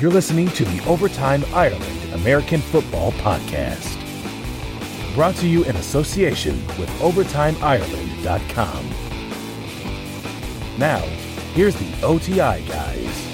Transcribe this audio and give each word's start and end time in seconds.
You're 0.00 0.12
listening 0.12 0.46
to 0.50 0.64
the 0.64 0.84
Overtime 0.86 1.44
Ireland 1.52 2.12
American 2.12 2.60
Football 2.60 3.10
Podcast. 3.12 3.96
Brought 5.16 5.34
to 5.36 5.48
you 5.48 5.64
in 5.64 5.74
association 5.74 6.64
with 6.78 6.88
OvertimeIreland.com. 7.00 8.90
Now, 10.78 11.00
here's 11.52 11.74
the 11.74 11.92
OTI 12.04 12.62
guys. 12.68 13.26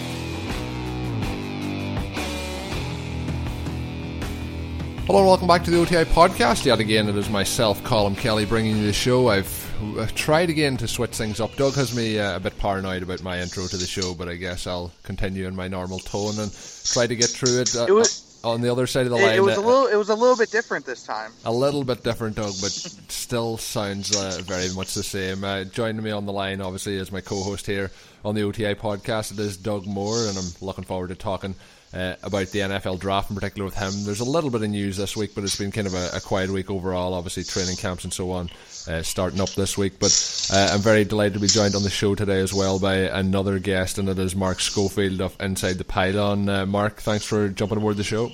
Hello 5.06 5.18
and 5.18 5.26
welcome 5.28 5.46
back 5.46 5.64
to 5.64 5.70
the 5.70 5.80
OTI 5.80 6.06
podcast. 6.06 6.64
Yet 6.64 6.80
again, 6.80 7.10
it 7.10 7.16
is 7.16 7.28
myself, 7.28 7.84
Colin 7.84 8.16
Kelly, 8.16 8.46
bringing 8.46 8.78
you 8.78 8.86
the 8.86 8.94
show. 8.94 9.28
I've 9.28 9.63
uh, 9.98 10.06
tried 10.14 10.50
again 10.50 10.76
to 10.78 10.88
switch 10.88 11.12
things 11.12 11.40
up. 11.40 11.54
Doug 11.56 11.74
has 11.74 11.94
me 11.94 12.18
uh, 12.18 12.36
a 12.36 12.40
bit 12.40 12.56
paranoid 12.58 13.02
about 13.02 13.22
my 13.22 13.40
intro 13.40 13.66
to 13.66 13.76
the 13.76 13.86
show, 13.86 14.14
but 14.14 14.28
I 14.28 14.34
guess 14.36 14.66
I'll 14.66 14.92
continue 15.02 15.46
in 15.46 15.54
my 15.56 15.68
normal 15.68 15.98
tone 15.98 16.38
and 16.38 16.50
try 16.84 17.06
to 17.06 17.16
get 17.16 17.30
through 17.30 17.60
it. 17.60 17.74
Uh, 17.76 17.86
It 17.88 17.92
was- 17.92 18.30
on 18.44 18.60
the 18.60 18.70
other 18.70 18.86
side 18.86 19.06
of 19.06 19.10
the 19.10 19.16
line. 19.16 19.34
it 19.36 19.42
was 19.42 19.56
uh, 19.56 19.60
a 19.62 19.64
little. 19.64 19.86
It 19.86 19.96
was 19.96 20.10
a 20.10 20.14
little 20.14 20.36
bit 20.36 20.50
different 20.50 20.84
this 20.84 21.02
time. 21.02 21.32
a 21.46 21.50
little 21.50 21.82
bit 21.82 22.04
different, 22.04 22.36
Doug, 22.36 22.52
but 22.60 22.70
still 23.08 23.56
sounds 23.56 24.14
uh, 24.14 24.38
very 24.44 24.68
much 24.74 24.92
the 24.92 25.02
same. 25.02 25.42
Uh, 25.42 25.64
joining 25.64 26.02
me 26.02 26.10
on 26.10 26.26
the 26.26 26.32
line, 26.32 26.60
obviously, 26.60 26.96
is 26.96 27.10
my 27.10 27.22
co-host 27.22 27.64
here 27.64 27.90
on 28.22 28.34
the 28.34 28.42
OTI 28.42 28.74
podcast. 28.74 29.32
It 29.32 29.38
is 29.38 29.56
Doug 29.56 29.86
Moore, 29.86 30.26
and 30.28 30.36
I'm 30.36 30.44
looking 30.60 30.84
forward 30.84 31.08
to 31.08 31.14
talking 31.14 31.54
uh, 31.94 32.16
about 32.22 32.48
the 32.48 32.60
NFL 32.60 32.98
draft 32.98 33.30
in 33.30 33.36
particular 33.36 33.64
with 33.64 33.76
him. 33.76 33.92
There's 34.04 34.20
a 34.20 34.24
little 34.24 34.50
bit 34.50 34.62
of 34.62 34.70
news 34.70 34.96
this 34.96 35.16
week, 35.16 35.34
but 35.34 35.44
it's 35.44 35.58
been 35.58 35.70
kind 35.70 35.86
of 35.86 35.94
a, 35.94 36.10
a 36.14 36.20
quiet 36.20 36.50
week 36.50 36.70
overall. 36.70 37.14
Obviously, 37.14 37.44
training 37.44 37.76
camps 37.76 38.04
and 38.04 38.12
so 38.12 38.32
on 38.32 38.50
uh, 38.88 39.02
starting 39.02 39.40
up 39.40 39.50
this 39.50 39.78
week. 39.78 39.98
But 39.98 40.50
uh, 40.52 40.70
I'm 40.72 40.80
very 40.80 41.04
delighted 41.04 41.34
to 41.34 41.40
be 41.40 41.46
joined 41.46 41.74
on 41.74 41.82
the 41.82 41.90
show 41.90 42.14
today 42.14 42.40
as 42.40 42.52
well 42.52 42.78
by 42.78 42.96
another 42.96 43.58
guest, 43.58 43.98
and 43.98 44.08
it 44.08 44.18
is 44.18 44.34
Mark 44.34 44.60
Schofield 44.60 45.20
of 45.20 45.36
Inside 45.40 45.74
the 45.74 45.84
Pylon. 45.84 46.48
Uh, 46.48 46.66
Mark, 46.66 47.00
thanks 47.00 47.24
for 47.24 47.48
jumping 47.48 47.78
aboard 47.78 47.96
the 47.96 48.04
show. 48.04 48.30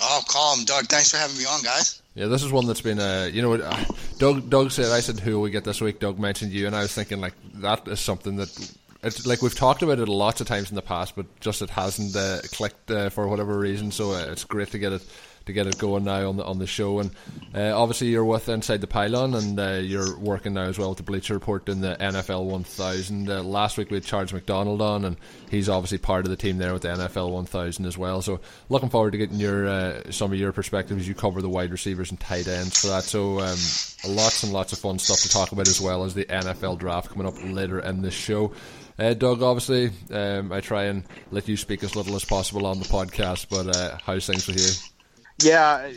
Oh, 0.00 0.22
Colm, 0.28 0.64
Doug. 0.64 0.86
Thanks 0.86 1.10
for 1.10 1.16
having 1.16 1.38
me 1.38 1.44
on, 1.44 1.62
guys. 1.62 2.02
Yeah, 2.14 2.26
this 2.26 2.42
is 2.42 2.52
one 2.52 2.66
that's 2.66 2.80
been, 2.80 2.98
uh, 2.98 3.30
you 3.32 3.42
know, 3.42 3.54
uh, 3.54 3.84
Doug. 4.18 4.50
Doug 4.50 4.70
said, 4.70 4.92
I 4.92 5.00
said, 5.00 5.20
who 5.20 5.34
will 5.34 5.42
we 5.42 5.50
get 5.50 5.64
this 5.64 5.80
week? 5.80 6.00
Doug 6.00 6.18
mentioned 6.18 6.52
you, 6.52 6.66
and 6.66 6.74
I 6.74 6.82
was 6.82 6.92
thinking 6.92 7.20
like 7.20 7.34
that 7.54 7.88
is 7.88 8.00
something 8.00 8.36
that 8.36 8.74
it's 9.02 9.26
like 9.26 9.42
we've 9.42 9.54
talked 9.54 9.82
about 9.82 9.98
it 9.98 10.08
lots 10.08 10.40
of 10.40 10.46
times 10.46 10.70
in 10.70 10.76
the 10.76 10.82
past, 10.82 11.14
but 11.14 11.26
just 11.40 11.62
it 11.62 11.70
hasn't 11.70 12.16
uh, 12.16 12.40
clicked 12.52 12.90
uh, 12.90 13.10
for 13.10 13.28
whatever 13.28 13.58
reason. 13.58 13.90
So 13.90 14.12
uh, 14.12 14.26
it's 14.30 14.44
great 14.44 14.70
to 14.72 14.78
get 14.78 14.92
it 14.92 15.02
to 15.48 15.52
get 15.52 15.66
it 15.66 15.78
going 15.78 16.04
now 16.04 16.28
on 16.28 16.36
the 16.36 16.44
on 16.44 16.58
the 16.58 16.66
show. 16.66 17.00
And 17.00 17.10
uh, 17.54 17.80
obviously, 17.80 18.08
you're 18.08 18.24
with 18.24 18.48
Inside 18.48 18.80
the 18.80 18.86
Pylon, 18.86 19.34
and 19.34 19.58
uh, 19.58 19.72
you're 19.82 20.18
working 20.18 20.54
now 20.54 20.62
as 20.62 20.78
well 20.78 20.90
with 20.90 20.98
the 20.98 21.04
Bleacher 21.04 21.34
Report 21.34 21.68
in 21.68 21.80
the 21.80 21.96
NFL 21.96 22.44
1000. 22.44 23.28
Uh, 23.28 23.42
last 23.42 23.78
week 23.78 23.90
we 23.90 23.96
had 23.96 24.04
Charles 24.04 24.32
McDonald 24.32 24.80
on, 24.80 25.04
and 25.04 25.16
he's 25.50 25.68
obviously 25.68 25.98
part 25.98 26.24
of 26.24 26.30
the 26.30 26.36
team 26.36 26.58
there 26.58 26.72
with 26.72 26.82
the 26.82 26.88
NFL 26.88 27.30
1000 27.30 27.86
as 27.86 27.96
well. 27.98 28.20
So 28.20 28.40
looking 28.68 28.90
forward 28.90 29.12
to 29.12 29.18
getting 29.18 29.38
your 29.38 29.66
uh, 29.66 30.10
some 30.10 30.32
of 30.32 30.38
your 30.38 30.52
perspectives. 30.52 31.08
You 31.08 31.14
cover 31.14 31.40
the 31.42 31.48
wide 31.48 31.72
receivers 31.72 32.10
and 32.10 32.20
tight 32.20 32.46
ends 32.46 32.80
for 32.80 32.88
that. 32.88 33.04
So 33.04 33.40
um, 33.40 33.58
lots 34.06 34.42
and 34.42 34.52
lots 34.52 34.72
of 34.72 34.78
fun 34.78 34.98
stuff 34.98 35.20
to 35.22 35.28
talk 35.28 35.52
about 35.52 35.68
as 35.68 35.80
well 35.80 36.04
as 36.04 36.14
the 36.14 36.26
NFL 36.26 36.78
draft 36.78 37.10
coming 37.10 37.26
up 37.26 37.34
later 37.42 37.80
in 37.80 38.02
the 38.02 38.10
show. 38.10 38.52
Uh, 38.98 39.14
Doug, 39.14 39.42
obviously, 39.42 39.90
um, 40.12 40.50
I 40.50 40.60
try 40.60 40.84
and 40.84 41.04
let 41.30 41.46
you 41.46 41.56
speak 41.56 41.84
as 41.84 41.94
little 41.94 42.16
as 42.16 42.24
possible 42.24 42.66
on 42.66 42.80
the 42.80 42.84
podcast, 42.84 43.46
but 43.48 43.74
uh, 43.76 43.96
how's 44.04 44.26
things 44.26 44.46
with 44.46 44.58
you? 44.58 45.48
Yeah, 45.48 45.92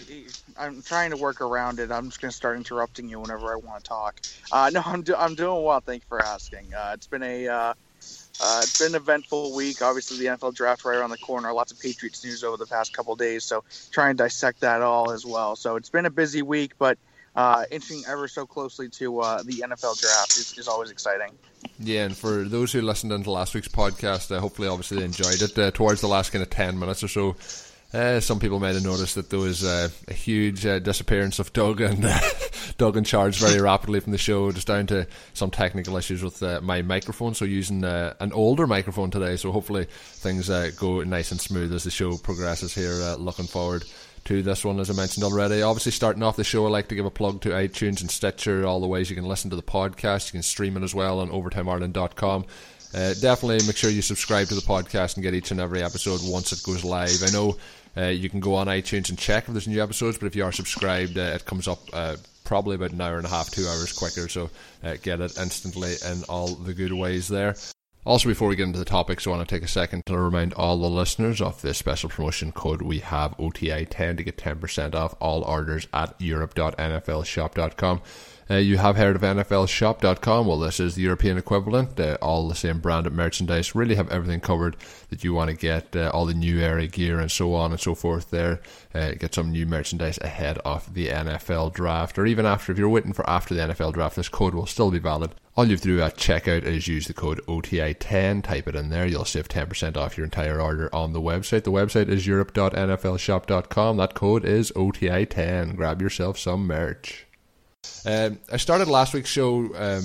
I'm 0.59 0.83
trying 0.83 1.09
to 1.09 1.17
work 1.17 1.41
around 1.41 1.79
it. 1.79 1.91
I'm 1.91 2.05
just 2.09 2.22
gonna 2.22 2.31
start 2.31 2.57
interrupting 2.57 3.09
you 3.09 3.19
whenever 3.19 3.52
I 3.52 3.55
want 3.55 3.83
to 3.83 3.88
talk. 3.89 4.22
Uh, 4.52 4.69
no, 4.72 4.83
I'm 4.85 5.02
do- 5.02 5.16
I'm 5.16 5.33
doing 5.33 5.63
well. 5.63 5.79
Thank 5.79 6.03
you 6.03 6.07
for 6.09 6.22
asking. 6.22 6.73
Uh, 6.75 6.91
it's 6.94 7.07
been 7.07 7.23
a 7.23 7.47
uh, 7.47 7.73
uh, 8.39 8.59
it's 8.61 8.77
been 8.77 8.89
an 8.89 9.02
eventful 9.02 9.55
week. 9.55 9.81
Obviously, 9.81 10.17
the 10.17 10.25
NFL 10.25 10.53
draft 10.53 10.85
right 10.85 10.97
around 10.97 11.09
the 11.09 11.17
corner. 11.17 11.52
Lots 11.53 11.72
of 11.72 11.79
Patriots 11.79 12.23
news 12.23 12.44
over 12.44 12.57
the 12.57 12.67
past 12.67 12.94
couple 12.94 13.16
days. 13.16 13.44
So 13.44 13.63
try 13.91 14.09
and 14.09 14.17
dissect 14.17 14.59
that 14.59 14.83
all 14.83 15.11
as 15.11 15.25
well. 15.25 15.55
So 15.55 15.75
it's 15.75 15.89
been 15.89 16.05
a 16.05 16.11
busy 16.11 16.44
week, 16.44 16.73
but 16.77 16.99
uh, 17.35 17.63
inching 17.71 18.03
ever 18.07 18.27
so 18.27 18.45
closely 18.45 18.89
to 18.89 19.19
uh, 19.22 19.44
the 19.44 19.63
NFL 19.66 20.00
draft 20.00 20.38
is, 20.38 20.57
is 20.57 20.67
always 20.67 20.91
exciting. 20.91 21.31
Yeah, 21.79 22.06
and 22.06 22.17
for 22.17 22.44
those 22.44 22.72
who 22.72 22.81
listened 22.81 23.11
into 23.11 23.31
last 23.31 23.53
week's 23.53 23.67
podcast, 23.67 24.35
uh, 24.35 24.39
hopefully, 24.39 24.67
obviously, 24.67 24.97
they 24.97 25.06
enjoyed 25.06 25.41
it. 25.41 25.57
Uh, 25.57 25.72
towards 25.72 26.01
the 26.01 26.07
last 26.07 26.31
kind 26.31 26.44
of 26.44 26.50
10 26.50 26.78
minutes 26.78 27.03
or 27.03 27.07
so, 27.07 27.35
uh, 27.94 28.19
some 28.19 28.39
people 28.39 28.59
might 28.59 28.73
have 28.73 28.83
noticed 28.83 29.16
that 29.16 29.29
there 29.29 29.39
was 29.39 29.63
uh, 29.63 29.89
a 30.07 30.13
huge 30.13 30.61
disappearance 30.61 31.39
of 31.39 31.51
Doug 31.53 31.81
and 31.81 32.06
Doug 32.78 32.97
and 32.97 33.06
Charge 33.06 33.38
very 33.39 33.61
rapidly 33.61 34.00
from 34.00 34.11
the 34.11 34.17
show, 34.17 34.51
just 34.51 34.67
down 34.67 34.88
to 34.88 35.07
some 35.33 35.51
technical 35.51 35.97
issues 35.97 36.23
with 36.23 36.41
my 36.61 36.81
microphone. 36.81 37.33
So 37.33 37.44
using 37.44 37.83
an 37.83 38.31
older 38.31 38.66
microphone 38.66 39.11
today. 39.11 39.35
So 39.35 39.51
hopefully 39.51 39.88
things 39.89 40.47
go 40.47 41.03
nice 41.03 41.31
and 41.31 41.41
smooth 41.41 41.73
as 41.73 41.83
the 41.83 41.91
show 41.91 42.16
progresses 42.17 42.73
here. 42.73 42.94
Looking 43.17 43.47
forward 43.47 43.83
to 44.25 44.43
this 44.43 44.63
one, 44.63 44.79
as 44.79 44.89
I 44.89 44.93
mentioned 44.93 45.23
already. 45.23 45.61
Obviously, 45.61 45.91
starting 45.91 46.23
off 46.23 46.35
the 46.35 46.43
show, 46.43 46.65
I 46.65 46.69
like 46.69 46.87
to 46.89 46.95
give 46.95 47.05
a 47.05 47.11
plug 47.11 47.41
to 47.41 47.49
iTunes 47.49 48.01
and 48.01 48.11
Stitcher, 48.11 48.65
all 48.65 48.79
the 48.79 48.87
ways 48.87 49.09
you 49.09 49.15
can 49.15 49.27
listen 49.27 49.49
to 49.49 49.55
the 49.55 49.63
podcast. 49.63 50.27
You 50.27 50.33
can 50.33 50.43
stream 50.43 50.77
it 50.77 50.83
as 50.83 50.93
well 50.93 51.19
on 51.19 51.29
OvertimeIreland.com. 51.29 52.45
Uh, 52.93 53.13
definitely 53.21 53.65
make 53.65 53.77
sure 53.77 53.89
you 53.89 54.01
subscribe 54.01 54.47
to 54.47 54.55
the 54.55 54.61
podcast 54.61 55.15
and 55.15 55.23
get 55.23 55.33
each 55.33 55.51
and 55.51 55.61
every 55.61 55.81
episode 55.81 56.19
once 56.23 56.51
it 56.51 56.61
goes 56.63 56.83
live. 56.83 57.23
I 57.25 57.31
know 57.31 57.57
uh, 57.95 58.09
you 58.09 58.29
can 58.29 58.39
go 58.39 58.55
on 58.55 58.67
iTunes 58.67 59.09
and 59.09 59.17
check 59.17 59.47
if 59.47 59.53
there's 59.53 59.67
new 59.67 59.81
episodes, 59.81 60.17
but 60.17 60.27
if 60.27 60.35
you 60.35 60.43
are 60.43 60.51
subscribed, 60.51 61.17
uh, 61.17 61.21
it 61.21 61.45
comes 61.45 61.67
up 61.67 61.79
uh, 61.93 62.17
probably 62.43 62.75
about 62.75 62.91
an 62.91 63.01
hour 63.01 63.17
and 63.17 63.25
a 63.25 63.29
half, 63.29 63.49
two 63.49 63.65
hours 63.65 63.93
quicker. 63.93 64.27
So 64.27 64.49
uh, 64.83 64.95
get 65.01 65.21
it 65.21 65.38
instantly 65.38 65.93
in 66.05 66.23
all 66.27 66.49
the 66.49 66.73
good 66.73 66.93
ways 66.93 67.27
there. 67.27 67.55
Also, 68.03 68.28
before 68.28 68.47
we 68.47 68.56
get 68.56 68.66
into 68.66 68.79
the 68.79 68.85
topics, 68.85 69.28
I 69.28 69.29
want 69.29 69.47
to 69.47 69.56
take 69.56 69.63
a 69.63 69.67
second 69.67 70.07
to 70.07 70.17
remind 70.17 70.56
all 70.56 70.75
the 70.78 70.89
listeners 70.89 71.39
of 71.39 71.62
this 71.62 71.78
special 71.78 72.09
promotion 72.09 72.51
code 72.51 72.81
we 72.81 72.97
have 72.97 73.38
OTI10 73.38 74.17
to 74.17 74.23
get 74.23 74.38
10% 74.38 74.95
off 74.95 75.13
all 75.19 75.44
orders 75.44 75.88
at 75.94 76.19
europe.nflshop.com. 76.19 78.01
Uh, 78.51 78.57
you 78.57 78.78
have 78.78 78.97
heard 78.97 79.16
of 79.16 79.22
NFLshop.com. 79.22 80.45
Well, 80.45 80.59
this 80.59 80.81
is 80.81 80.95
the 80.95 81.03
European 81.03 81.38
equivalent. 81.38 81.97
Uh, 81.97 82.17
all 82.22 82.50
the 82.50 82.56
same 82.56 82.79
branded 82.79 83.13
merchandise. 83.13 83.73
Really 83.73 83.95
have 83.95 84.12
everything 84.12 84.41
covered 84.41 84.75
that 85.09 85.23
you 85.23 85.34
want 85.34 85.50
to 85.51 85.56
get. 85.56 85.95
Uh, 85.95 86.12
all 86.13 86.25
the 86.25 86.34
New 86.34 86.59
Era 86.59 86.85
gear 86.88 87.22
and 87.22 87.31
so 87.31 87.53
on 87.53 87.72
and 87.72 87.79
so 87.79 87.95
forth 87.95 88.29
there. 88.29 88.59
Uh, 88.94 89.12
get 89.12 89.34
some 89.35 89.53
new 89.53 89.66
merchandise 89.66 90.17
ahead 90.17 90.57
of 90.66 90.94
the 90.94 91.07
NFL 91.07 91.72
draft. 91.73 92.19
Or 92.19 92.25
even 92.25 92.45
after, 92.45 92.73
if 92.73 92.78
you're 92.78 92.89
waiting 92.89 93.13
for 93.13 93.29
after 93.29 93.53
the 93.53 93.62
NFL 93.62 93.94
draft, 93.94 94.17
this 94.17 94.28
code 94.28 94.53
will 94.53 94.66
still 94.66 94.91
be 94.91 95.00
valid. 95.00 95.33
All 95.56 95.63
you 95.63 95.72
have 95.72 95.81
to 95.81 95.88
do 95.88 96.01
at 96.01 96.18
checkout 96.18 96.63
is 96.63 96.89
use 96.89 97.07
the 97.07 97.13
code 97.13 97.39
OTI10, 97.47 98.44
type 98.44 98.68
it 98.68 98.75
in 98.75 98.89
there. 98.89 99.06
You'll 99.06 99.23
save 99.23 99.47
10% 99.47 99.95
off 99.95 100.18
your 100.18 100.25
entire 100.25 100.59
order 100.59 100.94
on 100.94 101.13
the 101.13 101.22
website. 101.22 101.63
The 101.63 101.72
website 101.72 102.09
is 102.09 102.28
europe.nflshop.com. 102.28 103.95
That 103.95 104.13
code 104.13 104.44
is 104.44 104.73
OTI10. 104.73 105.78
Grab 105.78 106.01
yourself 106.01 106.38
some 106.38 106.68
merch. 106.68 107.28
Um, 108.06 108.40
I 108.52 108.58
started 108.58 108.88
last 108.88 109.14
week's 109.14 109.30
show, 109.30 109.75
um, 109.75 110.03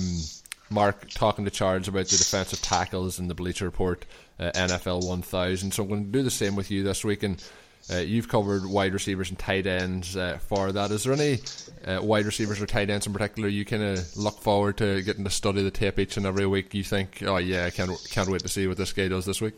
Mark, 0.69 1.09
talking 1.09 1.45
to 1.45 1.51
Charles 1.51 1.87
about 1.87 2.07
the 2.07 2.17
defensive 2.17 2.61
tackles 2.61 3.19
in 3.19 3.27
the 3.27 3.35
Bleacher 3.35 3.65
Report 3.65 4.05
uh, 4.39 4.51
NFL 4.53 5.07
1000. 5.07 5.73
So 5.73 5.83
I'm 5.83 5.89
going 5.89 6.05
to 6.05 6.11
do 6.11 6.23
the 6.23 6.31
same 6.31 6.55
with 6.55 6.69
you 6.69 6.83
this 6.83 7.03
week. 7.03 7.23
And 7.23 7.43
uh, 7.91 7.97
you've 7.97 8.27
covered 8.27 8.65
wide 8.65 8.93
receivers 8.93 9.29
and 9.29 9.39
tight 9.39 9.65
ends 9.65 10.15
uh, 10.15 10.37
for 10.39 10.71
that. 10.71 10.91
Is 10.91 11.05
there 11.05 11.13
any 11.13 11.39
uh, 11.85 12.03
wide 12.03 12.25
receivers 12.25 12.61
or 12.61 12.65
tight 12.65 12.89
ends 12.89 13.07
in 13.07 13.13
particular 13.13 13.47
you 13.47 13.65
kind 13.65 13.83
of 13.83 14.17
look 14.17 14.41
forward 14.41 14.77
to 14.77 15.01
getting 15.01 15.23
to 15.23 15.29
study 15.29 15.63
the 15.63 15.71
tape 15.71 15.97
each 15.97 16.17
and 16.17 16.25
every 16.25 16.45
week? 16.45 16.73
You 16.73 16.83
think, 16.83 17.23
oh 17.25 17.37
yeah, 17.37 17.65
I 17.65 17.69
can't 17.69 17.91
can't 18.11 18.29
wait 18.29 18.41
to 18.41 18.49
see 18.49 18.67
what 18.67 18.77
this 18.77 18.91
guy 18.91 19.07
does 19.07 19.25
this 19.25 19.39
week. 19.39 19.53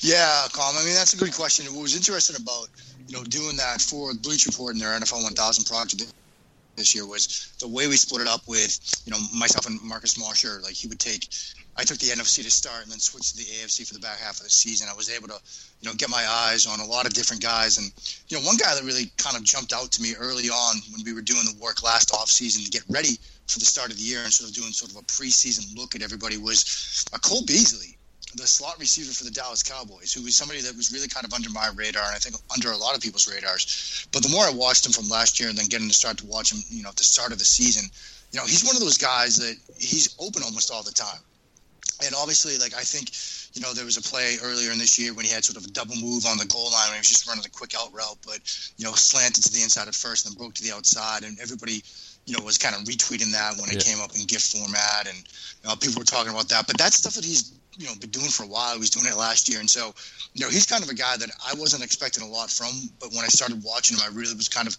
Yeah, 0.00 0.46
Colm. 0.52 0.80
I 0.80 0.84
mean, 0.84 0.94
that's 0.94 1.14
a 1.14 1.16
good 1.16 1.34
question. 1.34 1.66
What 1.74 1.82
was 1.82 1.96
interesting 1.96 2.36
about 2.36 2.68
you 3.08 3.16
know 3.16 3.24
doing 3.24 3.56
that 3.56 3.80
for 3.80 4.14
Bleacher 4.14 4.50
Report 4.50 4.74
and 4.74 4.80
their 4.80 4.98
NFL 5.00 5.24
1000 5.24 5.64
project 5.64 6.12
this 6.76 6.94
year 6.94 7.06
was 7.06 7.52
the 7.60 7.68
way 7.68 7.86
we 7.86 7.96
split 7.96 8.22
it 8.22 8.28
up 8.28 8.46
with 8.46 8.78
you 9.04 9.12
know 9.12 9.18
myself 9.34 9.66
and 9.66 9.80
Marcus 9.82 10.18
Mosher. 10.18 10.60
Like 10.62 10.74
he 10.74 10.88
would 10.88 11.00
take, 11.00 11.28
I 11.76 11.84
took 11.84 11.98
the 11.98 12.08
NFC 12.08 12.42
to 12.42 12.50
start 12.50 12.82
and 12.82 12.92
then 12.92 12.98
switched 12.98 13.36
to 13.36 13.36
the 13.36 13.44
AFC 13.44 13.86
for 13.86 13.94
the 13.94 14.00
back 14.00 14.18
half 14.18 14.38
of 14.38 14.44
the 14.44 14.50
season. 14.50 14.88
I 14.90 14.94
was 14.94 15.10
able 15.10 15.28
to 15.28 15.38
you 15.80 15.88
know 15.88 15.94
get 15.94 16.10
my 16.10 16.24
eyes 16.28 16.66
on 16.66 16.80
a 16.80 16.86
lot 16.86 17.06
of 17.06 17.12
different 17.12 17.42
guys, 17.42 17.78
and 17.78 17.92
you 18.28 18.38
know 18.38 18.44
one 18.44 18.56
guy 18.56 18.74
that 18.74 18.84
really 18.84 19.10
kind 19.18 19.36
of 19.36 19.44
jumped 19.44 19.72
out 19.72 19.92
to 19.92 20.02
me 20.02 20.14
early 20.18 20.48
on 20.48 20.76
when 20.92 21.04
we 21.04 21.12
were 21.12 21.22
doing 21.22 21.44
the 21.44 21.58
work 21.60 21.82
last 21.82 22.12
off 22.14 22.28
season 22.28 22.64
to 22.64 22.70
get 22.70 22.82
ready 22.88 23.18
for 23.46 23.58
the 23.58 23.64
start 23.64 23.90
of 23.90 23.96
the 23.96 24.02
year 24.02 24.22
and 24.22 24.32
sort 24.32 24.48
of 24.48 24.56
doing 24.56 24.72
sort 24.72 24.90
of 24.90 24.96
a 24.96 25.02
preseason 25.02 25.76
look 25.76 25.94
at 25.94 26.02
everybody 26.02 26.38
was 26.38 27.04
uh, 27.12 27.18
Cole 27.18 27.44
Beasley 27.44 27.98
the 28.34 28.46
slot 28.46 28.78
receiver 28.78 29.12
for 29.12 29.24
the 29.24 29.30
Dallas 29.30 29.62
Cowboys, 29.62 30.12
who 30.12 30.22
was 30.22 30.36
somebody 30.36 30.60
that 30.62 30.76
was 30.76 30.92
really 30.92 31.08
kind 31.08 31.26
of 31.26 31.32
under 31.32 31.50
my 31.50 31.68
radar, 31.74 32.04
and 32.06 32.14
I 32.14 32.18
think 32.18 32.36
under 32.52 32.72
a 32.72 32.76
lot 32.76 32.94
of 32.96 33.02
people's 33.02 33.28
radars. 33.28 34.06
But 34.12 34.22
the 34.22 34.28
more 34.28 34.44
I 34.44 34.50
watched 34.50 34.86
him 34.86 34.92
from 34.92 35.08
last 35.08 35.38
year, 35.38 35.48
and 35.48 35.58
then 35.58 35.66
getting 35.66 35.88
to 35.88 35.94
start 35.94 36.18
to 36.18 36.26
watch 36.26 36.52
him, 36.52 36.60
you 36.68 36.82
know, 36.82 36.88
at 36.88 36.96
the 36.96 37.04
start 37.04 37.32
of 37.32 37.38
the 37.38 37.44
season, 37.44 37.84
you 38.32 38.38
know, 38.38 38.46
he's 38.46 38.64
one 38.64 38.76
of 38.76 38.82
those 38.82 38.96
guys 38.98 39.36
that 39.36 39.56
he's 39.78 40.14
open 40.18 40.42
almost 40.42 40.70
all 40.70 40.82
the 40.82 40.92
time. 40.92 41.20
And 42.04 42.14
obviously, 42.16 42.58
like 42.58 42.74
I 42.74 42.82
think, 42.82 43.12
you 43.54 43.60
know, 43.60 43.74
there 43.74 43.84
was 43.84 43.96
a 43.96 44.02
play 44.02 44.36
earlier 44.42 44.72
in 44.72 44.78
this 44.78 44.98
year 44.98 45.12
when 45.14 45.24
he 45.24 45.30
had 45.30 45.44
sort 45.44 45.58
of 45.58 45.64
a 45.64 45.70
double 45.70 45.94
move 45.96 46.26
on 46.26 46.38
the 46.38 46.46
goal 46.46 46.72
line 46.72 46.88
when 46.88 46.96
he 46.96 47.04
was 47.04 47.12
just 47.12 47.28
running 47.28 47.44
a 47.44 47.50
quick 47.50 47.74
out 47.78 47.92
route, 47.92 48.18
but 48.26 48.40
you 48.78 48.84
know, 48.84 48.92
slanted 48.92 49.44
to 49.44 49.52
the 49.52 49.62
inside 49.62 49.88
at 49.88 49.94
first 49.94 50.26
and 50.26 50.34
then 50.34 50.38
broke 50.38 50.54
to 50.54 50.62
the 50.62 50.72
outside, 50.72 51.22
and 51.22 51.38
everybody 51.38 51.82
you 52.26 52.36
know, 52.38 52.44
was 52.44 52.58
kind 52.58 52.74
of 52.74 52.82
retweeting 52.82 53.32
that 53.32 53.56
when 53.58 53.68
it 53.70 53.74
Yeah. 53.74 53.92
came 53.92 54.00
up 54.00 54.14
in 54.14 54.24
GIF 54.26 54.42
format, 54.42 55.08
and 55.08 55.18
you 55.18 55.68
know, 55.68 55.76
people 55.76 56.00
were 56.00 56.04
talking 56.04 56.30
about 56.30 56.48
that. 56.48 56.66
But 56.66 56.78
that's 56.78 56.96
stuff 56.96 57.14
that 57.14 57.24
he's 57.24 57.52
you 57.76 57.86
know 57.86 57.92
been 58.00 58.10
doing 58.10 58.28
for 58.28 58.44
a 58.44 58.46
while. 58.46 58.74
He 58.74 58.78
was 58.78 58.90
doing 58.90 59.06
it 59.06 59.16
last 59.16 59.48
year, 59.48 59.60
and 59.60 59.68
so 59.68 59.94
you 60.34 60.44
know 60.44 60.50
he's 60.50 60.66
kind 60.66 60.82
of 60.82 60.90
a 60.90 60.94
guy 60.94 61.16
that 61.16 61.30
I 61.46 61.54
wasn't 61.54 61.82
expecting 61.82 62.22
a 62.22 62.28
lot 62.28 62.50
from. 62.50 62.72
But 63.00 63.10
when 63.10 63.24
I 63.24 63.28
started 63.28 63.62
watching 63.64 63.96
him, 63.96 64.02
I 64.04 64.14
really 64.14 64.34
was 64.34 64.48
kind 64.48 64.68
of 64.68 64.76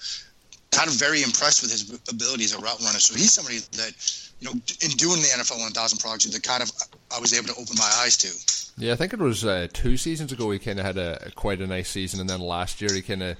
kind 0.71 0.89
of 0.89 0.95
very 0.95 1.21
impressed 1.21 1.61
with 1.61 1.71
his 1.71 1.89
ability 2.09 2.43
as 2.45 2.53
a 2.53 2.59
route 2.59 2.79
runner. 2.81 2.99
So 2.99 3.15
he's 3.15 3.33
somebody 3.33 3.59
that 3.77 3.93
you 4.39 4.47
know 4.47 4.53
in 4.53 4.91
doing 4.97 5.21
the 5.21 5.29
NFL 5.37 5.59
1000 5.59 5.99
project 5.99 6.33
that 6.33 6.43
kind 6.43 6.63
of 6.63 6.71
I 7.15 7.19
was 7.19 7.33
able 7.33 7.53
to 7.53 7.59
open 7.59 7.75
my 7.77 7.91
eyes 8.01 8.17
to. 8.17 8.29
Yeah, 8.77 8.93
I 8.93 8.95
think 8.95 9.13
it 9.13 9.19
was 9.19 9.45
uh, 9.45 9.67
two 9.71 9.97
seasons 9.97 10.31
ago 10.31 10.49
he 10.49 10.57
kind 10.57 10.79
of 10.79 10.85
had 10.85 10.97
a, 10.97 11.31
quite 11.35 11.61
a 11.61 11.67
nice 11.67 11.89
season, 11.89 12.19
and 12.19 12.29
then 12.29 12.39
last 12.39 12.81
year 12.81 12.91
he 12.93 13.03
kind 13.03 13.21
of 13.21 13.37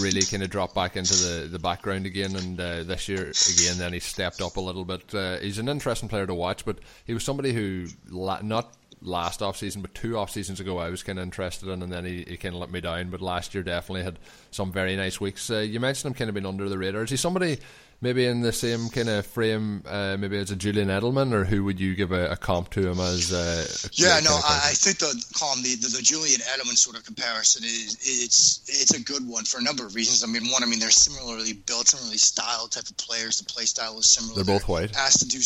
really 0.00 0.22
kind 0.22 0.42
of 0.42 0.50
dropped 0.50 0.74
back 0.74 0.96
into 0.96 1.14
the, 1.14 1.48
the 1.48 1.58
background 1.58 2.06
again, 2.06 2.34
and 2.34 2.60
uh, 2.60 2.82
this 2.82 3.08
year 3.08 3.20
again 3.20 3.78
then 3.78 3.92
he 3.92 4.00
stepped 4.00 4.40
up 4.40 4.56
a 4.56 4.60
little 4.60 4.84
bit. 4.84 5.14
Uh, 5.14 5.38
he's 5.38 5.58
an 5.58 5.68
interesting 5.68 6.08
player 6.08 6.26
to 6.26 6.34
watch, 6.34 6.64
but 6.64 6.78
he 7.04 7.14
was 7.14 7.24
somebody 7.24 7.52
who 7.52 7.86
la- 8.10 8.40
not 8.42 8.74
last 9.02 9.42
off 9.42 9.56
season, 9.56 9.82
but 9.82 9.94
two 9.94 10.18
off 10.18 10.30
seasons 10.30 10.60
ago, 10.60 10.78
I 10.78 10.90
was 10.90 11.02
kind 11.02 11.18
of 11.18 11.22
interested 11.22 11.68
in, 11.68 11.82
and 11.82 11.92
then 11.92 12.04
he, 12.04 12.24
he 12.26 12.36
kind 12.36 12.54
of 12.54 12.60
let 12.60 12.70
me 12.70 12.80
down. 12.80 13.10
But 13.10 13.20
last 13.20 13.54
year, 13.54 13.62
definitely 13.62 14.02
had 14.02 14.18
some 14.50 14.72
very 14.72 14.96
nice 14.96 15.20
weeks. 15.20 15.50
Uh, 15.50 15.58
you 15.58 15.80
mentioned 15.80 16.10
him 16.10 16.18
kind 16.18 16.28
of 16.28 16.34
being 16.34 16.46
under 16.46 16.68
the 16.68 16.78
radar. 16.78 17.02
Is 17.02 17.10
he 17.10 17.16
somebody 17.16 17.58
maybe 18.00 18.26
in 18.26 18.40
the 18.40 18.52
same 18.52 18.88
kind 18.88 19.08
of 19.08 19.26
frame, 19.26 19.82
uh, 19.86 20.16
maybe 20.18 20.36
as 20.38 20.50
a 20.50 20.56
Julian 20.56 20.88
Edelman, 20.88 21.32
or 21.32 21.44
who 21.44 21.64
would 21.64 21.80
you 21.80 21.94
give 21.94 22.12
a, 22.12 22.30
a 22.30 22.36
comp 22.36 22.70
to 22.70 22.88
him 22.88 23.00
as? 23.00 23.32
Uh, 23.32 23.66
yeah, 23.92 24.20
no, 24.20 24.30
I, 24.30 24.70
I, 24.70 24.72
think 24.72 24.98
the 24.98 25.06
Colm 25.34 25.62
the, 25.62 25.74
the, 25.76 25.96
the 25.96 26.02
Julian 26.02 26.40
Edelman 26.40 26.76
sort 26.76 26.96
of 26.96 27.04
comparison 27.04 27.64
is 27.64 27.96
it's 28.02 28.62
it's 28.68 28.94
a 28.94 29.02
good 29.02 29.26
one 29.26 29.44
for 29.44 29.58
a 29.58 29.62
number 29.62 29.84
of 29.86 29.94
reasons. 29.94 30.22
I 30.22 30.26
mean, 30.26 30.50
one, 30.50 30.62
I 30.62 30.66
mean 30.66 30.78
they're 30.78 30.90
similarly 30.90 31.54
built, 31.54 31.88
similarly 31.88 32.18
styled 32.18 32.72
type 32.72 32.88
of 32.88 32.96
players. 32.96 33.38
The 33.38 33.44
play 33.44 33.64
style 33.64 33.98
is 33.98 34.06
similar. 34.06 34.42
They're 34.42 34.54
both 34.54 34.68
white. 34.68 34.96
Asked 34.96 35.20
to 35.20 35.28
do 35.28 35.40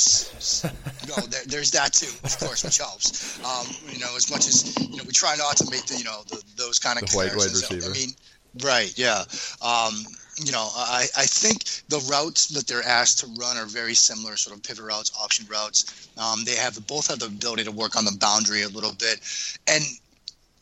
no, 1.08 1.17
there, 1.26 1.43
there's 1.46 1.70
that 1.73 1.93
too, 1.93 2.12
of 2.25 2.38
course, 2.38 2.64
which 2.64 2.79
helps. 2.79 3.38
Um, 3.44 3.67
you 3.88 3.99
know, 3.99 4.14
as 4.17 4.31
much 4.31 4.46
as 4.49 4.76
you 4.79 4.96
know, 4.96 5.05
we 5.06 5.12
try 5.12 5.37
not 5.37 5.56
to 5.58 5.70
make 5.70 5.87
the 5.87 5.96
you 5.96 6.05
know 6.05 6.23
the, 6.29 6.43
those 6.56 6.79
kind 6.79 7.00
of 7.00 7.08
the 7.08 7.17
white 7.17 7.37
wide 7.37 7.50
receiver. 7.50 7.87
I 7.87 7.93
mean, 7.93 8.11
right, 8.62 8.93
yeah. 8.96 9.25
Um, 9.62 9.94
you 10.45 10.53
know, 10.53 10.69
I, 10.75 11.07
I 11.17 11.25
think 11.25 11.65
the 11.89 12.01
routes 12.11 12.49
that 12.49 12.67
they're 12.67 12.87
asked 12.87 13.19
to 13.21 13.27
run 13.39 13.57
are 13.57 13.67
very 13.67 13.95
similar, 13.95 14.37
sort 14.37 14.57
of 14.57 14.63
pivot 14.63 14.85
routes, 14.85 15.13
option 15.21 15.47
routes. 15.51 16.11
Um, 16.17 16.45
they 16.45 16.57
have 16.57 16.79
both 16.87 17.09
have 17.09 17.19
the 17.19 17.27
ability 17.27 17.65
to 17.65 17.73
work 17.73 17.97
on 17.97 18.05
the 18.05 18.17
boundary 18.21 18.63
a 18.63 18.69
little 18.69 18.95
bit, 18.95 19.21
and 19.67 19.85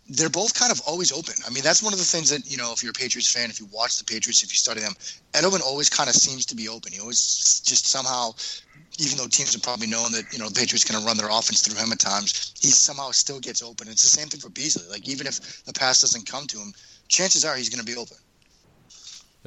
they're 0.08 0.30
both 0.30 0.54
kind 0.54 0.72
of 0.72 0.80
always 0.86 1.12
open. 1.12 1.34
I 1.46 1.50
mean, 1.50 1.62
that's 1.62 1.82
one 1.82 1.92
of 1.92 1.98
the 1.98 2.04
things 2.04 2.30
that 2.30 2.50
you 2.50 2.56
know, 2.56 2.72
if 2.72 2.82
you're 2.82 2.90
a 2.90 2.94
Patriots 2.94 3.30
fan, 3.32 3.50
if 3.50 3.60
you 3.60 3.68
watch 3.72 3.98
the 3.98 4.04
Patriots, 4.04 4.42
if 4.42 4.50
you 4.50 4.56
study 4.56 4.80
them, 4.80 4.94
Edelman 5.34 5.60
always 5.60 5.90
kind 5.90 6.08
of 6.08 6.14
seems 6.16 6.46
to 6.46 6.56
be 6.56 6.68
open. 6.68 6.92
He 6.92 7.00
always 7.00 7.62
just 7.64 7.86
somehow, 7.86 8.32
even 8.98 9.18
though 9.18 9.28
teams 9.28 9.52
have 9.52 9.62
probably 9.62 9.86
known 9.86 10.10
that 10.12 10.32
you 10.32 10.38
know 10.38 10.48
the 10.48 10.58
Patriots 10.58 10.84
going 10.84 11.00
to 11.00 11.06
run 11.06 11.18
their 11.18 11.28
offense 11.28 11.60
through 11.60 11.76
him 11.76 11.92
at 11.92 12.00
times, 12.00 12.54
he 12.58 12.68
somehow 12.68 13.10
still 13.10 13.38
gets 13.38 13.62
open. 13.62 13.88
It's 13.88 14.02
the 14.02 14.08
same 14.08 14.28
thing 14.28 14.40
for 14.40 14.50
Beasley. 14.50 14.88
Like 14.90 15.06
even 15.08 15.26
if 15.26 15.64
the 15.64 15.72
pass 15.72 16.00
doesn't 16.00 16.26
come 16.26 16.46
to 16.46 16.58
him, 16.58 16.72
chances 17.08 17.44
are 17.44 17.56
he's 17.56 17.68
going 17.68 17.84
to 17.84 17.92
be 17.92 17.98
open. 17.98 18.16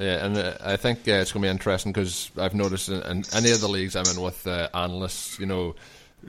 Yeah, 0.02 0.26
and 0.26 0.36
uh, 0.36 0.54
I 0.62 0.78
think 0.78 1.08
uh, 1.08 1.12
it's 1.12 1.32
going 1.32 1.44
to 1.44 1.46
be 1.46 1.52
interesting 1.52 1.92
because 1.92 2.32
I've 2.36 2.56
noticed 2.56 2.90
in, 2.90 3.04
in, 3.04 3.24
any 3.36 3.52
of 3.52 3.62
the 3.62 3.68
leagues 3.68 3.96
I'm 3.96 4.08
in 4.08 4.20
with 4.20 4.48
uh, 4.48 4.68
analysts, 4.74 5.38
you 5.38 5.46
know, 5.46 5.76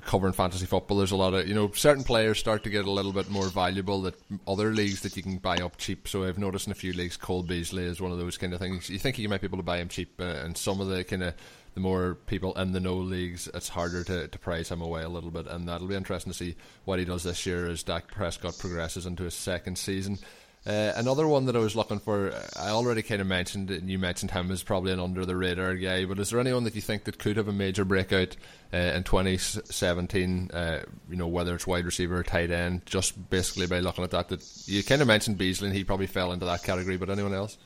covering 0.03 0.35
fantasy 0.35 0.67
football, 0.67 0.99
there's 0.99 1.11
a 1.11 1.17
lot 1.17 1.33
of, 1.33 1.49
you 1.49 1.55
know, 1.55 1.71
certain 1.73 2.05
players 2.05 2.39
start 2.39 2.65
to 2.65 2.71
get 2.71 2.85
a 2.85 2.91
little 2.91 3.15
bit 3.15 3.31
more 3.31 3.49
valuable 3.49 4.03
that 4.03 4.15
other 4.47 4.75
leagues 4.75 5.01
that 5.01 5.17
you 5.17 5.23
can 5.23 5.39
buy 5.39 5.57
up 5.57 5.79
cheap. 5.79 6.07
So 6.07 6.25
I've 6.25 6.37
noticed 6.37 6.67
in 6.67 6.73
a 6.73 6.75
few 6.75 6.93
leagues, 6.93 7.17
Cole 7.17 7.43
Beasley 7.43 7.85
is 7.85 7.99
one 7.99 8.13
of 8.13 8.19
those 8.19 8.37
kind 8.37 8.53
of 8.53 8.61
things. 8.61 8.91
You 8.91 8.99
think 8.99 9.19
you 9.19 9.31
might 9.31 9.41
be 9.41 9.47
able 9.47 9.57
to 9.57 9.65
buy 9.65 9.79
him 9.79 9.89
cheap, 9.89 10.21
uh, 10.21 10.25
and 10.25 10.55
some 10.55 10.83
of 10.83 10.89
the 10.89 11.03
kind 11.03 11.23
of 11.23 11.35
the 11.73 11.81
more 11.81 12.17
people 12.27 12.53
in 12.59 12.73
the 12.73 12.81
no 12.81 12.97
leagues, 12.97 13.49
it's 13.55 13.71
harder 13.71 14.05
to, 14.05 14.29
to 14.29 14.39
price 14.39 14.71
him 14.71 14.83
away 14.83 15.03
a 15.03 15.09
little 15.09 15.31
bit, 15.31 15.47
and 15.47 15.67
that'll 15.67 15.89
be 15.89 15.95
interesting 15.95 16.31
to 16.31 16.37
see 16.37 16.57
what 16.85 16.99
he 16.99 17.07
does 17.07 17.23
this 17.23 17.47
year 17.47 17.67
as 17.67 17.83
Dak 17.83 18.09
Prescott 18.09 18.59
progresses 18.59 19.07
into 19.07 19.23
his 19.23 19.33
second 19.33 19.79
season. 19.79 20.19
Uh, 20.65 20.93
another 20.95 21.27
one 21.27 21.47
that 21.47 21.57
I 21.57 21.59
was 21.59 21.75
looking 21.75 21.99
for, 21.99 22.33
I 22.57 22.69
already 22.69 23.03
kind 23.03 23.21
of 23.21 23.27
mentioned, 23.27 23.71
and 23.73 23.91
you 23.91 23.99
mentioned 23.99 24.31
him 24.31 24.49
as 24.53 24.63
probably 24.63 24.93
an 24.93 25.01
under 25.01 25.27
the 25.27 25.35
radar 25.35 25.75
guy. 25.75 26.05
But 26.05 26.21
is 26.21 26.31
there 26.31 26.39
anyone 26.39 26.63
that 26.65 26.77
you 26.77 26.81
think 26.81 27.03
that 27.05 27.19
could 27.19 27.37
have 27.37 27.49
a 27.49 27.53
major 27.53 27.85
breakout 27.85 28.37
uh, 28.73 28.77
in 28.77 29.03
2017? 29.03 30.51
Uh, 30.53 30.83
you 31.11 31.17
know, 31.17 31.27
whether 31.27 31.55
it's 31.57 31.67
wide 31.67 31.85
receiver 31.85 32.19
or 32.19 32.23
tight 32.23 32.53
end, 32.53 32.87
just 32.87 33.29
basically 33.29 33.67
by 33.67 33.81
looking 33.81 34.05
at 34.05 34.13
that. 34.13 34.29
That 34.29 34.47
you 34.67 34.85
kind 34.85 35.03
of 35.03 35.09
mentioned 35.09 35.37
Beasley, 35.37 35.67
and 35.67 35.77
he 35.77 35.83
probably 35.83 36.07
fell 36.07 36.31
into 36.33 36.47
that 36.47 36.63
category. 36.63 36.97
But 36.97 37.11
anyone 37.11 37.35
else? 37.35 37.59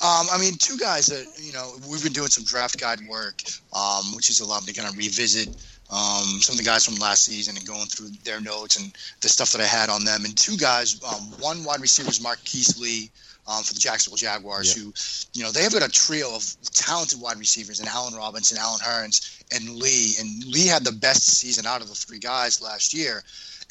Um, 0.00 0.26
I 0.30 0.38
mean, 0.38 0.54
two 0.58 0.76
guys 0.76 1.06
that 1.06 1.26
you 1.42 1.54
know 1.54 1.72
we've 1.90 2.02
been 2.02 2.12
doing 2.12 2.28
some 2.28 2.44
draft 2.44 2.78
guide 2.78 3.00
work, 3.08 3.42
um, 3.74 4.14
which 4.14 4.28
is 4.28 4.40
allowed 4.40 4.66
me 4.66 4.74
to 4.74 4.80
kind 4.80 4.92
of 4.92 4.98
revisit 4.98 5.48
um, 5.90 6.40
some 6.40 6.54
of 6.54 6.58
the 6.58 6.64
guys 6.64 6.84
from 6.84 6.96
last 6.96 7.24
season 7.24 7.56
and 7.56 7.66
going 7.66 7.86
through 7.86 8.10
their 8.24 8.40
notes 8.40 8.76
and 8.76 8.92
the 9.20 9.28
stuff 9.28 9.52
that 9.52 9.60
I 9.60 9.66
had 9.66 9.88
on 9.88 10.04
them. 10.04 10.24
And 10.24 10.36
two 10.36 10.56
guys, 10.56 11.00
um, 11.04 11.22
one 11.40 11.64
wide 11.64 11.80
receiver 11.80 12.08
is 12.08 12.20
Marquise 12.20 12.78
Lee 12.80 13.10
um, 13.46 13.62
for 13.62 13.74
the 13.74 13.80
Jacksonville 13.80 14.16
Jaguars, 14.16 14.74
who, 14.74 14.92
you 15.38 15.44
know, 15.44 15.52
they 15.52 15.62
have 15.62 15.72
got 15.72 15.86
a 15.86 15.90
trio 15.90 16.34
of 16.34 16.56
talented 16.72 17.20
wide 17.20 17.38
receivers 17.38 17.78
and 17.80 17.88
Allen 17.88 18.14
Robinson, 18.14 18.58
Allen 18.58 18.80
Hurns, 18.80 19.44
and 19.54 19.76
Lee. 19.76 20.14
And 20.18 20.44
Lee 20.44 20.66
had 20.66 20.84
the 20.84 20.92
best 20.92 21.22
season 21.22 21.66
out 21.66 21.82
of 21.82 21.88
the 21.88 21.94
three 21.94 22.18
guys 22.18 22.60
last 22.60 22.92
year. 22.92 23.22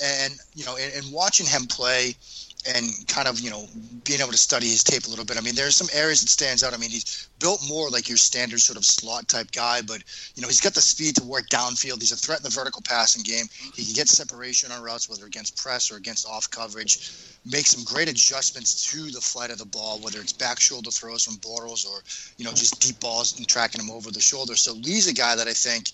And, 0.02 0.34
you 0.54 0.66
know, 0.66 0.78
and, 0.78 0.94
and 0.94 1.14
watching 1.14 1.46
him 1.46 1.68
play– 1.68 2.16
and 2.74 3.08
kind 3.08 3.28
of 3.28 3.40
you 3.40 3.50
know 3.50 3.68
being 4.04 4.20
able 4.20 4.32
to 4.32 4.38
study 4.38 4.68
his 4.68 4.84
tape 4.84 5.06
a 5.06 5.10
little 5.10 5.26
bit. 5.26 5.38
I 5.38 5.42
mean, 5.42 5.56
there's 5.56 5.76
some 5.76 5.88
areas 5.94 6.22
that 6.22 6.30
stands 6.30 6.64
out. 6.64 6.74
I 6.74 6.78
mean, 6.78 6.90
he's 6.90 7.30
built 7.40 7.62
more 7.68 7.90
like 7.90 8.08
your 8.08 8.18
standard 8.18 8.60
sort 8.60 8.78
of 8.78 8.86
slot 8.86 9.28
type 9.28 9.52
guy, 9.52 9.82
but 9.82 10.04
you 10.36 10.42
know 10.42 10.48
he's 10.48 10.62
got 10.62 10.74
the 10.74 10.82
speed 10.82 11.16
to 11.18 11.24
work 11.24 11.50
downfield. 11.50 12.00
He's 12.00 12.12
a 12.12 12.16
threat 12.16 12.40
in 12.40 12.44
the 12.44 12.50
vertical 12.50 12.82
passing 12.82 13.24
game. 13.24 13.46
He 13.76 13.86
can 13.86 13.94
get 13.94 14.08
separation 14.08 14.72
on 14.72 14.82
routes, 14.82 15.10
whether 15.10 15.26
against 15.26 15.58
press 15.58 15.92
or 15.92 15.98
against 15.98 16.28
off 16.28 16.50
coverage. 16.50 17.12
Make 17.46 17.68
some 17.68 17.84
great 17.84 18.10
adjustments 18.10 18.92
to 18.92 19.12
the 19.12 19.22
flight 19.22 19.52
of 19.52 19.60
the 19.60 19.66
ball, 19.66 20.00
whether 20.00 20.20
it's 20.20 20.34
back 20.34 20.60
shoulder 20.60 20.90
throws 20.90 21.26
from 21.26 21.36
Bortles 21.36 21.88
or 21.88 22.02
you 22.38 22.46
know 22.46 22.52
just 22.52 22.82
deep 22.82 23.00
balls 23.00 23.38
and 23.38 23.48
tracking 23.48 23.82
him 23.82 23.92
over 23.92 24.12
the 24.12 24.22
shoulder. 24.22 24.56
So 24.56 24.74
Lee's 24.74 25.08
a 25.08 25.14
guy 25.14 25.36
that 25.36 25.48
I 25.48 25.54
think, 25.54 25.92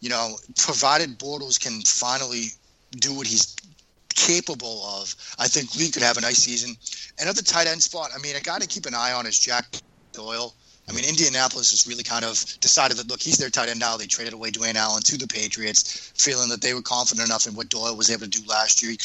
you 0.00 0.08
know, 0.08 0.36
provided 0.56 1.18
Bortles 1.18 1.60
can 1.60 1.80
finally 1.82 2.48
do 2.92 3.12
what 3.14 3.26
he's 3.26 3.54
capable 4.18 4.82
of. 4.84 5.14
I 5.38 5.46
think 5.46 5.74
Lee 5.76 5.90
could 5.90 6.02
have 6.02 6.18
a 6.18 6.20
nice 6.20 6.38
season. 6.38 6.76
The 7.18 7.42
tight 7.42 7.68
end 7.68 7.82
spot, 7.82 8.10
I 8.14 8.18
mean, 8.20 8.34
a 8.36 8.40
guy 8.40 8.58
to 8.58 8.66
keep 8.66 8.86
an 8.86 8.94
eye 8.94 9.12
on 9.12 9.26
is 9.26 9.38
Jack 9.38 9.64
Doyle. 10.12 10.54
I 10.88 10.92
mean, 10.94 11.04
Indianapolis 11.04 11.70
has 11.70 11.86
really 11.86 12.02
kind 12.02 12.24
of 12.24 12.42
decided 12.60 12.96
that 12.96 13.08
look, 13.08 13.20
he's 13.20 13.36
their 13.36 13.50
tight 13.50 13.68
end 13.68 13.78
now. 13.78 13.98
They 13.98 14.06
traded 14.06 14.32
away 14.32 14.50
Dwayne 14.50 14.74
Allen 14.74 15.02
to 15.02 15.18
the 15.18 15.26
Patriots, 15.26 16.12
feeling 16.16 16.48
that 16.48 16.62
they 16.62 16.72
were 16.72 16.80
confident 16.80 17.28
enough 17.28 17.46
in 17.46 17.54
what 17.54 17.68
Doyle 17.68 17.94
was 17.94 18.10
able 18.10 18.22
to 18.22 18.30
do 18.30 18.40
last 18.48 18.82
year. 18.82 18.92
He 18.92 18.98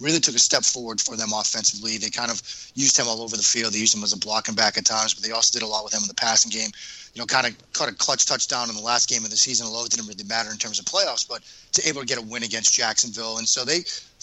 really 0.00 0.20
took 0.20 0.34
a 0.34 0.38
step 0.38 0.64
forward 0.64 1.00
for 1.00 1.16
them 1.16 1.30
offensively. 1.34 1.96
They 1.96 2.10
kind 2.10 2.30
of 2.30 2.42
used 2.74 2.98
him 2.98 3.08
all 3.08 3.22
over 3.22 3.38
the 3.38 3.42
field. 3.42 3.72
They 3.72 3.78
used 3.78 3.94
him 3.96 4.04
as 4.04 4.12
a 4.12 4.18
blocking 4.18 4.54
back 4.54 4.76
at 4.76 4.84
times, 4.84 5.14
but 5.14 5.24
they 5.24 5.32
also 5.32 5.58
did 5.58 5.64
a 5.64 5.66
lot 5.66 5.82
with 5.82 5.94
him 5.94 6.02
in 6.02 6.08
the 6.08 6.14
passing 6.14 6.50
game. 6.50 6.70
You 7.14 7.22
know, 7.22 7.26
kind 7.26 7.46
of 7.46 7.56
caught 7.72 7.88
a 7.88 7.94
clutch 7.94 8.26
touchdown 8.26 8.68
in 8.68 8.76
the 8.76 8.82
last 8.82 9.08
game 9.08 9.24
of 9.24 9.30
the 9.30 9.36
season. 9.36 9.66
Although 9.66 9.86
it 9.86 9.90
didn't 9.90 10.08
really 10.08 10.24
matter 10.24 10.50
in 10.50 10.58
terms 10.58 10.78
of 10.78 10.84
playoffs, 10.84 11.26
but 11.26 11.40
to 11.72 11.88
able 11.88 12.02
to 12.02 12.06
get 12.06 12.18
a 12.18 12.22
win 12.22 12.42
against 12.42 12.74
Jacksonville, 12.74 13.38
and 13.38 13.48
so 13.48 13.64
they 13.64 13.80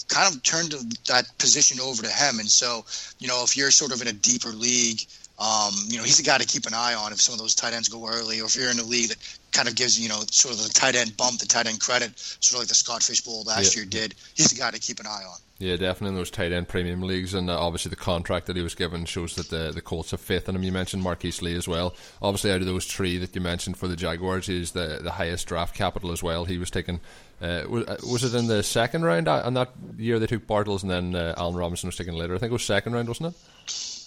kind 0.08 0.34
of 0.34 0.42
turned 0.42 0.72
that 1.06 1.26
position 1.38 1.80
over 1.80 2.02
to 2.02 2.08
him. 2.10 2.38
And 2.38 2.48
so, 2.48 2.84
you 3.18 3.28
know, 3.28 3.42
if 3.44 3.56
you're 3.56 3.70
sort 3.70 3.92
of 3.92 4.02
in 4.02 4.08
a 4.08 4.12
deeper 4.12 4.50
league 4.50 5.00
um, 5.38 5.72
you 5.86 5.98
know, 5.98 6.02
he's 6.02 6.18
a 6.18 6.24
guy 6.24 6.36
to 6.38 6.46
keep 6.46 6.66
an 6.66 6.74
eye 6.74 6.94
on 6.94 7.12
if 7.12 7.20
some 7.20 7.32
of 7.32 7.38
those 7.38 7.54
tight 7.54 7.72
ends 7.72 7.88
go 7.88 8.08
early, 8.08 8.40
or 8.40 8.46
if 8.46 8.56
you're 8.56 8.70
in 8.70 8.78
a 8.80 8.84
league 8.84 9.10
that 9.10 9.18
kind 9.52 9.68
of 9.68 9.76
gives 9.76 9.98
you 9.98 10.08
know 10.08 10.20
sort 10.30 10.54
of 10.54 10.62
the 10.62 10.68
tight 10.68 10.96
end 10.96 11.16
bump, 11.16 11.38
the 11.38 11.46
tight 11.46 11.66
end 11.66 11.80
credit, 11.80 12.18
sort 12.18 12.54
of 12.54 12.60
like 12.62 12.68
the 12.68 12.74
Scott 12.74 13.04
Fish 13.04 13.20
Bowl 13.20 13.44
last 13.44 13.74
yeah. 13.74 13.82
year 13.82 13.88
did. 13.88 14.16
He's 14.34 14.52
a 14.52 14.56
guy 14.56 14.72
to 14.72 14.80
keep 14.80 14.98
an 14.98 15.06
eye 15.06 15.22
on. 15.28 15.38
Yeah, 15.58 15.76
definitely 15.76 16.08
in 16.08 16.14
those 16.16 16.30
tight 16.30 16.50
end 16.50 16.66
premium 16.66 17.02
leagues, 17.02 17.34
and 17.34 17.48
uh, 17.48 17.58
obviously 17.58 17.90
the 17.90 17.96
contract 17.96 18.46
that 18.46 18.56
he 18.56 18.62
was 18.62 18.74
given 18.74 19.04
shows 19.04 19.36
that 19.36 19.48
the 19.48 19.70
the 19.70 19.80
Colts 19.80 20.10
have 20.10 20.20
faith 20.20 20.48
in 20.48 20.56
him. 20.56 20.64
You 20.64 20.72
mentioned 20.72 21.04
Marquise 21.04 21.40
Lee 21.40 21.54
as 21.54 21.68
well. 21.68 21.94
Obviously, 22.20 22.50
out 22.50 22.60
of 22.60 22.66
those 22.66 22.86
three 22.86 23.16
that 23.18 23.32
you 23.32 23.40
mentioned 23.40 23.76
for 23.76 23.86
the 23.86 23.96
Jaguars, 23.96 24.48
he's 24.48 24.72
the 24.72 24.98
the 25.00 25.12
highest 25.12 25.46
draft 25.46 25.72
capital 25.72 26.10
as 26.10 26.20
well. 26.20 26.46
He 26.46 26.58
was 26.58 26.70
taken. 26.70 26.98
Uh, 27.40 27.62
was, 27.68 27.86
uh, 27.86 27.96
was, 28.10 28.24
it 28.24 28.34
in 28.36 28.48
the 28.48 28.62
second 28.62 29.04
round 29.04 29.28
on 29.28 29.56
uh, 29.56 29.64
that 29.64 29.72
year 29.96 30.18
they 30.18 30.26
took 30.26 30.46
Bortles, 30.46 30.82
and 30.82 30.90
then 30.90 31.14
uh, 31.14 31.34
Allen 31.36 31.54
Robinson 31.54 31.88
was 31.88 31.96
taken 31.96 32.14
later? 32.14 32.34
I 32.34 32.38
think 32.38 32.50
it 32.50 32.52
was 32.52 32.64
second 32.64 32.94
round, 32.94 33.08
wasn't 33.08 33.34
it? 33.34 33.98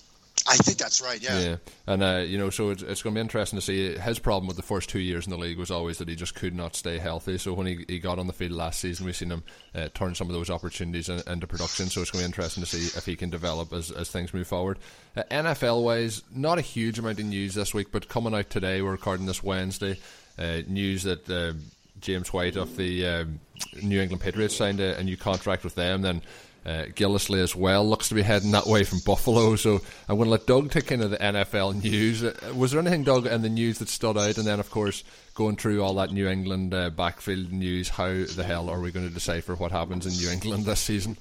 I 0.47 0.57
think 0.57 0.79
that's 0.79 1.01
right. 1.01 1.21
Yeah. 1.21 1.39
Yeah, 1.39 1.55
and 1.87 2.03
uh, 2.03 2.23
you 2.25 2.37
know, 2.37 2.49
so 2.49 2.71
it's, 2.71 2.81
it's 2.81 3.03
going 3.03 3.13
to 3.13 3.19
be 3.19 3.21
interesting 3.21 3.57
to 3.57 3.65
see. 3.65 3.97
His 3.97 4.17
problem 4.17 4.47
with 4.47 4.57
the 4.57 4.63
first 4.63 4.89
two 4.89 4.99
years 4.99 5.25
in 5.25 5.31
the 5.31 5.37
league 5.37 5.57
was 5.57 5.69
always 5.69 5.99
that 5.99 6.09
he 6.09 6.15
just 6.15 6.35
could 6.35 6.55
not 6.55 6.75
stay 6.75 6.97
healthy. 6.97 7.37
So 7.37 7.53
when 7.53 7.67
he, 7.67 7.85
he 7.87 7.99
got 7.99 8.17
on 8.17 8.27
the 8.27 8.33
field 8.33 8.53
last 8.53 8.79
season, 8.79 9.05
we've 9.05 9.15
seen 9.15 9.31
him 9.31 9.43
uh, 9.75 9.89
turn 9.93 10.15
some 10.15 10.27
of 10.27 10.33
those 10.33 10.49
opportunities 10.49 11.09
in, 11.09 11.21
into 11.27 11.47
production. 11.47 11.87
So 11.87 12.01
it's 12.01 12.11
going 12.11 12.23
to 12.23 12.27
be 12.27 12.31
interesting 12.31 12.63
to 12.63 12.69
see 12.69 12.97
if 12.97 13.05
he 13.05 13.15
can 13.15 13.29
develop 13.29 13.71
as, 13.71 13.91
as 13.91 14.09
things 14.09 14.33
move 14.33 14.47
forward. 14.47 14.79
Uh, 15.15 15.23
NFL 15.29 15.83
wise, 15.83 16.23
not 16.33 16.57
a 16.57 16.61
huge 16.61 16.97
amount 16.97 17.19
of 17.19 17.25
news 17.25 17.53
this 17.53 17.73
week, 17.73 17.91
but 17.91 18.09
coming 18.09 18.33
out 18.33 18.49
today, 18.49 18.81
we're 18.81 18.91
recording 18.91 19.27
this 19.27 19.43
Wednesday. 19.43 19.99
Uh, 20.39 20.61
news 20.67 21.03
that 21.03 21.29
uh, 21.29 21.53
James 22.01 22.33
White 22.33 22.55
of 22.55 22.75
the 22.75 23.05
um, 23.05 23.39
New 23.81 24.01
England 24.01 24.21
Patriots 24.21 24.55
signed 24.55 24.79
a, 24.79 24.97
a, 24.97 25.03
new 25.03 25.17
contract 25.17 25.63
with 25.63 25.75
them. 25.75 26.01
Then 26.01 26.21
Uh, 26.63 26.85
Gillislee 26.93 27.41
as 27.41 27.55
well 27.55 27.87
looks 27.87 28.09
to 28.09 28.15
be 28.15 28.21
heading 28.21 28.51
that 28.51 28.67
way 28.67 28.83
from 28.83 28.99
Buffalo. 29.03 29.55
So 29.55 29.81
I'm 30.07 30.17
going 30.17 30.25
to 30.25 30.31
let 30.31 30.45
Doug 30.45 30.69
take 30.69 30.91
into 30.91 31.07
the 31.07 31.17
NFL 31.17 31.81
news. 31.83 32.23
Uh, 32.23 32.35
was 32.55 32.71
there 32.71 32.79
anything, 32.79 33.03
Doug, 33.03 33.25
in 33.25 33.41
the 33.41 33.49
news 33.49 33.79
that 33.79 33.89
stood 33.89 34.15
out? 34.15 34.37
And 34.37 34.45
then, 34.45 34.59
of 34.59 34.69
course, 34.69 35.03
going 35.33 35.55
through 35.55 35.81
all 35.81 35.95
that 35.95 36.11
New 36.11 36.27
England 36.27 36.75
uh, 36.75 36.91
backfield 36.91 37.51
news, 37.51 37.89
how 37.89 38.09
the 38.09 38.43
hell 38.45 38.69
are 38.69 38.79
we 38.79 38.91
going 38.91 39.07
to 39.07 39.13
decipher 39.13 39.55
what 39.55 39.71
happens 39.71 40.05
in 40.05 40.13
New 40.13 40.31
England 40.31 40.65
this 40.65 40.79
season? 40.79 41.17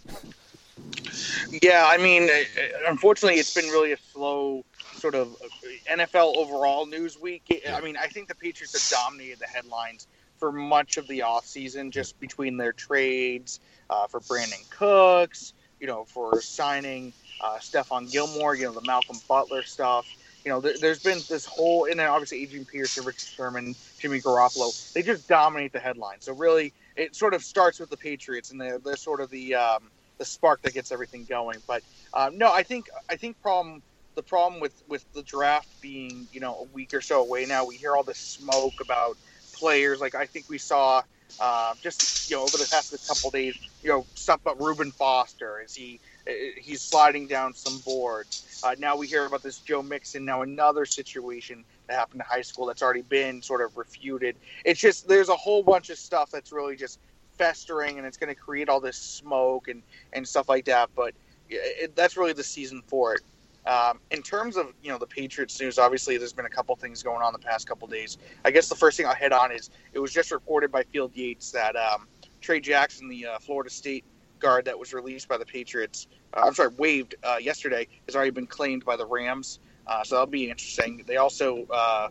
Yeah, 1.63 1.87
I 1.89 1.97
mean, 1.97 2.25
uh, 2.25 2.91
unfortunately, 2.91 3.41
it's 3.41 3.55
been 3.55 3.71
really 3.71 3.93
a 3.93 3.99
slow 4.13 4.63
sort 4.93 5.15
of 5.15 5.35
uh, 5.43 5.97
NFL 5.97 6.37
overall 6.37 6.85
news 6.85 7.19
week. 7.19 7.63
I 7.71 7.81
mean, 7.81 7.97
I 7.97 8.09
think 8.09 8.29
the 8.29 8.35
Patriots 8.35 8.73
have 8.73 8.99
dominated 8.99 9.39
the 9.39 9.47
headlines 9.47 10.07
for 10.41 10.51
much 10.51 10.97
of 10.97 11.07
the 11.07 11.21
offseason 11.21 11.91
just 11.91 12.19
between 12.19 12.57
their 12.57 12.73
trades 12.73 13.61
uh, 13.91 14.07
for 14.07 14.21
Brandin 14.21 14.69
Cooks, 14.71 15.53
you 15.79 15.87
know, 15.87 16.05
for 16.05 16.41
signing 16.41 17.13
uh, 17.41 17.59
Stephon 17.59 18.11
Gilmore, 18.11 18.55
you 18.55 18.65
know, 18.65 18.73
the 18.73 18.83
Malcolm 18.87 19.19
Butler 19.29 19.63
stuff. 19.63 20.07
You 20.45 20.51
know, 20.51 20.61
there, 20.61 20.75
has 20.83 20.99
been 21.01 21.19
this 21.29 21.45
whole, 21.45 21.85
and 21.85 22.01
then 22.01 22.09
obviously 22.09 22.43
Adrian 22.43 22.65
Peterson, 22.65 23.05
Richard 23.05 23.29
Sherman, 23.29 23.75
Jimmy 23.99 24.21
Garoppolo. 24.21 24.93
They 24.95 25.03
just 25.03 25.29
dominate 25.29 25.73
the 25.73 25.79
headlines. 25.79 26.25
So 26.25 26.33
really, 26.33 26.73
it 26.97 27.15
sort 27.15 27.35
of 27.35 27.43
starts 27.43 27.79
with 27.79 27.91
the 27.91 27.99
Patriots, 27.99 28.51
and 28.51 28.59
they're, 28.59 28.79
they're 28.79 28.97
sort 28.97 29.21
of 29.21 29.29
the 29.29 29.55
um, 29.55 29.91
the 30.17 30.25
spark 30.25 30.63
that 30.63 30.73
gets 30.73 30.93
everything 30.93 31.27
going. 31.27 31.59
But 31.67 31.83
um, 32.15 32.39
no, 32.39 32.51
I 32.51 32.63
think 32.63 32.87
I 33.11 33.17
think 33.17 33.41
problem 33.43 33.83
the 34.15 34.23
problem 34.23 34.61
with 34.61 34.83
with 34.89 35.05
the 35.13 35.23
draft 35.23 35.69
being 35.81 36.27
you 36.33 36.41
know 36.41 36.55
a 36.55 36.65
week 36.75 36.95
or 36.95 37.03
so 37.03 37.21
away 37.21 37.45
now. 37.45 37.67
We 37.67 37.77
hear 37.77 37.95
all 37.95 38.03
this 38.03 38.19
smoke 38.19 38.81
about 38.81 39.19
players. 39.61 40.01
Like 40.01 40.15
I 40.15 40.27
think 40.27 40.47
we 40.49 40.59
saw 40.59 41.03
uh, 41.39 41.75
just 41.83 42.31
you 42.31 42.37
know 42.37 42.43
over 42.43 42.57
the 42.57 42.69
past 42.71 42.95
couple 43.07 43.31
days, 43.31 43.57
you 43.83 43.91
know 43.91 44.07
stuff 44.15 44.41
about 44.41 44.61
Reuben 44.61 44.91
Foster. 44.93 45.61
Is 45.61 45.75
he 45.75 46.01
uh, 46.29 46.33
he's 46.59 46.83
sliding 46.83 47.29
down 47.29 47.55
some 47.55 47.79
boards? 47.85 48.61
Uh, 48.63 48.75
now 48.79 48.97
we 48.97 49.07
hear 49.07 49.27
about 49.27 49.43
this 49.43 49.61
Joe 49.61 49.83
Mixon. 49.83 50.25
Now 50.25 50.43
another 50.43 50.85
situation 50.85 51.65
that 51.87 51.95
happened 51.95 52.23
in 52.23 52.27
high 52.27 52.43
school 52.43 52.67
that's 52.67 52.83
already 52.83 53.03
been 53.03 53.43
sort 53.43 53.61
of 53.61 53.77
refuted. 53.77 54.37
It's 54.65 54.81
just 54.81 55.09
there's 55.09 55.29
a 55.29 55.37
whole 55.37 55.63
bunch 55.63 55.91
of 55.91 55.99
stuff 55.99 56.31
that's 56.31 56.53
really 56.53 56.77
just 56.77 56.99
festering, 57.39 57.99
and 57.99 58.07
it's 58.07 58.17
going 58.17 58.29
to 58.29 58.41
create 58.41 58.69
all 58.69 58.81
this 58.81 58.97
smoke 58.97 59.69
and 59.69 59.83
and 60.13 60.27
stuff 60.27 60.49
like 60.49 60.65
that. 60.67 60.91
But 60.97 61.15
it, 61.49 61.95
that's 61.97 62.17
really 62.17 62.33
the 62.33 62.45
season 62.45 62.83
for 62.87 63.15
it. 63.15 63.21
Um, 63.67 64.01
in 64.11 64.23
terms 64.23 64.57
of 64.57 64.73
you 64.83 64.91
know 64.91 64.99
the 64.99 65.07
Patriots 65.07 65.61
news, 65.61 65.79
obviously 65.79 66.17
there's 66.17 66.33
been 66.33 66.47
a 66.47 66.51
couple 66.51 66.75
things 66.77 67.03
going 67.03 67.23
on 67.23 67.33
the 67.33 67.39
past 67.39 67.69
couple 67.69 67.87
days. 67.89 68.19
I 68.45 68.51
guess 68.51 68.69
the 68.69 68.75
first 68.75 68.97
thing 68.97 69.07
I'll 69.07 69.15
hit 69.15 69.33
on 69.33 69.53
is 69.53 69.71
it 69.93 69.99
was 69.99 70.13
just 70.13 70.31
reported 70.31 70.73
by 70.73 70.85
Field 70.85 71.15
Yates 71.15 71.51
that 71.53 71.77
um, 71.77 72.07
Tre' 72.41 72.59
Jackson, 72.59 73.09
the 73.09 73.27
uh, 73.27 73.39
Florida 73.39 73.71
State 73.71 74.05
guard 74.39 74.65
that 74.65 74.79
was 74.79 74.93
released 74.93 75.29
by 75.29 75.37
the 75.37 75.45
Patriots, 75.45 76.07
uh, 76.35 76.43
I'm 76.45 76.55
sorry, 76.55 76.71
waived 76.77 77.15
uh, 77.23 77.37
yesterday, 77.41 77.87
has 78.07 78.17
already 78.17 78.31
been 78.31 78.47
claimed 78.47 78.85
by 78.85 78.97
the 78.97 79.07
Rams. 79.07 79.61
Uh, 79.87 80.03
so 80.03 80.17
that'll 80.17 80.27
be 80.27 80.51
interesting. 80.51 81.05
They 81.07 81.17
also, 81.17 81.67
uh, 81.71 82.09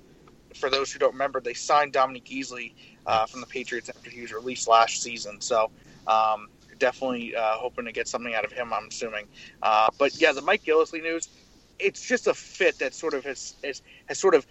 for 0.56 0.70
those 0.70 0.91
who 0.91 1.00
don't 1.00 1.13
remember, 1.13 1.41
they 1.41 1.53
signed 1.53 1.94
Dominique 1.94 2.25
Easley 2.25 2.74
uh, 3.06 3.25
from 3.25 3.41
the 3.41 3.48
Patriots 3.48 3.89
after 3.89 4.10
he 4.10 4.22
was 4.22 4.32
released 4.32 4.68
last 4.68 5.01
season. 5.01 5.41
So. 5.41 5.72
Um, 6.08 6.48
definitely 6.79 7.34
hoping 7.36 7.84
to 7.84 7.91
get 7.91 8.08
something 8.08 8.34
out 8.34 8.46
of 8.46 8.53
him. 8.53 8.72
I'm 8.72 8.88
assuming, 8.88 9.25
but 9.62 10.15
yeah, 10.15 10.32
the 10.32 10.41
Mike 10.41 10.63
Gillislee 10.63 11.03
news 11.03 11.27
it's 11.79 12.05
just 12.05 12.27
a 12.27 12.33
fit 12.33 12.79
that 12.79 12.93
sort 12.93 13.13
of 13.13 13.24
has, 13.25 13.55
has 13.63 13.81
has 14.07 14.19
sort 14.19 14.36
of 14.36 14.45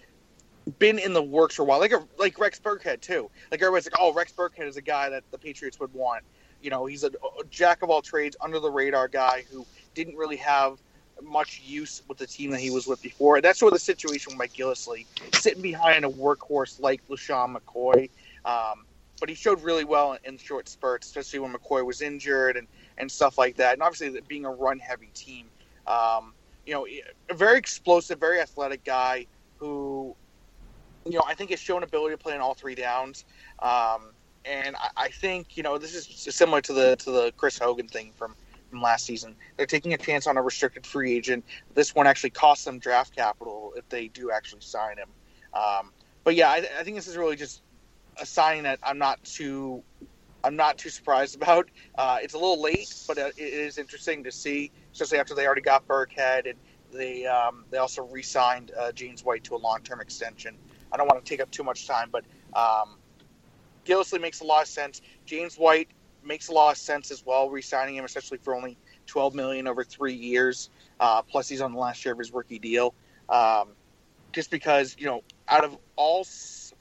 been 0.77 0.99
in 0.99 1.13
the 1.13 1.23
works 1.23 1.55
for 1.55 1.63
a 1.63 1.65
while, 1.65 1.79
like 1.79 1.93
like 2.17 2.37
Rex 2.39 2.59
Burkhead 2.59 3.01
too. 3.01 3.29
Like 3.51 3.61
everybody's 3.61 3.85
like, 3.85 3.99
oh, 3.99 4.13
Rex 4.13 4.31
Burkhead 4.31 4.67
is 4.67 4.77
a 4.77 4.81
guy 4.81 5.09
that 5.09 5.23
the 5.31 5.37
Patriots 5.37 5.79
would 5.79 5.93
want. 5.93 6.23
You 6.61 6.69
know, 6.69 6.85
he's 6.85 7.03
a, 7.03 7.07
a 7.07 7.43
jack 7.49 7.81
of 7.83 7.89
all 7.89 8.01
trades, 8.01 8.35
under 8.41 8.59
the 8.59 8.69
radar 8.69 9.07
guy 9.07 9.45
who 9.49 9.65
didn't 9.95 10.15
really 10.15 10.35
have 10.37 10.77
much 11.21 11.61
use 11.65 12.01
with 12.07 12.17
the 12.17 12.27
team 12.27 12.51
that 12.51 12.59
he 12.59 12.69
was 12.69 12.87
with 12.87 13.01
before. 13.01 13.37
And 13.37 13.43
that's 13.43 13.59
sort 13.59 13.73
of 13.73 13.79
the 13.79 13.83
situation 13.83 14.31
with 14.31 14.37
Mike 14.37 14.53
Gillislee, 14.53 15.05
sitting 15.33 15.61
behind 15.61 16.05
a 16.05 16.09
workhorse 16.09 16.79
like 16.79 17.05
LeSean 17.07 17.55
McCoy. 17.55 18.09
Um, 18.45 18.85
but 19.19 19.27
he 19.27 19.35
showed 19.35 19.61
really 19.61 19.83
well 19.83 20.13
in, 20.13 20.19
in 20.23 20.37
short 20.37 20.69
spurts, 20.69 21.07
especially 21.07 21.39
when 21.39 21.53
McCoy 21.53 21.85
was 21.85 22.01
injured 22.01 22.57
and, 22.57 22.67
and 22.97 23.11
stuff 23.11 23.37
like 23.37 23.57
that. 23.57 23.73
And 23.73 23.81
obviously, 23.81 24.19
being 24.27 24.45
a 24.45 24.51
run 24.51 24.79
heavy 24.79 25.09
team. 25.13 25.47
Um, 25.87 26.33
you 26.69 26.75
know, 26.75 26.85
a 27.31 27.33
very 27.33 27.57
explosive, 27.57 28.19
very 28.19 28.39
athletic 28.39 28.83
guy 28.83 29.25
who, 29.57 30.15
you 31.03 31.13
know, 31.13 31.23
I 31.25 31.33
think 31.33 31.49
has 31.49 31.59
shown 31.59 31.81
ability 31.81 32.13
to 32.13 32.21
play 32.21 32.35
in 32.35 32.41
all 32.41 32.53
three 32.53 32.75
downs. 32.75 33.25
Um, 33.57 34.11
and 34.45 34.75
I, 34.75 34.89
I, 34.95 35.07
think 35.09 35.57
you 35.57 35.63
know 35.63 35.79
this 35.79 35.95
is 35.95 36.35
similar 36.35 36.61
to 36.61 36.73
the 36.73 36.95
to 36.97 37.11
the 37.11 37.33
Chris 37.37 37.57
Hogan 37.57 37.87
thing 37.87 38.11
from 38.15 38.35
from 38.69 38.83
last 38.83 39.07
season. 39.07 39.35
They're 39.57 39.65
taking 39.65 39.95
a 39.95 39.97
chance 39.97 40.27
on 40.27 40.37
a 40.37 40.43
restricted 40.43 40.85
free 40.85 41.15
agent. 41.15 41.43
This 41.73 41.95
one 41.95 42.05
actually 42.05 42.29
costs 42.29 42.65
them 42.65 42.77
draft 42.77 43.15
capital 43.15 43.73
if 43.75 43.89
they 43.89 44.07
do 44.09 44.29
actually 44.29 44.61
sign 44.61 44.97
him. 44.97 45.09
Um, 45.55 45.91
but 46.23 46.35
yeah, 46.35 46.49
I, 46.49 46.57
I 46.79 46.83
think 46.83 46.97
this 46.97 47.07
is 47.07 47.17
really 47.17 47.35
just 47.35 47.63
a 48.21 48.27
sign 48.27 48.61
that 48.63 48.77
I'm 48.83 48.99
not 48.99 49.23
too 49.23 49.81
I'm 50.43 50.55
not 50.55 50.77
too 50.77 50.89
surprised 50.89 51.35
about. 51.35 51.69
Uh, 51.97 52.19
it's 52.21 52.33
a 52.33 52.37
little 52.37 52.61
late, 52.61 52.93
but 53.07 53.17
it 53.17 53.37
is 53.37 53.77
interesting 53.77 54.23
to 54.23 54.31
see 54.31 54.71
especially 54.93 55.19
after 55.19 55.35
they 55.35 55.45
already 55.45 55.61
got 55.61 55.87
Burkhead 55.87 56.49
and 56.49 56.57
they 56.91 57.25
um, 57.25 57.65
they 57.69 57.77
also 57.77 58.03
re-signed 58.03 58.71
uh, 58.77 58.91
James 58.91 59.23
White 59.23 59.43
to 59.45 59.55
a 59.55 59.57
long-term 59.57 60.01
extension. 60.01 60.57
I 60.91 60.97
don't 60.97 61.07
want 61.07 61.23
to 61.23 61.29
take 61.29 61.41
up 61.41 61.51
too 61.51 61.63
much 61.63 61.87
time, 61.87 62.09
but 62.11 62.25
um, 62.53 62.97
Gillislee 63.85 64.21
makes 64.21 64.41
a 64.41 64.43
lot 64.43 64.63
of 64.63 64.67
sense. 64.67 65.01
James 65.25 65.55
White 65.55 65.89
makes 66.23 66.49
a 66.49 66.51
lot 66.51 66.71
of 66.71 66.77
sense 66.77 67.11
as 67.11 67.25
well, 67.25 67.49
re-signing 67.49 67.95
him 67.95 68.05
especially 68.05 68.39
for 68.39 68.55
only 68.55 68.77
12 69.05 69.35
million 69.35 69.67
over 69.67 69.83
three 69.83 70.13
years. 70.13 70.69
Uh, 70.99 71.21
plus, 71.21 71.47
he's 71.47 71.61
on 71.61 71.73
the 71.73 71.79
last 71.79 72.03
year 72.03 72.13
of 72.13 72.19
his 72.19 72.33
rookie 72.33 72.59
deal. 72.59 72.93
Um, 73.29 73.69
just 74.31 74.51
because 74.51 74.95
you 74.99 75.05
know, 75.05 75.23
out 75.47 75.63
of 75.63 75.77
all 75.95 76.25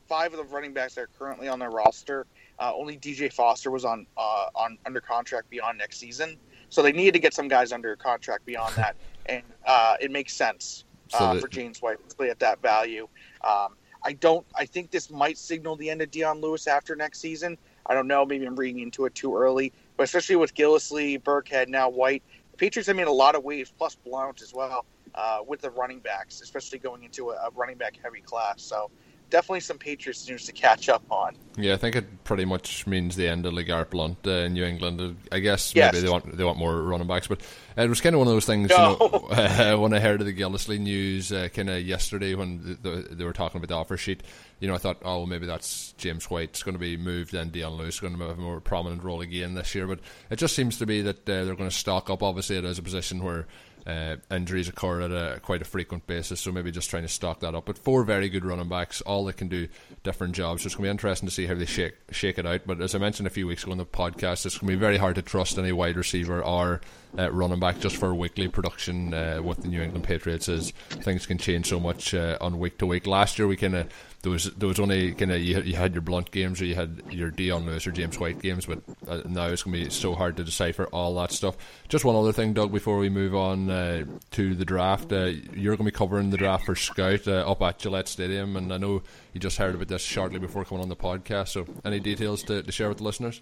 five 0.08 0.32
of 0.32 0.38
the 0.38 0.44
running 0.44 0.72
backs 0.72 0.94
that 0.94 1.02
are 1.02 1.10
currently 1.18 1.48
on 1.48 1.58
their 1.58 1.70
roster, 1.70 2.26
uh, 2.58 2.72
only 2.74 2.96
DJ 2.96 3.32
Foster 3.32 3.70
was 3.70 3.84
on 3.84 4.06
uh, 4.16 4.46
on 4.54 4.78
under 4.86 5.00
contract 5.00 5.50
beyond 5.50 5.78
next 5.78 5.98
season. 5.98 6.36
So 6.70 6.82
they 6.82 6.92
needed 6.92 7.12
to 7.12 7.18
get 7.18 7.32
some 7.32 7.48
guys 7.48 7.72
under 7.72 7.96
contract 7.96 8.44
beyond 8.44 8.74
that, 8.76 8.96
and 9.26 9.42
uh, 9.66 9.96
it 10.00 10.10
makes 10.10 10.34
sense 10.34 10.84
uh, 11.14 11.34
so 11.34 11.40
for 11.40 11.48
James 11.48 11.80
White 11.80 12.06
to 12.08 12.16
play 12.16 12.30
at 12.30 12.38
that 12.40 12.60
value. 12.60 13.08
Um, 13.42 13.76
I 14.04 14.12
don't. 14.12 14.46
I 14.54 14.64
think 14.64 14.90
this 14.90 15.10
might 15.10 15.38
signal 15.38 15.76
the 15.76 15.90
end 15.90 16.02
of 16.02 16.10
Dion 16.10 16.40
Lewis 16.40 16.66
after 16.66 16.94
next 16.94 17.20
season. 17.20 17.58
I 17.86 17.94
don't 17.94 18.06
know. 18.06 18.24
Maybe 18.24 18.46
I'm 18.46 18.56
reading 18.56 18.82
into 18.82 19.06
it 19.06 19.14
too 19.14 19.36
early, 19.36 19.72
but 19.96 20.04
especially 20.04 20.36
with 20.36 20.54
Gillislee, 20.54 21.20
Burkhead, 21.22 21.68
now 21.68 21.88
White, 21.88 22.22
the 22.52 22.56
Patriots 22.58 22.86
have 22.86 22.96
made 22.96 23.06
a 23.06 23.12
lot 23.12 23.34
of 23.34 23.44
waves, 23.44 23.72
plus 23.76 23.94
Blount 23.94 24.42
as 24.42 24.52
well, 24.52 24.84
uh, 25.14 25.38
with 25.46 25.62
the 25.62 25.70
running 25.70 26.00
backs, 26.00 26.40
especially 26.42 26.78
going 26.78 27.02
into 27.02 27.30
a, 27.30 27.34
a 27.34 27.50
running 27.54 27.76
back 27.76 27.98
heavy 28.02 28.20
class. 28.20 28.62
So 28.62 28.90
definitely 29.30 29.60
some 29.60 29.78
Patriots 29.78 30.28
news 30.28 30.46
to 30.46 30.52
catch 30.52 30.88
up 30.88 31.02
on. 31.10 31.34
Yeah, 31.56 31.74
I 31.74 31.76
think 31.76 31.96
it 31.96 32.24
pretty 32.24 32.44
much 32.44 32.86
means 32.86 33.16
the 33.16 33.26
end 33.26 33.44
of 33.44 33.52
LeGarrette 33.52 33.90
Blount 33.90 34.18
uh, 34.26 34.30
in 34.30 34.54
New 34.54 34.64
England. 34.64 35.16
I 35.32 35.40
guess 35.40 35.74
yes. 35.74 35.92
maybe 35.92 36.04
they 36.04 36.10
want 36.10 36.36
they 36.36 36.44
want 36.44 36.58
more 36.58 36.82
running 36.82 37.06
backs, 37.06 37.26
but 37.26 37.40
it 37.76 37.88
was 37.88 38.00
kind 38.00 38.14
of 38.14 38.20
one 38.20 38.28
of 38.28 38.34
those 38.34 38.46
things. 38.46 38.70
No. 38.70 38.96
You 39.00 39.08
know, 39.08 39.28
uh, 39.30 39.76
when 39.76 39.92
I 39.92 40.00
heard 40.00 40.20
of 40.20 40.26
the 40.26 40.34
Gillislee 40.34 40.78
news 40.78 41.32
uh, 41.32 41.48
kind 41.52 41.68
of 41.68 41.82
yesterday 41.82 42.34
when 42.34 42.78
the, 42.82 42.90
the, 42.90 43.14
they 43.14 43.24
were 43.24 43.32
talking 43.32 43.58
about 43.58 43.68
the 43.68 43.74
offer 43.74 43.96
sheet, 43.96 44.22
you 44.60 44.68
know, 44.68 44.74
I 44.74 44.78
thought, 44.78 44.98
oh, 45.04 45.26
maybe 45.26 45.46
that's 45.46 45.92
James 45.98 46.30
White's 46.30 46.62
going 46.62 46.74
to 46.74 46.80
be 46.80 46.96
moved, 46.96 47.34
and 47.34 47.50
Dion 47.50 47.72
Lewis 47.72 47.94
is 47.94 48.00
going 48.00 48.16
to 48.16 48.24
have 48.26 48.38
a 48.38 48.40
more 48.40 48.60
prominent 48.60 49.02
role 49.02 49.20
again 49.20 49.54
this 49.54 49.74
year. 49.74 49.86
But 49.86 50.00
it 50.30 50.36
just 50.36 50.54
seems 50.54 50.78
to 50.78 50.86
be 50.86 51.02
that 51.02 51.28
uh, 51.28 51.44
they're 51.44 51.56
going 51.56 51.70
to 51.70 51.76
stock 51.76 52.08
up. 52.08 52.22
Obviously, 52.22 52.56
it 52.56 52.64
is 52.64 52.78
a 52.78 52.82
position 52.82 53.22
where 53.22 53.46
uh, 53.88 54.16
injuries 54.30 54.68
occur 54.68 55.00
at 55.00 55.10
a 55.10 55.40
quite 55.40 55.62
a 55.62 55.64
frequent 55.64 56.06
basis, 56.06 56.40
so 56.40 56.52
maybe 56.52 56.70
just 56.70 56.90
trying 56.90 57.04
to 57.04 57.08
stock 57.08 57.40
that 57.40 57.54
up. 57.54 57.64
But 57.64 57.78
four 57.78 58.04
very 58.04 58.28
good 58.28 58.44
running 58.44 58.68
backs, 58.68 59.00
all 59.00 59.24
that 59.24 59.38
can 59.38 59.48
do 59.48 59.66
different 60.02 60.34
jobs. 60.34 60.62
So 60.62 60.66
it's 60.66 60.74
going 60.74 60.84
to 60.84 60.88
be 60.88 60.90
interesting 60.90 61.28
to 61.28 61.34
see 61.34 61.46
how 61.46 61.54
they 61.54 61.64
shake 61.64 61.94
shake 62.10 62.38
it 62.38 62.46
out. 62.46 62.62
But 62.66 62.82
as 62.82 62.94
I 62.94 62.98
mentioned 62.98 63.26
a 63.26 63.30
few 63.30 63.46
weeks 63.46 63.62
ago 63.62 63.72
in 63.72 63.78
the 63.78 63.86
podcast, 63.86 64.44
it's 64.44 64.58
going 64.58 64.70
to 64.70 64.76
be 64.76 64.80
very 64.80 64.98
hard 64.98 65.14
to 65.14 65.22
trust 65.22 65.56
any 65.58 65.72
wide 65.72 65.96
receiver 65.96 66.42
or 66.42 66.82
uh, 67.18 67.30
running 67.32 67.60
back 67.60 67.80
just 67.80 67.96
for 67.96 68.14
weekly 68.14 68.48
production 68.48 69.14
uh, 69.14 69.40
with 69.42 69.62
the 69.62 69.68
New 69.68 69.80
England 69.80 70.04
Patriots, 70.04 70.48
as 70.48 70.72
things 70.88 71.24
can 71.24 71.38
change 71.38 71.66
so 71.66 71.80
much 71.80 72.12
uh, 72.12 72.36
on 72.40 72.58
week 72.58 72.76
to 72.78 72.86
week. 72.86 73.06
Last 73.06 73.38
year 73.38 73.48
we 73.48 73.56
kind 73.56 73.74
of 73.74 73.88
there 74.22 74.32
was 74.32 74.50
there 74.54 74.68
was 74.68 74.80
only 74.80 75.12
kind 75.12 75.30
of 75.30 75.40
you, 75.40 75.60
you 75.60 75.76
had 75.76 75.92
your 75.92 76.02
Blount 76.02 76.30
games 76.30 76.60
or 76.60 76.64
you 76.64 76.74
had 76.74 77.02
your 77.10 77.30
Dion 77.30 77.66
Lewis 77.66 77.86
or 77.86 77.92
James 77.92 78.18
White 78.18 78.42
games, 78.42 78.66
but 78.66 78.80
uh, 79.06 79.22
now 79.26 79.46
it's 79.46 79.62
going 79.62 79.76
to 79.76 79.84
be 79.84 79.90
so 79.90 80.14
hard 80.14 80.36
to 80.38 80.44
decipher 80.44 80.86
all 80.86 81.14
that 81.16 81.30
stuff. 81.30 81.56
Just 81.88 82.04
one 82.04 82.16
other 82.16 82.32
thing, 82.32 82.52
Doug, 82.52 82.72
before 82.72 82.98
we 82.98 83.08
move 83.08 83.34
on 83.34 83.70
uh, 83.70 84.04
to 84.32 84.54
the 84.54 84.64
draft, 84.64 85.12
uh, 85.12 85.26
you're 85.52 85.76
going 85.76 85.86
to 85.86 85.92
be 85.92 85.96
covering 85.96 86.30
the 86.30 86.36
draft 86.36 86.66
for 86.66 86.74
Scout 86.74 87.28
uh, 87.28 87.48
up 87.48 87.62
at 87.62 87.78
Gillette 87.78 88.08
Stadium, 88.08 88.56
and 88.56 88.72
I 88.72 88.78
know 88.78 89.02
you 89.32 89.40
just 89.40 89.58
heard 89.58 89.76
about 89.76 89.88
this 89.88 90.02
shortly 90.02 90.40
before 90.40 90.64
coming 90.64 90.82
on 90.82 90.88
the 90.88 90.96
podcast. 90.96 91.48
So, 91.48 91.66
any 91.84 92.00
details 92.00 92.42
to, 92.44 92.62
to 92.62 92.72
share 92.72 92.88
with 92.88 92.98
the 92.98 93.04
listeners? 93.04 93.40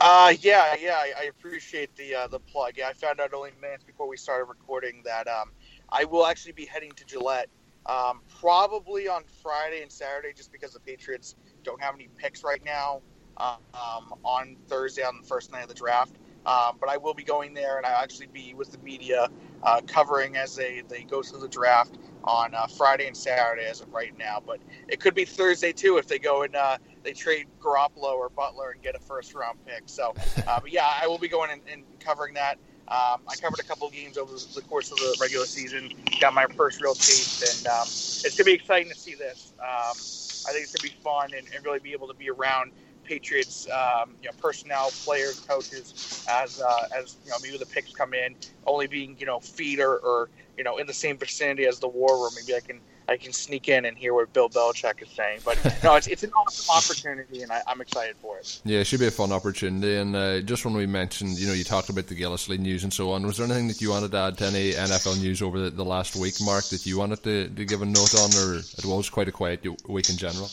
Uh, 0.00 0.32
yeah, 0.40 0.74
yeah, 0.80 1.02
I, 1.16 1.24
appreciate 1.24 1.94
the 1.96 2.14
uh, 2.14 2.26
the 2.28 2.38
plug. 2.38 2.74
Yeah, 2.76 2.88
I 2.88 2.92
found 2.94 3.20
out 3.20 3.34
only 3.34 3.50
minutes 3.60 3.84
before 3.84 4.08
we 4.08 4.16
started 4.16 4.44
recording 4.44 5.02
that 5.04 5.28
um, 5.28 5.50
I 5.90 6.04
will 6.04 6.26
actually 6.26 6.52
be 6.52 6.64
heading 6.64 6.92
to 6.92 7.04
Gillette 7.04 7.48
um, 7.88 8.20
probably 8.40 9.08
on 9.08 9.24
Friday 9.42 9.82
and 9.82 9.90
Saturday, 9.90 10.32
just 10.34 10.52
because 10.52 10.72
the 10.72 10.80
Patriots 10.80 11.36
don't 11.64 11.82
have 11.82 11.94
any 11.94 12.08
picks 12.16 12.44
right 12.44 12.64
now. 12.64 13.02
Um, 13.40 14.14
on 14.24 14.56
Thursday, 14.66 15.04
on 15.04 15.20
the 15.22 15.26
first 15.28 15.52
night 15.52 15.62
of 15.62 15.68
the 15.68 15.74
draft, 15.74 16.16
Um, 16.48 16.78
but 16.80 16.88
I 16.88 16.96
will 16.96 17.14
be 17.14 17.24
going 17.24 17.52
there, 17.52 17.76
and 17.76 17.84
I'll 17.84 18.02
actually 18.02 18.28
be 18.28 18.54
with 18.54 18.72
the 18.72 18.78
media 18.78 19.28
uh, 19.62 19.80
covering 19.86 20.36
as 20.36 20.56
they, 20.56 20.82
they 20.88 21.02
go 21.02 21.22
through 21.22 21.40
the 21.40 21.48
draft 21.48 21.98
on 22.24 22.54
uh, 22.54 22.66
Friday 22.66 23.06
and 23.06 23.16
Saturday 23.16 23.66
as 23.66 23.80
of 23.80 23.92
right 23.92 24.16
now. 24.16 24.42
But 24.44 24.60
it 24.88 24.98
could 24.98 25.14
be 25.14 25.24
Thursday 25.26 25.72
too 25.72 25.98
if 25.98 26.06
they 26.06 26.18
go 26.18 26.42
and 26.42 26.56
uh, 26.56 26.78
they 27.02 27.12
trade 27.12 27.48
Garoppolo 27.60 28.14
or 28.14 28.30
Butler 28.30 28.70
and 28.70 28.82
get 28.82 28.94
a 28.94 28.98
first 28.98 29.34
round 29.34 29.58
pick. 29.66 29.82
So, 29.86 30.14
uh, 30.46 30.60
but 30.60 30.72
yeah, 30.72 30.88
I 31.00 31.06
will 31.06 31.18
be 31.18 31.28
going 31.28 31.50
and, 31.50 31.60
and 31.70 31.84
covering 32.00 32.34
that. 32.34 32.58
Um, 32.90 33.22
I 33.30 33.36
covered 33.36 33.60
a 33.60 33.64
couple 33.64 33.88
games 33.90 34.18
over 34.18 34.40
the 34.54 34.62
course 34.62 34.92
of 34.92 34.98
the 35.00 35.16
regular 35.20 35.46
season, 35.46 35.92
got 36.20 36.34
my 36.34 36.46
first 36.56 36.80
real 36.80 36.96
taste, 36.96 37.42
and 37.42 37.66
um, 37.66 37.92
it's 38.24 38.36
gonna 38.36 38.46
be 38.46 38.54
exciting 38.54 38.90
to 38.92 38.98
see 38.98 39.14
this. 39.14 39.54
Um, 39.60 39.98
I 40.46 40.52
think 40.52 40.64
it's 40.64 40.72
gonna 40.72 40.82
be 40.82 40.96
fun 41.02 41.34
and, 41.34 41.48
and 41.54 41.64
really 41.64 41.80
be 41.80 41.92
able 41.92 42.08
to 42.08 42.14
be 42.14 42.30
around 42.30 42.72
Patriots, 43.04 43.68
um, 43.72 44.16
you 44.22 44.28
know, 44.28 44.34
personnel, 44.38 44.92
players, 44.92 45.40
coaches, 45.40 45.94
as 46.28 46.58
uh, 46.60 46.86
as 46.96 47.18
you 47.24 47.30
know, 47.30 47.38
maybe 47.40 47.58
the 47.58 47.66
picks 47.66 47.92
come 47.92 48.14
in, 48.14 48.36
only 48.66 48.86
being 48.86 49.16
you 49.18 49.26
know 49.26 49.40
feeder 49.40 49.98
or 49.98 50.30
you 50.58 50.64
know 50.64 50.78
in 50.78 50.86
the 50.86 50.94
same 50.94 51.18
vicinity 51.18 51.66
as 51.66 51.80
the 51.80 51.88
war 51.88 52.18
room. 52.22 52.34
Maybe 52.34 52.54
I 52.54 52.60
can 52.60 52.82
I 53.08 53.16
can 53.16 53.32
sneak 53.32 53.68
in 53.68 53.86
and 53.86 53.96
hear 53.96 54.12
what 54.12 54.32
Bill 54.34 54.50
Belichick 54.50 55.00
is 55.02 55.08
saying. 55.08 55.40
But 55.42 55.58
no, 55.82 55.96
it's, 55.96 56.06
it's 56.06 56.24
an 56.24 56.32
awesome 56.32 56.66
opportunity, 56.76 57.42
and 57.42 57.50
I, 57.50 57.62
am 57.66 57.80
excited 57.80 58.16
for 58.16 58.38
it. 58.38 58.60
Yeah, 58.64 58.80
it 58.80 58.86
should 58.86 59.00
be 59.00 59.06
a 59.06 59.10
fun 59.10 59.32
opportunity. 59.32 59.96
And 59.96 60.14
uh, 60.14 60.40
just 60.40 60.66
when 60.66 60.74
we 60.74 60.86
mentioned, 60.86 61.38
you 61.38 61.46
know, 61.46 61.54
you 61.54 61.64
talked 61.64 61.88
about 61.88 62.06
the 62.06 62.14
Gillislee 62.14 62.58
news 62.58 62.84
and 62.84 62.92
so 62.92 63.12
on, 63.12 63.24
was 63.26 63.38
there 63.38 63.46
anything 63.46 63.68
that 63.68 63.80
you 63.80 63.90
wanted 63.90 64.10
to 64.10 64.18
add 64.18 64.38
to 64.38 64.46
any 64.46 64.72
NFL 64.72 65.20
news 65.20 65.40
over 65.40 65.58
the, 65.58 65.70
the 65.70 65.84
last 65.84 66.16
week, 66.16 66.34
Mark, 66.42 66.64
that 66.64 66.84
you 66.84 66.98
wanted 66.98 67.22
to, 67.24 67.48
to 67.48 67.64
give 67.64 67.80
a 67.80 67.86
note 67.86 68.14
on, 68.14 68.30
or 68.36 68.56
it 68.56 68.84
was 68.84 69.08
quite 69.08 69.28
a 69.28 69.32
quiet 69.32 69.64
week 69.88 70.10
in 70.10 70.16
general? 70.16 70.50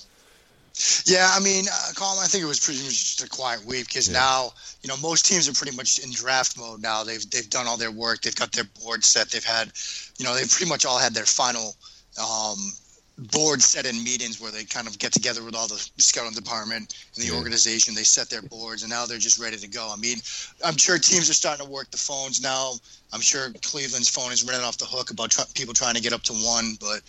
Yeah, 1.05 1.29
I 1.31 1.39
mean, 1.39 1.65
uh, 1.71 1.91
Colin, 1.95 2.19
I 2.21 2.27
think 2.27 2.43
it 2.43 2.47
was 2.47 2.59
pretty 2.59 2.81
much 2.83 2.89
just 2.89 3.23
a 3.23 3.29
quiet 3.29 3.65
week 3.65 3.87
because 3.87 4.09
yeah. 4.09 4.19
now, 4.19 4.51
you 4.81 4.89
know, 4.89 4.97
most 4.97 5.25
teams 5.25 5.47
are 5.47 5.53
pretty 5.53 5.75
much 5.75 5.99
in 5.99 6.11
draft 6.11 6.57
mode 6.57 6.81
now. 6.81 7.03
They've 7.03 7.29
they've 7.29 7.49
done 7.49 7.65
all 7.65 7.77
their 7.77 7.91
work. 7.91 8.21
They've 8.21 8.35
got 8.35 8.51
their 8.51 8.65
board 8.83 9.05
set. 9.05 9.29
They've 9.29 9.43
had, 9.43 9.71
you 10.17 10.25
know, 10.25 10.35
they've 10.35 10.49
pretty 10.49 10.67
much 10.67 10.85
all 10.85 10.99
had 10.99 11.13
their 11.13 11.25
final 11.25 11.75
um, 12.19 12.57
board 13.17 13.61
set 13.61 13.85
in 13.85 14.03
meetings 14.03 14.41
where 14.41 14.51
they 14.51 14.65
kind 14.65 14.87
of 14.87 14.99
get 14.99 15.13
together 15.13 15.43
with 15.43 15.55
all 15.55 15.67
the 15.67 15.89
scouting 15.97 16.33
department 16.33 16.95
and 17.15 17.23
the 17.23 17.29
yeah. 17.29 17.37
organization. 17.37 17.95
They 17.95 18.03
set 18.03 18.29
their 18.29 18.41
boards, 18.41 18.83
and 18.83 18.89
now 18.89 19.05
they're 19.05 19.17
just 19.17 19.39
ready 19.39 19.57
to 19.57 19.67
go. 19.67 19.89
I 19.91 19.95
mean, 19.95 20.17
I'm 20.63 20.75
sure 20.77 20.97
teams 20.97 21.29
are 21.29 21.33
starting 21.33 21.65
to 21.65 21.71
work 21.71 21.91
the 21.91 21.97
phones 21.97 22.41
now. 22.41 22.73
I'm 23.13 23.21
sure 23.21 23.51
Cleveland's 23.61 24.09
phone 24.09 24.31
is 24.31 24.43
running 24.43 24.65
off 24.65 24.77
the 24.77 24.85
hook 24.85 25.11
about 25.11 25.31
tr- 25.31 25.41
people 25.53 25.73
trying 25.73 25.95
to 25.95 26.01
get 26.01 26.11
up 26.11 26.23
to 26.23 26.33
one, 26.33 26.75
but 26.79 27.01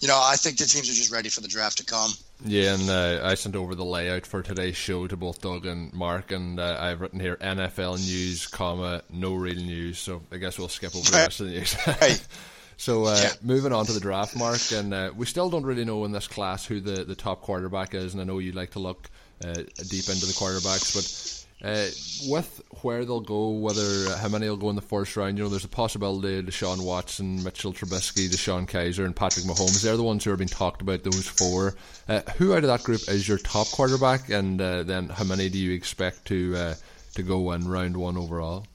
you 0.00 0.08
know, 0.08 0.20
I 0.22 0.36
think 0.36 0.58
the 0.58 0.66
teams 0.66 0.90
are 0.90 0.94
just 0.94 1.10
ready 1.10 1.30
for 1.30 1.40
the 1.40 1.48
draft 1.48 1.78
to 1.78 1.84
come. 1.84 2.10
Yeah, 2.44 2.74
and 2.74 2.90
uh, 2.90 3.20
I 3.26 3.34
sent 3.34 3.56
over 3.56 3.74
the 3.74 3.84
layout 3.84 4.26
for 4.26 4.42
today's 4.42 4.76
show 4.76 5.06
to 5.06 5.16
both 5.16 5.40
Doug 5.40 5.64
and 5.64 5.92
Mark, 5.94 6.30
and 6.30 6.60
uh, 6.60 6.76
I've 6.78 7.00
written 7.00 7.20
here 7.20 7.36
NFL 7.36 8.04
news, 8.06 8.46
comma 8.46 9.02
no 9.08 9.34
real 9.34 9.56
news. 9.56 9.98
So 9.98 10.20
I 10.30 10.36
guess 10.36 10.58
we'll 10.58 10.68
skip 10.68 10.94
over 10.94 11.10
the 11.10 11.16
rest 11.16 11.40
of 11.40 11.46
the 11.46 11.52
news. 11.52 11.76
So 12.76 13.04
uh, 13.04 13.18
yeah. 13.20 13.30
moving 13.42 13.72
on 13.72 13.86
to 13.86 13.92
the 13.92 14.00
draft, 14.00 14.36
Mark, 14.36 14.60
and 14.72 14.92
uh, 14.92 15.10
we 15.16 15.26
still 15.26 15.50
don't 15.50 15.64
really 15.64 15.84
know 15.84 16.04
in 16.04 16.12
this 16.12 16.26
class 16.26 16.64
who 16.64 16.80
the, 16.80 17.04
the 17.04 17.14
top 17.14 17.42
quarterback 17.42 17.94
is, 17.94 18.14
and 18.14 18.20
I 18.20 18.24
know 18.24 18.38
you 18.38 18.52
like 18.52 18.72
to 18.72 18.78
look 18.78 19.08
uh, 19.44 19.54
deep 19.54 20.08
into 20.08 20.26
the 20.26 20.34
quarterbacks, 20.36 20.94
but 20.94 21.68
uh, 21.68 21.88
with 22.30 22.60
where 22.82 23.04
they'll 23.04 23.20
go, 23.20 23.50
whether 23.50 24.16
how 24.16 24.28
many 24.28 24.48
will 24.48 24.56
go 24.56 24.70
in 24.70 24.76
the 24.76 24.82
first 24.82 25.16
round, 25.16 25.38
you 25.38 25.44
know, 25.44 25.50
there's 25.50 25.64
a 25.64 25.68
possibility 25.68 26.42
Deshaun 26.42 26.84
Watson, 26.84 27.42
Mitchell 27.42 27.72
Trubisky, 27.72 28.28
DeShone 28.28 28.68
Kizer, 28.68 29.04
and 29.04 29.16
Patrick 29.16 29.46
Mahomes. 29.46 29.82
They're 29.82 29.96
the 29.96 30.02
ones 30.02 30.24
who 30.24 30.32
are 30.32 30.36
being 30.36 30.48
talked 30.48 30.82
about. 30.82 31.04
Those 31.04 31.26
four. 31.26 31.74
Uh, 32.08 32.20
who 32.36 32.52
out 32.52 32.64
of 32.64 32.68
that 32.68 32.82
group 32.82 33.00
is 33.08 33.26
your 33.26 33.38
top 33.38 33.68
quarterback, 33.68 34.28
and 34.28 34.60
uh, 34.60 34.82
then 34.82 35.08
how 35.08 35.24
many 35.24 35.48
do 35.48 35.58
you 35.58 35.72
expect 35.72 36.26
to 36.26 36.74
to 37.14 37.22
go 37.22 37.52
in 37.52 37.66
round 37.66 37.96
one 37.96 38.16
overall? 38.16 38.66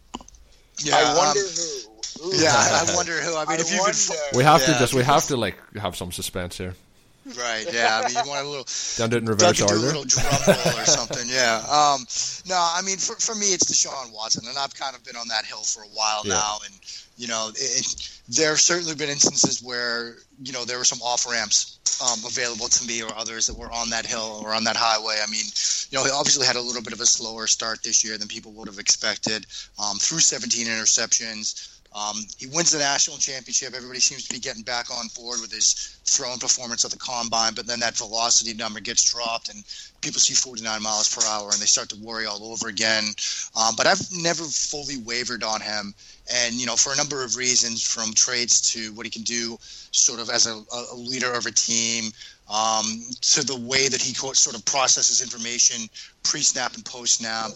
Yeah, 0.79 0.95
I 0.95 1.17
wonder 1.17 1.41
um, 1.41 1.45
who 1.45 1.88
yeah, 2.33 2.53
I 2.53 2.91
wonder 2.95 3.13
who. 3.13 3.35
I 3.35 3.45
mean, 3.45 3.59
I 3.59 3.61
if 3.61 3.71
you 3.71 3.83
could, 3.83 4.37
we 4.37 4.43
have 4.43 4.61
yeah, 4.61 4.73
to 4.73 4.79
just 4.79 4.93
we 4.93 5.03
have 5.03 5.25
to 5.27 5.37
like 5.37 5.57
have 5.75 5.95
some 5.95 6.11
suspense 6.11 6.57
here. 6.57 6.75
Right. 7.37 7.65
Yeah. 7.71 8.01
I 8.03 8.07
mean, 8.07 8.17
you 8.23 8.29
want 8.29 8.45
a 8.45 8.49
little. 8.49 8.65
Don't 8.97 9.13
it 9.13 9.17
in 9.17 9.25
reverse 9.25 9.61
order. 9.61 9.75
a 9.75 9.77
little 9.77 10.03
drum 10.03 10.25
roll 10.47 10.79
or 10.79 10.85
something. 10.85 11.27
Yeah. 11.27 11.57
Um, 11.69 12.05
no, 12.47 12.57
I 12.57 12.81
mean, 12.83 12.97
for, 12.97 13.15
for 13.15 13.35
me, 13.35 13.47
it's 13.47 13.65
Deshaun 13.65 14.13
Watson, 14.13 14.47
and 14.47 14.57
I've 14.57 14.73
kind 14.73 14.95
of 14.95 15.03
been 15.03 15.15
on 15.15 15.27
that 15.27 15.45
hill 15.45 15.61
for 15.61 15.83
a 15.83 15.87
while 15.93 16.21
yeah. 16.25 16.35
now, 16.35 16.57
and 16.65 16.73
you 17.17 17.27
know, 17.27 17.49
it, 17.49 17.59
it, 17.59 18.19
there 18.29 18.49
have 18.49 18.59
certainly 18.59 18.95
been 18.95 19.09
instances 19.09 19.61
where 19.61 20.15
you 20.41 20.53
know 20.53 20.65
there 20.65 20.77
were 20.77 20.85
some 20.85 21.01
off 21.01 21.29
ramps 21.29 21.79
um, 22.01 22.19
available 22.25 22.67
to 22.67 22.87
me 22.87 23.03
or 23.03 23.13
others 23.15 23.47
that 23.47 23.57
were 23.57 23.71
on 23.71 23.89
that 23.89 24.05
hill 24.05 24.41
or 24.43 24.53
on 24.53 24.63
that 24.63 24.77
highway. 24.77 25.17
I 25.21 25.29
mean, 25.29 25.45
you 25.91 25.97
know, 25.97 26.03
he 26.03 26.11
obviously 26.11 26.47
had 26.47 26.55
a 26.55 26.61
little 26.61 26.81
bit 26.81 26.93
of 26.93 27.01
a 27.01 27.05
slower 27.05 27.47
start 27.47 27.83
this 27.83 28.03
year 28.03 28.17
than 28.17 28.27
people 28.27 28.51
would 28.53 28.67
have 28.67 28.79
expected. 28.79 29.45
Um, 29.77 29.97
threw 29.97 30.19
17 30.19 30.67
interceptions. 30.67 31.78
Um, 31.95 32.17
he 32.37 32.45
wins 32.47 32.71
the 32.71 32.77
national 32.77 33.17
championship. 33.17 33.73
Everybody 33.73 33.99
seems 33.99 34.27
to 34.27 34.33
be 34.33 34.39
getting 34.39 34.61
back 34.61 34.91
on 34.91 35.07
board 35.15 35.41
with 35.41 35.51
his 35.51 35.97
throwing 36.05 36.37
performance 36.37 36.85
at 36.85 36.91
the 36.91 36.97
combine, 36.97 37.53
but 37.55 37.65
then 37.65 37.79
that 37.79 37.97
velocity 37.97 38.53
number 38.53 38.79
gets 38.79 39.11
dropped, 39.11 39.49
and 39.49 39.63
people 40.01 40.19
see 40.19 40.35
49 40.35 40.83
miles 40.83 41.13
per 41.13 41.25
hour, 41.25 41.49
and 41.51 41.59
they 41.59 41.65
start 41.65 41.89
to 41.89 41.95
worry 41.97 42.27
all 42.27 42.51
over 42.51 42.67
again. 42.67 43.05
Um, 43.55 43.75
but 43.75 43.87
I've 43.87 44.01
never 44.11 44.43
fully 44.43 44.97
wavered 44.97 45.43
on 45.43 45.61
him, 45.61 45.95
and 46.31 46.55
you 46.55 46.67
know, 46.67 46.75
for 46.75 46.93
a 46.93 46.95
number 46.95 47.23
of 47.23 47.35
reasons, 47.35 47.83
from 47.83 48.13
traits 48.13 48.73
to 48.73 48.93
what 48.93 49.07
he 49.07 49.09
can 49.09 49.23
do, 49.23 49.57
sort 49.91 50.19
of 50.19 50.29
as 50.29 50.45
a, 50.45 50.61
a 50.71 50.95
leader 50.95 51.33
of 51.33 51.47
a 51.47 51.51
team, 51.51 52.11
um, 52.49 53.03
to 53.21 53.45
the 53.45 53.57
way 53.57 53.87
that 53.87 54.01
he 54.01 54.13
sort 54.13 54.55
of 54.55 54.65
processes 54.65 55.21
information 55.21 55.89
pre-snap 56.23 56.75
and 56.75 56.85
post-snap 56.85 57.51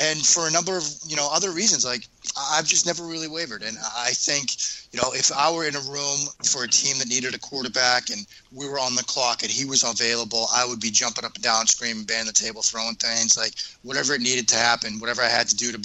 and 0.00 0.24
for 0.24 0.46
a 0.46 0.50
number 0.50 0.76
of 0.76 0.84
you 1.06 1.16
know 1.16 1.28
other 1.32 1.50
reasons 1.50 1.84
like 1.84 2.06
i've 2.52 2.66
just 2.66 2.86
never 2.86 3.04
really 3.04 3.28
wavered. 3.28 3.62
And 3.62 3.76
i 3.96 4.10
think 4.10 4.52
you 4.92 5.00
know 5.00 5.12
if 5.12 5.32
i 5.32 5.50
were 5.50 5.66
in 5.66 5.74
a 5.74 5.80
room 5.80 6.28
for 6.44 6.64
a 6.64 6.68
team 6.68 6.98
that 6.98 7.08
needed 7.08 7.34
a 7.34 7.38
quarterback 7.38 8.10
and 8.10 8.26
we 8.52 8.68
were 8.68 8.78
on 8.78 8.94
the 8.94 9.04
clock 9.04 9.42
and 9.42 9.50
he 9.50 9.64
was 9.64 9.82
available 9.82 10.46
i 10.54 10.64
would 10.64 10.80
be 10.80 10.90
jumping 10.90 11.24
up 11.24 11.34
and 11.34 11.42
down 11.42 11.66
screaming 11.66 12.04
banging 12.04 12.26
the 12.26 12.32
table 12.32 12.62
throwing 12.62 12.94
things 12.96 13.36
like 13.36 13.54
whatever 13.82 14.14
it 14.14 14.20
needed 14.20 14.46
to 14.48 14.56
happen 14.56 15.00
whatever 15.00 15.22
i 15.22 15.28
had 15.28 15.48
to 15.48 15.56
do 15.56 15.72
to 15.72 15.78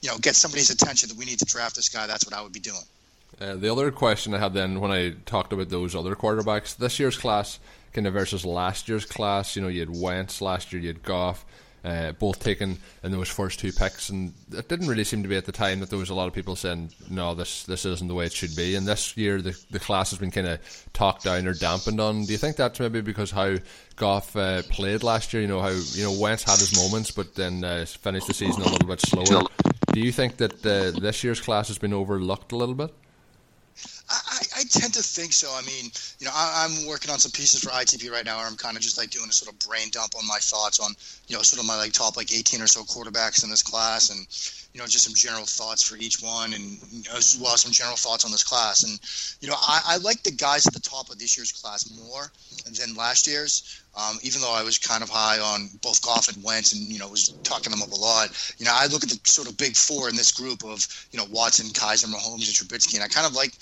you 0.00 0.08
know 0.08 0.16
get 0.18 0.34
somebody's 0.34 0.70
attention 0.70 1.08
that 1.08 1.18
we 1.18 1.24
need 1.24 1.38
to 1.38 1.44
draft 1.44 1.76
this 1.76 1.88
guy 1.88 2.06
that's 2.06 2.24
what 2.24 2.34
i 2.34 2.42
would 2.42 2.52
be 2.52 2.60
doing. 2.60 2.82
Uh, 3.40 3.56
the 3.56 3.70
other 3.70 3.90
question 3.90 4.32
i 4.34 4.38
had 4.38 4.54
then 4.54 4.80
when 4.80 4.90
i 4.90 5.10
talked 5.26 5.52
about 5.52 5.68
those 5.68 5.94
other 5.94 6.14
quarterbacks 6.14 6.76
this 6.76 6.98
year's 6.98 7.16
class 7.16 7.58
kind 7.92 8.06
of 8.06 8.12
versus 8.12 8.44
last 8.46 8.88
year's 8.88 9.04
class 9.04 9.56
you 9.56 9.62
know 9.62 9.68
you 9.68 9.80
had 9.80 9.90
wentz 9.90 10.40
last 10.40 10.72
year 10.72 10.80
you 10.80 10.88
had 10.88 11.02
goff 11.02 11.44
uh, 11.84 12.12
both 12.12 12.40
taken 12.40 12.78
in 13.02 13.12
those 13.12 13.28
first 13.28 13.60
two 13.60 13.72
picks, 13.72 14.08
and 14.08 14.32
it 14.52 14.68
didn't 14.68 14.88
really 14.88 15.04
seem 15.04 15.22
to 15.22 15.28
be 15.28 15.36
at 15.36 15.46
the 15.46 15.52
time 15.52 15.80
that 15.80 15.90
there 15.90 15.98
was 15.98 16.10
a 16.10 16.14
lot 16.14 16.28
of 16.28 16.34
people 16.34 16.56
saying, 16.56 16.90
"No, 17.08 17.34
this 17.34 17.64
this 17.64 17.84
isn't 17.84 18.08
the 18.08 18.14
way 18.14 18.26
it 18.26 18.32
should 18.32 18.54
be." 18.54 18.74
And 18.74 18.86
this 18.86 19.16
year, 19.16 19.40
the 19.40 19.58
the 19.70 19.80
class 19.80 20.10
has 20.10 20.18
been 20.18 20.30
kind 20.30 20.46
of 20.46 20.60
talked 20.92 21.24
down 21.24 21.46
or 21.46 21.54
dampened 21.54 22.00
on. 22.00 22.24
Do 22.24 22.32
you 22.32 22.38
think 22.38 22.56
that's 22.56 22.80
maybe 22.80 23.00
because 23.00 23.30
how 23.30 23.56
Goff 23.96 24.36
uh, 24.36 24.62
played 24.62 25.02
last 25.02 25.32
year? 25.32 25.42
You 25.42 25.48
know 25.48 25.60
how 25.60 25.68
you 25.68 26.04
know 26.04 26.12
Wentz 26.12 26.42
had 26.42 26.58
his 26.58 26.76
moments, 26.76 27.10
but 27.10 27.34
then 27.34 27.64
uh, 27.64 27.84
finished 27.86 28.26
the 28.26 28.34
season 28.34 28.62
a 28.62 28.68
little 28.68 28.88
bit 28.88 29.00
slower. 29.00 29.46
Do 29.92 30.00
you 30.00 30.12
think 30.12 30.36
that 30.36 30.64
uh, 30.64 30.98
this 31.00 31.24
year's 31.24 31.40
class 31.40 31.68
has 31.68 31.78
been 31.78 31.92
overlooked 31.92 32.52
a 32.52 32.56
little 32.56 32.74
bit? 32.74 32.94
I, 34.60 34.64
tend 34.64 34.94
to 34.94 35.02
think 35.02 35.32
so. 35.32 35.48
I 35.52 35.62
mean, 35.62 35.90
you 36.18 36.26
know, 36.26 36.32
I, 36.34 36.66
am 36.66 36.86
working 36.86 37.10
on 37.10 37.18
some 37.18 37.32
pieces 37.32 37.60
for 37.60 37.70
ITP 37.70 38.10
right 38.10 38.24
now, 38.24 38.38
where 38.38 38.46
I'm 38.46 38.56
kind 38.56 38.76
of 38.76 38.82
just 38.82 38.98
like 38.98 39.10
doing 39.10 39.28
a 39.28 39.32
sort 39.32 39.52
of 39.52 39.58
brain 39.66 39.88
dump 39.90 40.14
on 40.16 40.26
my 40.26 40.38
thoughts 40.38 40.80
on, 40.80 40.92
you 41.28 41.36
know, 41.36 41.42
sort 41.42 41.60
of 41.60 41.66
my 41.66 41.76
like 41.76 41.92
top 41.92 42.16
like 42.16 42.32
18 42.32 42.60
or 42.60 42.66
so 42.66 42.82
quarterbacks 42.82 43.42
in 43.44 43.50
this 43.50 43.62
class, 43.62 44.10
and 44.10 44.26
you 44.72 44.80
know, 44.80 44.86
just 44.86 45.04
some 45.04 45.14
general 45.14 45.44
thoughts 45.44 45.82
for 45.82 45.96
each 45.96 46.22
one, 46.22 46.54
and 46.54 46.78
as 47.14 47.38
well 47.42 47.56
some 47.56 47.72
general 47.72 47.96
thoughts 47.96 48.24
on 48.24 48.30
this 48.30 48.44
class. 48.44 48.84
And 48.84 48.98
you 49.40 49.48
know, 49.48 49.56
I, 49.60 49.80
I 49.86 49.96
like 49.98 50.22
the 50.22 50.30
guys 50.30 50.66
at 50.66 50.74
the 50.74 50.80
top 50.80 51.10
of 51.10 51.18
this 51.18 51.36
year's 51.36 51.52
class 51.52 51.90
more 51.98 52.30
than 52.78 52.94
last 52.94 53.26
year's. 53.26 53.82
Um, 53.96 54.18
even 54.22 54.40
though 54.40 54.54
I 54.54 54.62
was 54.62 54.78
kind 54.78 55.02
of 55.02 55.10
high 55.10 55.40
on 55.40 55.68
both 55.82 56.00
Goff 56.02 56.28
and 56.28 56.42
Wentz, 56.44 56.72
and 56.72 56.82
you 56.82 57.00
know 57.00 57.08
was 57.08 57.30
talking 57.42 57.72
them 57.72 57.82
up 57.82 57.90
a 57.90 58.00
lot. 58.00 58.30
You 58.58 58.66
know, 58.66 58.72
I 58.72 58.86
look 58.86 59.02
at 59.02 59.10
the 59.10 59.18
sort 59.24 59.48
of 59.48 59.56
big 59.56 59.74
four 59.74 60.08
in 60.08 60.14
this 60.14 60.30
group 60.30 60.64
of 60.64 60.86
you 61.10 61.18
know 61.18 61.26
Watson, 61.30 61.66
Kizer, 61.66 62.06
Mahomes, 62.06 62.46
and 62.46 62.54
Trubisky, 62.54 62.94
and 62.94 63.02
I 63.02 63.08
kind 63.08 63.26
of 63.26 63.34
like 63.34 63.52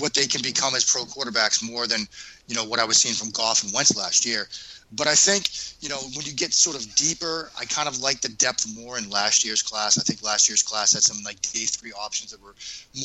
what 0.00 0.14
they 0.14 0.26
can 0.26 0.42
become 0.42 0.74
as 0.74 0.84
pro 0.84 1.04
quarterbacks 1.04 1.62
more 1.62 1.86
than 1.86 2.08
you 2.48 2.54
know 2.54 2.64
what 2.64 2.80
I 2.80 2.84
was 2.84 2.96
seeing 2.96 3.14
from 3.14 3.30
Goff 3.30 3.62
and 3.62 3.72
Wentz 3.72 3.96
last 3.96 4.26
year. 4.26 4.48
But 4.90 5.06
I 5.06 5.14
think 5.14 5.50
you 5.80 5.88
know 5.88 5.98
when 6.16 6.24
you 6.24 6.32
get 6.32 6.52
sort 6.52 6.76
of 6.76 6.94
deeper, 6.96 7.50
I 7.58 7.66
kind 7.66 7.88
of 7.88 8.00
like 8.00 8.20
the 8.20 8.30
depth 8.30 8.66
more 8.74 8.98
in 8.98 9.08
last 9.10 9.44
year's 9.44 9.62
class. 9.62 9.98
I 9.98 10.02
think 10.02 10.22
last 10.22 10.48
year's 10.48 10.62
class 10.62 10.94
had 10.94 11.02
some 11.02 11.22
like 11.24 11.40
day 11.42 11.66
three 11.66 11.92
options 11.92 12.32
that 12.32 12.42
were 12.42 12.54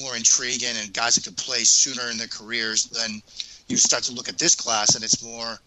more 0.02 0.16
intriguing 0.16 0.76
and 0.80 0.94
guys 0.94 1.16
that 1.16 1.26
could 1.26 1.38
play 1.38 1.60
sooner 1.60 2.10
in 2.10 2.18
their 2.18 2.28
careers 2.28 2.86
than 2.86 3.22
you 3.68 3.78
start 3.78 4.04
to 4.04 4.14
look 4.14 4.30
at 4.30 4.40
this 4.40 4.56
class, 4.56 4.96
and 4.96 5.04
it's 5.04 5.24
more 5.24 5.60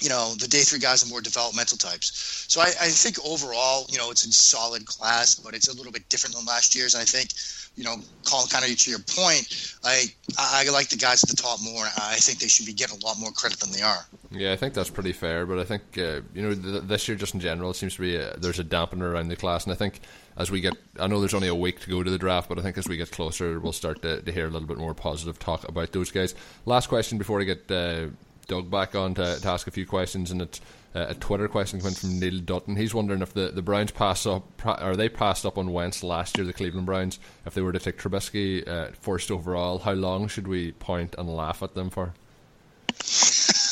you 0.00 0.08
know, 0.08 0.34
the 0.38 0.48
day 0.48 0.60
three 0.60 0.78
guys 0.78 1.04
are 1.04 1.08
more 1.08 1.20
developmental 1.20 1.76
types. 1.76 2.46
So 2.48 2.60
I, 2.60 2.68
I 2.80 2.88
think 2.88 3.16
overall, 3.24 3.86
you 3.90 3.98
know, 3.98 4.10
it's 4.10 4.24
a 4.24 4.32
solid 4.32 4.86
class, 4.86 5.34
but 5.34 5.54
it's 5.54 5.68
a 5.68 5.76
little 5.76 5.92
bit 5.92 6.08
different 6.08 6.34
than 6.34 6.44
last 6.46 6.74
year's. 6.74 6.94
And 6.94 7.02
I 7.02 7.04
think, 7.04 7.30
you 7.76 7.84
know, 7.84 7.96
call 8.24 8.46
kind 8.46 8.64
of 8.64 8.76
to 8.76 8.90
your 8.90 9.00
point, 9.00 9.76
I 9.84 10.04
I 10.38 10.68
like 10.70 10.88
the 10.88 10.96
guys 10.96 11.22
at 11.22 11.30
the 11.30 11.36
top 11.36 11.60
more. 11.62 11.84
I 11.84 12.16
think 12.16 12.38
they 12.38 12.48
should 12.48 12.66
be 12.66 12.72
getting 12.72 13.00
a 13.00 13.04
lot 13.06 13.18
more 13.18 13.30
credit 13.30 13.58
than 13.60 13.72
they 13.72 13.82
are. 13.82 14.06
Yeah, 14.30 14.52
I 14.52 14.56
think 14.56 14.74
that's 14.74 14.90
pretty 14.90 15.12
fair. 15.12 15.46
But 15.46 15.58
I 15.58 15.64
think 15.64 15.82
uh, 15.96 16.20
you 16.34 16.42
know 16.42 16.54
th- 16.54 16.82
this 16.84 17.08
year, 17.08 17.16
just 17.16 17.34
in 17.34 17.40
general, 17.40 17.70
it 17.70 17.74
seems 17.74 17.94
to 17.96 18.02
be 18.02 18.16
a, 18.16 18.36
there's 18.36 18.58
a 18.58 18.64
dampener 18.64 19.12
around 19.12 19.28
the 19.28 19.36
class, 19.36 19.64
and 19.64 19.72
I 19.72 19.76
think 19.76 20.00
as 20.36 20.50
we 20.50 20.60
get, 20.60 20.74
I 20.98 21.06
know 21.06 21.20
there's 21.20 21.34
only 21.34 21.48
a 21.48 21.54
week 21.54 21.80
to 21.80 21.90
go 21.90 22.02
to 22.02 22.10
the 22.10 22.18
draft, 22.18 22.48
but 22.48 22.58
I 22.58 22.62
think 22.62 22.78
as 22.78 22.88
we 22.88 22.96
get 22.96 23.10
closer, 23.10 23.60
we'll 23.60 23.72
start 23.72 24.02
to, 24.02 24.22
to 24.22 24.32
hear 24.32 24.46
a 24.46 24.50
little 24.50 24.68
bit 24.68 24.78
more 24.78 24.94
positive 24.94 25.38
talk 25.38 25.68
about 25.68 25.92
those 25.92 26.10
guys. 26.10 26.34
Last 26.66 26.88
question 26.88 27.18
before 27.18 27.40
I 27.40 27.44
get 27.44 27.70
uh, 27.70 28.06
Doug 28.50 28.68
back 28.68 28.96
on 28.96 29.14
to, 29.14 29.38
to 29.40 29.48
ask 29.48 29.68
a 29.68 29.70
few 29.70 29.86
questions, 29.86 30.32
and 30.32 30.42
it's 30.42 30.60
uh, 30.92 31.06
a 31.10 31.14
Twitter 31.14 31.46
question 31.46 31.78
coming 31.78 31.94
from 31.94 32.18
Neil 32.18 32.40
Dutton. 32.40 32.74
He's 32.74 32.92
wondering 32.92 33.22
if 33.22 33.32
the, 33.32 33.48
the 33.48 33.62
Browns 33.62 33.92
pass 33.92 34.26
up, 34.26 34.44
or 34.66 34.96
they 34.96 35.08
passed 35.08 35.46
up 35.46 35.56
on 35.56 35.72
Wentz 35.72 36.02
last 36.02 36.36
year, 36.36 36.44
the 36.44 36.52
Cleveland 36.52 36.86
Browns. 36.86 37.20
If 37.46 37.54
they 37.54 37.62
were 37.62 37.70
to 37.70 37.78
take 37.78 37.96
Trubisky 37.96 38.66
uh, 38.66 38.88
first 39.00 39.30
overall, 39.30 39.78
how 39.78 39.92
long 39.92 40.26
should 40.26 40.48
we 40.48 40.72
point 40.72 41.14
and 41.16 41.32
laugh 41.32 41.62
at 41.62 41.74
them 41.74 41.90
for? 41.90 42.12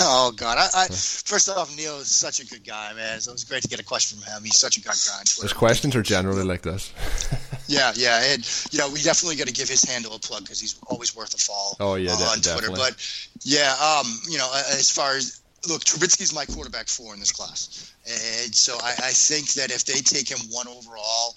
oh 0.01 0.33
God! 0.37 0.59
I, 0.59 0.83
I, 0.83 0.87
first 0.87 1.49
off, 1.49 1.77
Neil 1.77 1.97
is 1.97 2.09
such 2.09 2.39
a 2.39 2.47
good 2.47 2.65
guy, 2.65 2.93
man. 2.95 3.21
So 3.21 3.33
it 3.33 3.35
was 3.35 3.45
great 3.45 3.63
to 3.63 3.69
get 3.69 3.81
a 3.81 3.85
question 3.85 4.21
from 4.21 4.33
him. 4.33 4.45
He's 4.45 4.61
such 4.61 4.77
a 4.77 4.81
good 4.81 4.91
guy. 4.91 5.43
His 5.43 5.53
questions 5.53 5.97
are 5.97 6.03
generally 6.03 6.45
like 6.45 6.63
this. 6.63 6.93
yeah, 7.69 7.93
yeah, 7.95 8.33
and 8.33 8.49
you 8.73 8.79
know 8.79 8.89
we 8.89 9.01
definitely 9.03 9.37
got 9.37 9.47
to 9.47 9.53
give 9.53 9.69
his 9.69 9.85
handle 9.85 10.15
a 10.15 10.19
plug 10.19 10.43
because 10.43 10.59
he's 10.59 10.81
always 10.89 11.15
worth 11.15 11.35
a 11.35 11.39
follow. 11.39 11.77
Oh 11.81 11.95
yeah, 11.97 12.13
uh, 12.13 12.33
on 12.33 12.41
Twitter. 12.41 12.69
Definitely. 12.69 12.81
But 12.81 13.39
yeah, 13.45 13.75
um, 13.77 14.07
you 14.29 14.39
know, 14.39 14.51
as 14.55 14.91
far 14.91 15.17
as 15.17 15.43
look, 15.69 15.85
Trubisky's 15.85 16.35
my 16.35 16.47
quarterback 16.47 16.89
four 16.89 17.13
in 17.13 17.21
this 17.21 17.31
class, 17.31 17.93
and 18.07 18.55
so 18.55 18.79
I, 18.83 18.93
I 18.93 19.13
think 19.13 19.53
that 19.53 19.71
if 19.71 19.85
they 19.85 20.01
take 20.01 20.29
him 20.29 20.39
one 20.51 20.67
overall, 20.67 21.37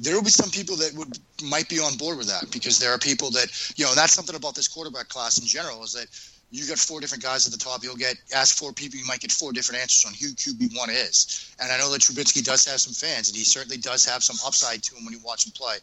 there 0.00 0.14
will 0.14 0.24
be 0.24 0.30
some 0.30 0.50
people 0.50 0.76
that 0.76 0.94
would 0.94 1.18
might 1.44 1.68
be 1.68 1.78
on 1.78 1.96
board 1.96 2.16
with 2.16 2.28
that 2.28 2.50
because 2.50 2.78
there 2.78 2.90
are 2.90 2.98
people 2.98 3.30
that 3.30 3.48
you 3.76 3.84
know 3.84 3.94
that's 3.94 4.14
something 4.14 4.36
about 4.36 4.54
this 4.54 4.68
quarterback 4.68 5.08
class 5.08 5.38
in 5.38 5.46
general 5.46 5.84
is 5.84 5.92
that 5.92 6.06
you 6.50 6.66
got 6.68 6.78
four 6.78 7.00
different 7.00 7.22
guys 7.22 7.46
at 7.46 7.52
the 7.52 7.58
top. 7.58 7.82
You'll 7.82 7.96
get 7.96 8.16
ask 8.34 8.56
four 8.56 8.72
people, 8.72 8.98
you 8.98 9.06
might 9.06 9.20
get 9.20 9.32
four 9.32 9.52
different 9.52 9.80
answers 9.82 10.04
on 10.06 10.14
who 10.14 10.34
QB 10.34 10.76
one 10.76 10.90
is. 10.90 11.54
And 11.60 11.72
I 11.72 11.78
know 11.78 11.90
that 11.92 12.02
Trubisky 12.02 12.44
does 12.44 12.64
have 12.66 12.80
some 12.80 12.92
fans, 12.92 13.28
and 13.28 13.36
he 13.36 13.44
certainly 13.44 13.76
does 13.76 14.04
have 14.04 14.22
some 14.22 14.36
upside 14.46 14.82
to 14.84 14.94
him 14.94 15.04
when 15.04 15.12
you 15.12 15.20
watch 15.24 15.46
him 15.46 15.52
play. 15.52 15.78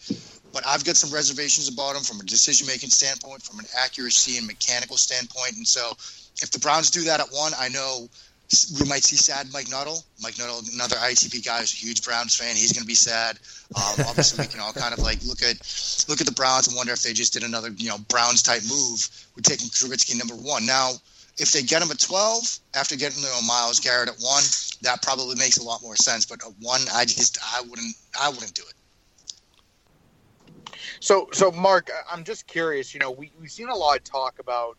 But 0.54 0.66
I've 0.66 0.86
got 0.86 0.96
some 0.96 1.12
reservations 1.12 1.68
about 1.68 1.96
him 1.96 2.04
from 2.04 2.20
a 2.20 2.24
decision 2.24 2.68
making 2.68 2.90
standpoint, 2.90 3.42
from 3.42 3.60
an 3.60 3.66
accuracy 3.78 4.38
and 4.38 4.48
mechanical 4.48 4.98
standpoint. 4.98 5.58
And 5.58 5.68
so 5.68 5.92
if 6.42 6.52
the 6.52 6.60
Browns 6.60 6.90
do 6.92 7.02
that 7.04 7.20
at 7.20 7.28
one, 7.32 7.52
I 7.60 7.70
know 7.70 8.08
we 8.80 8.88
might 8.88 9.04
see 9.04 9.16
sad 9.16 9.48
Mike 9.52 9.70
Nuttall. 9.70 10.04
Mike 10.22 10.38
Nuttall, 10.38 10.62
another 10.74 10.96
ITP 10.98 11.46
guy, 11.46 11.60
who's 11.60 11.74
a 11.74 11.78
huge 11.78 12.04
Browns 12.04 12.36
fan. 12.36 12.56
He's 12.56 12.72
going 12.74 12.84
to 12.84 12.88
be 12.88 12.96
sad. 12.96 13.40
Um, 13.76 14.06
obviously, 14.08 14.44
we 14.44 14.48
can 14.48 14.60
all 14.60 14.74
kind 14.74 14.94
of 14.94 15.00
like 15.00 15.24
look 15.24 15.42
at 15.42 15.58
look 16.08 16.22
at 16.22 16.28
the 16.28 16.34
Browns 16.36 16.68
and 16.68 16.76
wonder 16.76 16.94
if 16.94 17.02
they 17.04 17.14
just 17.14 17.34
did 17.34 17.44
another 17.44 17.70
you 17.70 17.90
know 17.90 17.98
Browns 18.10 18.42
type 18.42 18.62
move 18.70 19.08
We're 19.36 19.42
taking 19.42 19.68
Trubisky 19.68 20.18
number 20.18 20.36
one. 20.36 20.66
Now, 20.66 20.94
if 21.38 21.52
they 21.52 21.64
get 21.64 21.82
him 21.82 21.92
at 21.92 22.00
twelve 22.00 22.44
after 22.76 22.96
getting 22.96 23.22
you 23.24 23.30
know, 23.30 23.42
Myles 23.48 23.80
Garrett 23.80 24.10
at 24.10 24.20
one, 24.20 24.44
that 24.82 25.02
probably 25.02 25.36
makes 25.36 25.58
a 25.58 25.64
lot 25.64 25.82
more 25.82 25.96
sense. 25.96 26.26
But 26.26 26.44
at 26.46 26.54
one, 26.60 26.82
I 26.94 27.06
just 27.06 27.38
I 27.42 27.62
wouldn't 27.62 27.96
I 28.20 28.30
wouldn't 28.30 28.54
do 28.54 28.64
it. 28.64 28.74
So, 31.00 31.28
so 31.34 31.52
Mark, 31.52 31.90
I'm 32.10 32.24
just 32.24 32.48
curious. 32.48 32.94
You 32.94 33.00
know, 33.00 33.12
we 33.12 33.32
we've 33.40 33.52
seen 33.52 33.70
a 33.70 33.76
lot 33.76 33.98
of 33.98 34.04
talk 34.04 34.40
about, 34.40 34.78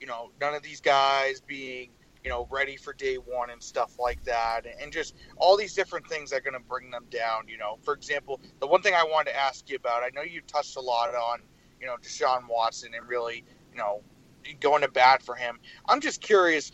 you 0.00 0.06
know, 0.06 0.30
none 0.40 0.54
of 0.54 0.62
these 0.62 0.80
guys 0.80 1.40
being 1.40 1.90
you 2.24 2.30
know, 2.30 2.48
ready 2.50 2.76
for 2.76 2.94
day 2.94 3.16
one 3.16 3.50
and 3.50 3.62
stuff 3.62 3.98
like 3.98 4.24
that, 4.24 4.62
and 4.80 4.90
just 4.90 5.14
all 5.36 5.56
these 5.56 5.74
different 5.74 6.08
things 6.08 6.30
that 6.30 6.38
are 6.38 6.40
going 6.40 6.54
to 6.54 6.68
bring 6.68 6.90
them 6.90 7.04
down. 7.10 7.46
You 7.48 7.58
know, 7.58 7.78
for 7.82 7.92
example, 7.92 8.40
the 8.60 8.66
one 8.66 8.80
thing 8.80 8.94
I 8.94 9.04
wanted 9.04 9.32
to 9.32 9.36
ask 9.36 9.68
you 9.68 9.76
about, 9.76 10.02
I 10.02 10.08
know 10.14 10.22
you 10.22 10.40
touched 10.40 10.76
a 10.76 10.80
lot 10.80 11.14
on, 11.14 11.40
you 11.80 11.86
know, 11.86 11.96
Deshaun 11.96 12.48
Watson 12.48 12.92
and 12.96 13.06
really, 13.06 13.44
you 13.70 13.78
know, 13.78 14.02
going 14.60 14.82
to 14.82 14.88
bat 14.88 15.22
for 15.22 15.34
him. 15.34 15.58
I'm 15.86 16.00
just 16.00 16.22
curious, 16.22 16.72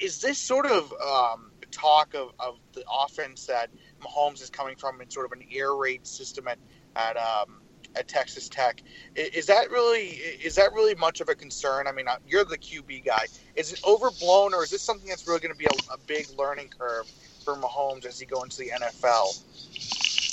is 0.00 0.20
this 0.20 0.38
sort 0.38 0.66
of 0.66 0.92
um, 0.92 1.50
talk 1.72 2.14
of, 2.14 2.30
of 2.38 2.58
the 2.72 2.84
offense 2.90 3.46
that 3.46 3.70
Mahomes 4.00 4.40
is 4.40 4.50
coming 4.50 4.76
from 4.76 5.00
in 5.00 5.10
sort 5.10 5.26
of 5.26 5.32
an 5.32 5.44
air 5.52 5.74
raid 5.74 6.06
system 6.06 6.46
at, 6.46 6.58
at 6.94 7.16
um, 7.16 7.61
at 7.96 8.08
Texas 8.08 8.48
Tech. 8.48 8.82
Is 9.14 9.46
that 9.46 9.70
really 9.70 10.08
is 10.08 10.54
that 10.56 10.72
really 10.72 10.94
much 10.94 11.20
of 11.20 11.28
a 11.28 11.34
concern? 11.34 11.86
I 11.86 11.92
mean, 11.92 12.06
you're 12.26 12.44
the 12.44 12.58
QB 12.58 13.04
guy. 13.04 13.26
Is 13.56 13.72
it 13.72 13.80
overblown, 13.84 14.54
or 14.54 14.64
is 14.64 14.70
this 14.70 14.82
something 14.82 15.08
that's 15.08 15.26
really 15.26 15.40
going 15.40 15.52
to 15.52 15.58
be 15.58 15.66
a, 15.66 15.92
a 15.92 15.98
big 16.06 16.26
learning 16.38 16.70
curve 16.78 17.06
for 17.44 17.56
Mahomes 17.56 18.06
as 18.06 18.18
he 18.18 18.26
go 18.26 18.42
into 18.42 18.58
the 18.58 18.70
NFL? 18.70 19.42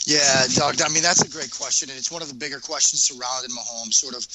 Yeah, 0.06 0.48
Doug. 0.56 0.82
I 0.82 0.90
mean, 0.90 1.04
that's 1.04 1.22
a 1.22 1.30
great 1.30 1.52
question, 1.52 1.90
and 1.90 1.98
it's 1.98 2.12
one 2.12 2.22
of 2.22 2.30
the 2.30 2.36
bigger 2.36 2.60
questions 2.60 3.04
surrounding 3.04 3.52
Mahomes. 3.52 3.94
Sort 3.94 4.16
of, 4.16 4.26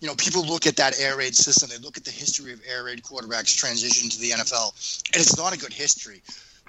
you 0.00 0.06
know, 0.06 0.14
people 0.14 0.44
look 0.44 0.66
at 0.66 0.76
that 0.76 1.00
air 1.00 1.16
raid 1.16 1.34
system. 1.34 1.70
They 1.70 1.78
look 1.84 1.96
at 1.96 2.04
the 2.04 2.10
history 2.10 2.52
of 2.52 2.60
air 2.68 2.84
raid 2.84 3.02
quarterbacks 3.02 3.56
transition 3.56 4.08
to 4.10 4.18
the 4.20 4.30
NFL, 4.30 5.08
and 5.12 5.20
it's 5.20 5.36
not 5.36 5.54
a 5.54 5.58
good 5.58 5.72
history. 5.72 6.22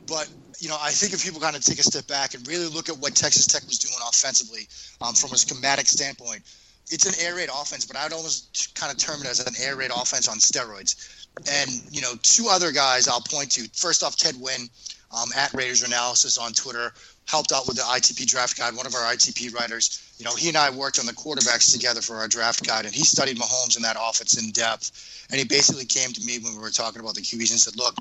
But 0.08 0.30
you 0.60 0.70
know, 0.70 0.78
I 0.80 0.92
think 0.92 1.14
if 1.14 1.24
people 1.24 1.42
kind 1.42 1.56
of 1.56 1.64
take 1.64 1.80
a 1.80 1.84
step 1.84 2.08
back 2.08 2.34
and 2.34 2.48
really 2.48 2.68
look 2.68 2.90
at 2.90 2.98
what 2.98 3.16
Texas 3.16 3.48
Tech 3.48 3.64
was 3.66 3.80
doing 3.80 3.96
offensively 4.08 4.68
um, 5.02 5.14
from 5.14 5.32
a 5.32 5.38
schematic 5.38 5.88
standpoint, 5.88 6.44
it's 6.92 7.06
an 7.06 7.14
air 7.26 7.36
raid 7.36 7.50
offense, 7.50 7.86
but 7.86 7.98
I'd 7.98 8.14
almost 8.14 8.76
kind 8.76 8.92
of 8.92 8.98
term 8.98 9.22
it 9.22 9.28
as 9.28 9.40
an 9.46 9.54
air 9.60 9.76
raid 9.76 9.92
offense 9.92 10.28
on 10.28 10.38
steroids. 10.38 11.28
And 11.52 11.70
you 11.92 12.02
know, 12.02 12.14
two 12.22 12.48
other 12.50 12.72
guys 12.72 13.08
I'll 13.08 13.22
point 13.22 13.52
to. 13.54 13.68
First 13.74 14.04
off, 14.04 14.16
Ted 14.16 14.36
Nguyen 14.36 14.70
um, 15.12 15.30
at 15.36 15.54
Raiders 15.54 15.84
Analysis 15.84 16.38
on 16.38 16.54
Twitter 16.54 16.94
helped 17.28 17.52
out 17.52 17.68
with 17.68 17.78
the 17.78 17.82
ITP 17.82 18.28
draft 18.28 18.58
guide. 18.58 18.76
One 18.76 18.86
of 18.86 18.94
our 18.94 19.02
ITP 19.14 19.54
writers, 19.54 20.14
you 20.20 20.26
know, 20.26 20.36
he 20.36 20.48
and 20.48 20.58
I 20.58 20.70
worked 20.70 21.00
on 21.00 21.06
the 21.06 21.14
quarterbacks 21.14 21.72
together 21.72 22.02
for 22.02 22.18
our 22.18 22.28
draft 22.28 22.66
guide, 22.66 22.86
and 22.86 22.94
he 22.94 23.04
studied 23.04 23.38
Mahomes 23.38 23.78
in 23.78 23.84
that 23.84 23.98
offense 24.00 24.42
in 24.42 24.52
depth. 24.52 25.26
And 25.32 25.40
he 25.40 25.46
basically 25.46 25.86
came 25.86 26.12
to 26.12 26.24
me 26.24 26.38
when 26.40 26.54
we 26.54 26.60
were 26.60 26.70
talking 26.70 27.02
about 27.02 27.16
the 27.16 27.22
QBs 27.22 27.52
and 27.52 27.60
said, 27.60 27.76
"Look, 27.78 27.96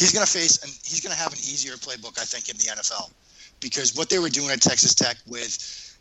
he's 0.00 0.12
going 0.12 0.24
to 0.24 0.32
face 0.32 0.56
and 0.64 0.72
he's 0.82 1.00
going 1.00 1.14
to 1.14 1.20
have 1.20 1.32
an 1.32 1.38
easier 1.38 1.74
playbook, 1.74 2.18
I 2.18 2.24
think, 2.24 2.48
in 2.48 2.56
the 2.56 2.80
NFL 2.80 3.12
because 3.60 3.94
what 3.94 4.08
they 4.08 4.18
were 4.18 4.30
doing 4.30 4.50
at 4.50 4.62
Texas 4.62 4.94
Tech 4.94 5.16
with 5.26 5.52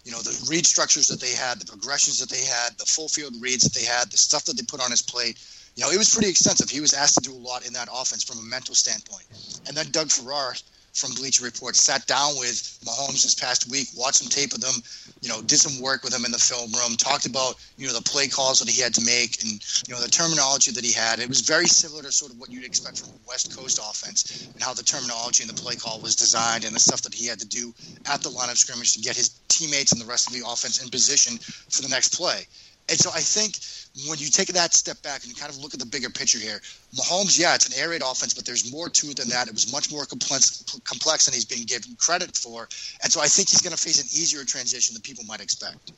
you 0.06 0.12
know 0.12 0.20
the 0.20 0.48
read 0.50 0.66
structures 0.66 1.08
that 1.08 1.20
they 1.20 1.34
had, 1.34 1.60
the 1.60 1.66
progressions 1.66 2.20
that 2.20 2.30
they 2.30 2.44
had, 2.44 2.78
the 2.78 2.86
full 2.86 3.10
field 3.10 3.36
reads 3.40 3.64
that 3.64 3.74
they 3.74 3.86
had, 3.86 4.10
the 4.10 4.18
stuff 4.18 4.46
that 4.46 4.56
they 4.56 4.64
put 4.64 4.82
on 4.82 4.90
his 4.90 5.02
plate. 5.02 5.38
You 5.76 5.84
know, 5.84 5.92
it 5.92 5.98
was 5.98 6.14
pretty 6.14 6.30
extensive. 6.30 6.70
He 6.70 6.82
was 6.82 6.94
asked 6.94 7.22
to 7.22 7.30
do 7.30 7.36
a 7.36 7.38
lot 7.38 7.68
in 7.68 7.74
that 7.74 7.88
offense 7.94 8.24
from 8.24 8.40
a 8.40 8.42
mental 8.42 8.76
standpoint. 8.76 9.26
And 9.68 9.78
then 9.78 9.92
Doug 9.92 10.10
Farrar 10.10 10.56
from 10.94 11.14
Bleacher 11.14 11.44
Report 11.44 11.76
sat 11.76 12.06
down 12.08 12.38
with 12.38 12.80
Mahomes 12.86 13.24
this 13.24 13.36
past 13.36 13.70
week, 13.70 13.88
watched 13.96 14.18
some 14.18 14.30
tape 14.30 14.54
of 14.54 14.62
them, 14.62 14.76
you 15.22 15.30
know, 15.30 15.42
did 15.42 15.60
some 15.60 15.82
work 15.82 16.04
with 16.04 16.14
him 16.14 16.26
in 16.26 16.32
the 16.32 16.38
film 16.40 16.72
room, 16.74 16.98
talked 16.98 17.26
about, 17.26 17.56
you 17.78 17.88
know, 17.88 17.94
the 17.94 18.02
play 18.02 18.28
calls 18.28 18.60
that 18.60 18.70
he 18.70 18.82
had 18.82 18.94
to 18.94 19.06
make 19.06 19.44
and, 19.44 19.60
you 19.88 19.94
know, 19.94 20.02
the 20.02 20.10
terminology 20.10 20.72
that 20.72 20.84
he 20.84 20.92
had. 20.92 21.20
It 21.20 21.30
was 21.30 21.42
very 21.42 21.68
similar 21.68 22.04
to 22.04 22.12
sort 22.12 22.32
of 22.32 22.40
what 22.40 22.50
you'd 22.50 22.66
expect 22.66 23.00
from 23.00 23.10
a 23.10 23.28
West 23.28 23.56
Coast 23.56 23.80
offense 23.80 24.50
and 24.54 24.62
how 24.64 24.74
the 24.74 24.84
terminology 24.84 25.44
and 25.44 25.50
the 25.50 25.62
play 25.62 25.76
call 25.76 26.00
was 26.00 26.16
designed 26.16 26.66
and 26.66 26.76
the 26.76 26.80
stuff 26.80 27.02
that 27.04 27.14
he 27.14 27.28
had 27.28 27.40
to 27.40 27.48
do 27.48 27.74
at 28.06 28.22
the 28.22 28.30
line 28.30 28.50
of 28.50 28.58
scrimmage 28.58 28.94
to 28.94 29.02
get 29.02 29.16
his 29.16 29.30
teammates 29.48 29.92
and 29.92 30.02
the 30.02 30.06
rest 30.06 30.28
of 30.28 30.34
the 30.34 30.44
offense 30.48 30.82
in 30.82 30.90
position 30.90 31.38
for 31.70 31.82
the 31.82 31.90
next 31.90 32.16
play. 32.18 32.46
And 32.90 32.98
so 32.98 33.12
I 33.14 33.20
think 33.20 33.60
when 34.08 34.20
you 34.20 34.28
take 34.28 34.48
that 34.50 34.74
step 34.74 35.02
back 35.02 35.24
and 35.24 35.30
you 35.30 35.36
kind 35.36 35.52
of 35.52 35.60
look 35.60 35.74
at 35.74 35.80
the 35.80 35.86
bigger 35.86 36.10
picture 36.10 36.40
here, 36.40 36.60
Mahomes, 36.96 37.40
yeah, 37.40 37.56
it's 37.56 37.68
an 37.68 37.82
air 37.82 37.90
raid 37.90 38.02
offense, 38.04 38.34
but 38.34 38.46
there's 38.46 38.72
more 38.72 38.90
to 38.90 39.08
it 39.08 39.18
than 39.18 39.30
that. 39.30 39.48
It 39.48 39.54
was 39.54 39.72
much 39.72 39.92
more 39.92 40.06
complex, 40.06 40.64
complex 40.84 41.26
than 41.26 41.34
he's 41.34 41.46
being 41.46 41.66
given 41.66 41.96
credit 41.98 42.36
for. 42.36 42.68
And 43.04 43.12
so 43.12 43.22
I 43.22 43.28
think 43.28 43.50
he's 43.50 43.62
going 43.62 43.76
to 43.76 43.82
face 43.82 44.02
an 44.02 44.08
easier 44.08 44.44
transition 44.44 44.94
than 44.94 45.02
people 45.02 45.24
might 45.26 45.42
expect. 45.42 45.92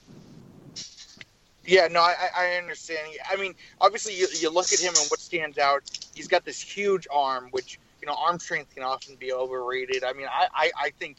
Yeah, 1.66 1.88
no, 1.92 2.02
I, 2.02 2.16
I 2.36 2.46
understand. 2.56 3.08
I 3.30 3.36
mean, 3.36 3.54
obviously, 3.80 4.18
you, 4.18 4.28
you 4.40 4.50
look 4.50 4.74
at 4.74 4.80
him 4.80 4.94
and 4.98 5.08
what 5.10 5.20
stands 5.20 5.58
out. 5.60 5.84
He's 6.16 6.28
got 6.28 6.44
this 6.44 6.60
huge 6.60 7.08
arm, 7.12 7.50
which 7.52 7.78
you 8.02 8.08
know, 8.08 8.16
arm 8.16 8.40
strength 8.40 8.74
can 8.74 8.84
often 8.84 9.16
be 9.16 9.32
overrated. 9.32 10.04
I 10.04 10.14
mean, 10.14 10.28
I, 10.28 10.48
I, 10.54 10.72
I 10.76 10.90
think 11.00 11.18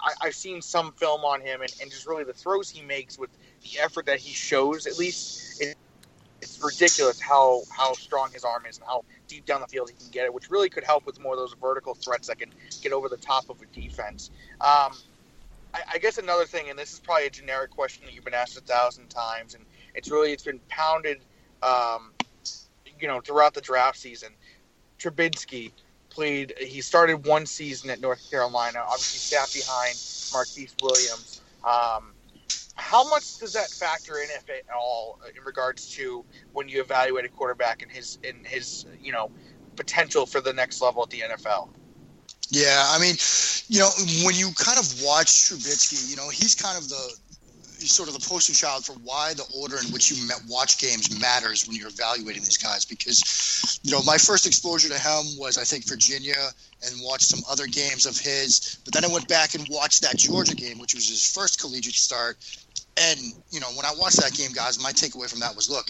I, 0.00 0.26
have 0.26 0.34
seen 0.34 0.62
some 0.62 0.92
film 0.92 1.24
on 1.24 1.40
him, 1.40 1.62
and, 1.62 1.72
and 1.80 1.90
just 1.90 2.06
really 2.06 2.24
the 2.24 2.32
throws 2.32 2.68
he 2.68 2.82
makes 2.82 3.18
with 3.18 3.30
the 3.62 3.80
effort 3.80 4.06
that 4.06 4.18
he 4.18 4.32
shows, 4.32 4.86
at 4.86 4.98
least 4.98 5.60
it, 5.60 5.76
it's 6.40 6.62
ridiculous 6.62 7.20
how 7.20 7.62
how 7.70 7.92
strong 7.94 8.30
his 8.32 8.44
arm 8.44 8.64
is 8.66 8.78
and 8.78 8.86
how 8.86 9.04
deep 9.26 9.44
down 9.44 9.60
the 9.60 9.66
field 9.66 9.90
he 9.90 9.96
can 9.96 10.10
get 10.10 10.24
it, 10.24 10.32
which 10.32 10.50
really 10.50 10.68
could 10.68 10.84
help 10.84 11.06
with 11.06 11.20
more 11.20 11.34
of 11.34 11.38
those 11.38 11.54
vertical 11.60 11.94
threats 11.94 12.28
that 12.28 12.38
can 12.38 12.50
get 12.82 12.92
over 12.92 13.08
the 13.08 13.16
top 13.16 13.48
of 13.50 13.60
a 13.60 13.66
defense. 13.66 14.30
Um, 14.60 14.92
I, 15.74 15.82
I, 15.94 15.98
guess 15.98 16.18
another 16.18 16.44
thing, 16.44 16.70
and 16.70 16.78
this 16.78 16.92
is 16.92 17.00
probably 17.00 17.26
a 17.26 17.30
generic 17.30 17.70
question 17.70 18.04
that 18.06 18.14
you've 18.14 18.24
been 18.24 18.34
asked 18.34 18.56
a 18.56 18.60
thousand 18.60 19.08
times, 19.08 19.54
and 19.54 19.64
it's 19.94 20.10
really 20.10 20.32
it's 20.32 20.44
been 20.44 20.60
pounded, 20.68 21.20
um, 21.62 22.12
you 23.00 23.08
know, 23.08 23.20
throughout 23.20 23.54
the 23.54 23.60
draft 23.60 23.98
season. 23.98 24.30
Trubisky 24.98 25.72
played. 26.10 26.54
He 26.58 26.80
started 26.80 27.26
one 27.26 27.46
season 27.46 27.90
at 27.90 28.00
North 28.00 28.30
Carolina. 28.30 28.80
Obviously, 28.80 29.36
sat 29.36 29.52
behind 29.52 29.94
Marquise 30.32 30.74
Williams. 30.82 31.40
Um, 31.64 32.12
how 32.78 33.08
much 33.08 33.38
does 33.38 33.52
that 33.52 33.68
factor 33.68 34.18
in, 34.18 34.28
if 34.30 34.48
at 34.48 34.62
all, 34.74 35.20
in 35.36 35.42
regards 35.44 35.90
to 35.96 36.24
when 36.52 36.68
you 36.68 36.80
evaluate 36.80 37.24
a 37.24 37.28
quarterback 37.28 37.82
and 37.82 37.90
his 37.90 38.18
in 38.22 38.44
his 38.44 38.86
you 39.02 39.12
know 39.12 39.30
potential 39.76 40.26
for 40.26 40.40
the 40.40 40.52
next 40.52 40.80
level 40.80 41.02
at 41.02 41.10
the 41.10 41.20
NFL? 41.20 41.68
Yeah, 42.50 42.82
I 42.88 42.98
mean, 42.98 43.16
you 43.68 43.80
know, 43.80 43.90
when 44.24 44.34
you 44.34 44.50
kind 44.56 44.78
of 44.78 45.02
watch 45.02 45.26
Trubisky, 45.26 46.08
you 46.08 46.16
know, 46.16 46.30
he's 46.30 46.54
kind 46.54 46.78
of 46.78 46.88
the 46.88 47.14
sort 47.86 48.08
of 48.08 48.14
the 48.14 48.26
poster 48.26 48.52
child 48.52 48.84
for 48.84 48.94
why 49.04 49.34
the 49.34 49.44
order 49.56 49.76
in 49.78 49.92
which 49.92 50.10
you 50.10 50.28
watch 50.48 50.78
games 50.78 51.20
matters 51.20 51.66
when 51.66 51.76
you're 51.76 51.88
evaluating 51.88 52.42
these 52.42 52.56
guys. 52.56 52.84
Because, 52.84 53.80
you 53.82 53.92
know, 53.92 54.02
my 54.02 54.18
first 54.18 54.46
exposure 54.46 54.88
to 54.88 54.98
him 54.98 55.38
was, 55.38 55.58
I 55.58 55.64
think, 55.64 55.86
Virginia 55.86 56.50
and 56.84 57.00
watched 57.02 57.26
some 57.26 57.40
other 57.48 57.66
games 57.66 58.06
of 58.06 58.18
his. 58.18 58.78
But 58.84 58.94
then 58.94 59.04
I 59.04 59.08
went 59.08 59.28
back 59.28 59.54
and 59.54 59.66
watched 59.70 60.02
that 60.02 60.16
Georgia 60.16 60.54
game, 60.54 60.78
which 60.78 60.94
was 60.94 61.08
his 61.08 61.30
first 61.30 61.60
collegiate 61.60 61.94
start. 61.94 62.38
And, 63.00 63.20
you 63.50 63.60
know, 63.60 63.68
when 63.76 63.86
I 63.86 63.92
watched 63.98 64.20
that 64.20 64.34
game, 64.34 64.52
guys, 64.52 64.82
my 64.82 64.92
takeaway 64.92 65.30
from 65.30 65.40
that 65.40 65.54
was 65.54 65.70
look, 65.70 65.86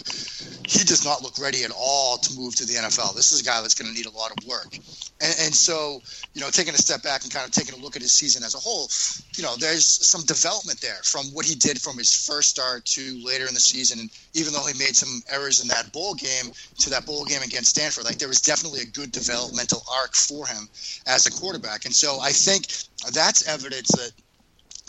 he 0.67 0.83
does 0.83 1.03
not 1.03 1.23
look 1.23 1.39
ready 1.39 1.63
at 1.63 1.71
all 1.75 2.17
to 2.17 2.37
move 2.37 2.55
to 2.57 2.65
the 2.65 2.73
NFL. 2.73 3.15
This 3.15 3.31
is 3.31 3.41
a 3.41 3.43
guy 3.43 3.61
that's 3.61 3.73
going 3.73 3.89
to 3.89 3.95
need 3.95 4.05
a 4.05 4.11
lot 4.11 4.31
of 4.31 4.47
work. 4.47 4.75
And, 5.21 5.35
and, 5.41 5.53
so, 5.53 6.01
you 6.33 6.41
know, 6.41 6.49
taking 6.49 6.73
a 6.73 6.77
step 6.77 7.01
back 7.01 7.23
and 7.23 7.33
kind 7.33 7.45
of 7.45 7.51
taking 7.51 7.73
a 7.73 7.83
look 7.83 7.95
at 7.95 8.01
his 8.01 8.11
season 8.11 8.43
as 8.43 8.53
a 8.53 8.59
whole, 8.59 8.89
you 9.35 9.43
know, 9.43 9.55
there's 9.57 9.85
some 9.85 10.21
development 10.25 10.79
there 10.81 11.01
from 11.03 11.25
what 11.33 11.45
he 11.45 11.55
did 11.55 11.81
from 11.81 11.97
his 11.97 12.27
first 12.27 12.49
start 12.49 12.85
to 12.85 13.19
later 13.25 13.47
in 13.47 13.53
the 13.53 13.59
season. 13.59 13.99
And 13.99 14.09
even 14.33 14.53
though 14.53 14.65
he 14.65 14.77
made 14.77 14.95
some 14.95 15.21
errors 15.29 15.61
in 15.61 15.67
that 15.69 15.91
bowl 15.91 16.13
game 16.13 16.53
to 16.79 16.89
that 16.91 17.05
bowl 17.05 17.25
game 17.25 17.41
against 17.41 17.71
Stanford, 17.71 18.05
like 18.05 18.17
there 18.17 18.27
was 18.27 18.41
definitely 18.41 18.81
a 18.81 18.85
good 18.85 19.11
developmental 19.11 19.81
arc 19.91 20.13
for 20.13 20.45
him 20.45 20.69
as 21.07 21.25
a 21.25 21.31
quarterback. 21.31 21.85
And 21.85 21.93
so 21.93 22.19
I 22.21 22.31
think 22.31 22.67
that's 23.11 23.47
evidence 23.47 23.89
that 23.89 24.11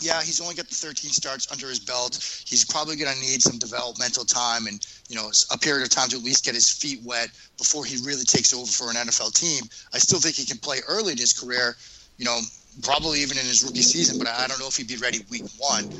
yeah, 0.01 0.21
he's 0.21 0.41
only 0.41 0.55
got 0.55 0.67
the 0.67 0.75
13 0.75 1.11
starts 1.11 1.51
under 1.51 1.67
his 1.69 1.79
belt. 1.79 2.15
He's 2.45 2.65
probably 2.65 2.95
going 2.95 3.13
to 3.13 3.19
need 3.21 3.41
some 3.41 3.57
developmental 3.59 4.25
time 4.25 4.67
and 4.67 4.85
you 5.09 5.15
know 5.15 5.31
a 5.51 5.57
period 5.57 5.83
of 5.83 5.89
time 5.89 6.09
to 6.09 6.17
at 6.17 6.23
least 6.23 6.43
get 6.45 6.55
his 6.55 6.69
feet 6.69 7.01
wet 7.03 7.29
before 7.57 7.85
he 7.85 7.97
really 8.05 8.23
takes 8.23 8.53
over 8.53 8.65
for 8.65 8.89
an 8.89 8.95
NFL 8.95 9.33
team. 9.33 9.63
I 9.93 9.99
still 9.99 10.19
think 10.19 10.35
he 10.35 10.45
can 10.45 10.57
play 10.57 10.79
early 10.87 11.13
in 11.13 11.17
his 11.17 11.33
career. 11.33 11.75
You 12.17 12.25
know, 12.25 12.39
probably 12.81 13.19
even 13.19 13.37
in 13.37 13.45
his 13.45 13.63
rookie 13.63 13.81
season, 13.81 14.17
but 14.17 14.27
I 14.27 14.47
don't 14.47 14.59
know 14.59 14.67
if 14.67 14.77
he'd 14.77 14.87
be 14.87 14.97
ready 14.97 15.19
week 15.29 15.45
one. 15.57 15.91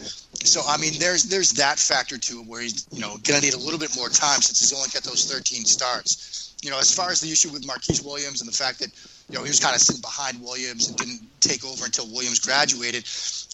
So 0.44 0.62
I 0.68 0.78
mean, 0.78 0.94
there's 1.00 1.24
there's 1.24 1.52
that 1.54 1.80
factor 1.80 2.18
to 2.18 2.40
it 2.40 2.48
where 2.48 2.62
he's 2.62 2.88
you 2.92 3.02
know 3.02 3.18
going 3.24 3.40
to 3.40 3.42
need 3.42 3.54
a 3.54 3.60
little 3.60 3.80
bit 3.80 3.96
more 3.96 4.10
time 4.10 4.42
since 4.42 4.60
he's 4.60 4.74
only 4.74 4.90
got 4.94 5.04
those 5.04 5.32
13 5.32 5.66
starts. 5.66 6.56
You 6.62 6.70
know, 6.70 6.80
as 6.80 6.94
far 6.94 7.10
as 7.10 7.20
the 7.20 7.32
issue 7.32 7.50
with 7.52 7.66
Marquise 7.66 8.04
Williams 8.04 8.42
and 8.42 8.48
the 8.48 8.56
fact 8.56 8.80
that 8.80 8.92
you 9.30 9.38
know 9.38 9.44
he 9.44 9.50
was 9.50 9.60
kind 9.60 9.76
of 9.76 9.82
sitting 9.82 10.02
behind 10.02 10.42
Williams 10.42 10.88
and 10.88 10.98
didn't 10.98 11.22
take 11.40 11.66
over 11.66 11.86
until 11.86 12.08
Williams 12.08 12.40
graduated. 12.40 13.06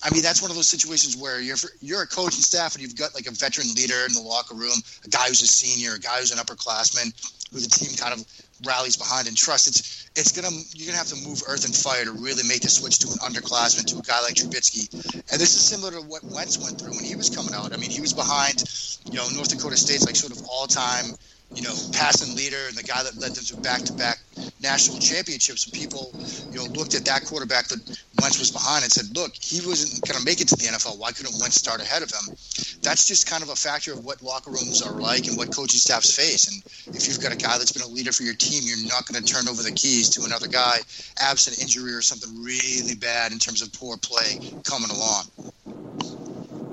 I 0.03 0.13
mean, 0.13 0.21
that's 0.21 0.41
one 0.41 0.51
of 0.51 0.55
those 0.55 0.69
situations 0.69 1.17
where 1.17 1.41
you're 1.41 1.57
you're 1.81 2.03
a 2.03 2.07
coach 2.07 2.35
and 2.35 2.43
staff, 2.43 2.75
and 2.75 2.81
you've 2.83 2.95
got 2.95 3.15
like 3.15 3.25
a 3.25 3.31
veteran 3.31 3.73
leader 3.73 4.05
in 4.05 4.13
the 4.13 4.21
locker 4.21 4.53
room, 4.53 4.77
a 5.05 5.09
guy 5.09 5.27
who's 5.27 5.41
a 5.41 5.47
senior, 5.47 5.95
a 5.95 5.99
guy 5.99 6.19
who's 6.19 6.31
an 6.31 6.37
upperclassman, 6.37 7.11
who 7.51 7.59
the 7.59 7.67
team 7.67 7.95
kind 7.97 8.13
of 8.13 8.23
rallies 8.65 8.95
behind 8.95 9.27
and 9.27 9.35
trusts. 9.35 9.67
It's 9.67 10.09
it's 10.15 10.31
gonna 10.31 10.53
you're 10.73 10.85
gonna 10.85 10.97
have 10.97 11.07
to 11.07 11.27
move 11.27 11.41
earth 11.47 11.65
and 11.65 11.73
fire 11.75 12.05
to 12.05 12.11
really 12.11 12.47
make 12.47 12.61
the 12.61 12.69
switch 12.69 12.99
to 12.99 13.07
an 13.07 13.17
underclassman 13.25 13.85
to 13.85 13.97
a 13.97 14.01
guy 14.01 14.21
like 14.21 14.35
Trubisky. 14.35 14.85
And 15.31 15.41
this 15.41 15.55
is 15.55 15.65
similar 15.65 15.91
to 15.91 16.01
what 16.01 16.23
Wentz 16.23 16.57
went 16.61 16.79
through 16.79 16.93
when 16.93 17.03
he 17.03 17.15
was 17.15 17.29
coming 17.29 17.53
out. 17.53 17.73
I 17.73 17.77
mean, 17.77 17.89
he 17.89 18.01
was 18.01 18.13
behind, 18.13 18.63
you 19.09 19.17
know, 19.17 19.27
North 19.33 19.49
Dakota 19.49 19.77
State's 19.77 20.05
like 20.05 20.15
sort 20.15 20.33
of 20.33 20.45
all 20.47 20.67
time 20.67 21.17
you 21.55 21.61
know, 21.61 21.73
passing 21.93 22.35
leader 22.35 22.59
and 22.67 22.77
the 22.77 22.83
guy 22.83 23.01
that 23.03 23.15
led 23.17 23.31
them 23.31 23.43
to 23.45 23.55
back-to-back 23.57 24.19
national 24.67 24.99
championships. 24.99 25.65
And 25.65 25.73
people, 25.73 26.11
you 26.51 26.59
know, 26.59 26.67
looked 26.75 26.93
at 26.93 27.05
that 27.05 27.23
quarterback 27.23 27.67
that 27.69 27.79
Wentz 28.19 28.39
was 28.39 28.51
behind 28.51 28.83
and 28.83 28.91
said, 28.91 29.15
"Look, 29.15 29.31
he 29.39 29.65
wasn't 29.65 30.03
going 30.03 30.19
to 30.19 30.25
make 30.25 30.41
it 30.41 30.47
to 30.49 30.55
the 30.55 30.67
NFL. 30.67 30.99
Why 30.99 31.11
couldn't 31.11 31.39
Wentz 31.39 31.55
start 31.55 31.81
ahead 31.81 32.03
of 32.03 32.11
him?" 32.11 32.35
That's 32.83 33.05
just 33.05 33.27
kind 33.27 33.43
of 33.43 33.49
a 33.49 33.55
factor 33.55 33.93
of 33.93 34.03
what 34.03 34.21
locker 34.21 34.51
rooms 34.51 34.81
are 34.81 34.99
like 34.99 35.27
and 35.27 35.37
what 35.37 35.55
coaching 35.55 35.79
staffs 35.79 36.15
face. 36.15 36.47
And 36.47 36.57
if 36.93 37.07
you've 37.07 37.19
got 37.19 37.33
a 37.33 37.37
guy 37.37 37.57
that's 37.57 37.71
been 37.71 37.83
a 37.83 37.87
leader 37.87 38.11
for 38.11 38.23
your 38.23 38.35
team, 38.35 38.63
you're 38.63 38.87
not 38.87 39.05
going 39.07 39.21
to 39.21 39.25
turn 39.25 39.47
over 39.47 39.63
the 39.63 39.71
keys 39.71 40.09
to 40.11 40.25
another 40.25 40.47
guy, 40.47 40.79
absent 41.19 41.59
injury 41.61 41.93
or 41.93 42.01
something 42.01 42.31
really 42.43 42.95
bad 42.95 43.31
in 43.31 43.39
terms 43.39 43.61
of 43.61 43.71
poor 43.73 43.97
play 43.97 44.39
coming 44.63 44.91
along. 44.91 46.26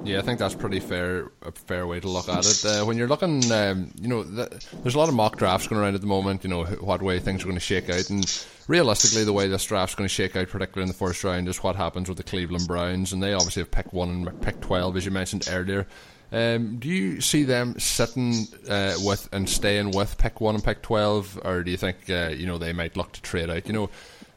Yeah, 0.04 0.18
I 0.18 0.22
think 0.22 0.38
that's 0.38 0.54
pretty 0.54 0.80
fair 0.80 1.30
a 1.42 1.50
fair 1.50 1.86
way 1.86 1.98
to 2.00 2.08
look 2.08 2.28
at 2.28 2.44
it. 2.46 2.64
Uh, 2.74 2.84
when 2.84 2.96
you're 2.96 3.08
looking, 3.08 3.52
um, 3.52 3.92
you 4.00 4.08
know, 4.08 4.22
there's 4.22 4.94
a 4.94 4.98
lot 4.98 5.08
of 5.08 5.14
mock 5.14 5.36
drafts 5.36 5.68
going 5.68 5.80
around 5.80 5.94
at 5.94 6.00
the 6.00 6.06
moment. 6.06 6.44
You 6.44 6.50
know, 6.50 6.64
what 6.64 7.02
way 7.02 7.18
things 7.18 7.42
are 7.42 7.44
going 7.44 7.56
to 7.56 7.60
shake 7.60 7.90
out, 7.90 8.08
and 8.10 8.24
realistically, 8.68 9.24
the 9.24 9.32
way 9.32 9.48
this 9.48 9.64
draft's 9.64 9.94
going 9.94 10.08
to 10.08 10.14
shake 10.14 10.34
out, 10.34 10.48
particularly 10.48 10.84
in 10.84 10.88
the 10.88 10.98
first 10.98 11.22
round, 11.24 11.46
is 11.48 11.62
what 11.62 11.76
happens 11.76 12.08
with 12.08 12.16
the 12.16 12.24
Cleveland 12.24 12.66
Browns, 12.66 13.12
and 13.12 13.22
they 13.22 13.34
obviously 13.34 13.60
have 13.60 13.70
picked 13.70 13.92
one 13.92 14.08
and 14.08 14.42
picked 14.42 14.62
twelve, 14.62 14.96
as 14.96 15.04
you 15.04 15.10
mentioned 15.10 15.46
earlier. 15.50 15.86
Um, 16.34 16.78
do 16.78 16.88
you 16.88 17.20
see 17.20 17.44
them 17.44 17.78
sitting 17.78 18.48
uh, 18.68 18.96
with 19.04 19.28
and 19.32 19.48
staying 19.48 19.92
with 19.92 20.18
pick 20.18 20.40
one 20.40 20.56
and 20.56 20.64
pick 20.64 20.82
twelve, 20.82 21.38
or 21.44 21.62
do 21.62 21.70
you 21.70 21.76
think 21.76 22.10
uh, 22.10 22.30
you 22.36 22.44
know 22.46 22.58
they 22.58 22.72
might 22.72 22.96
look 22.96 23.12
to 23.12 23.22
trade 23.22 23.50
out? 23.50 23.68
You 23.68 23.72
know, 23.72 23.90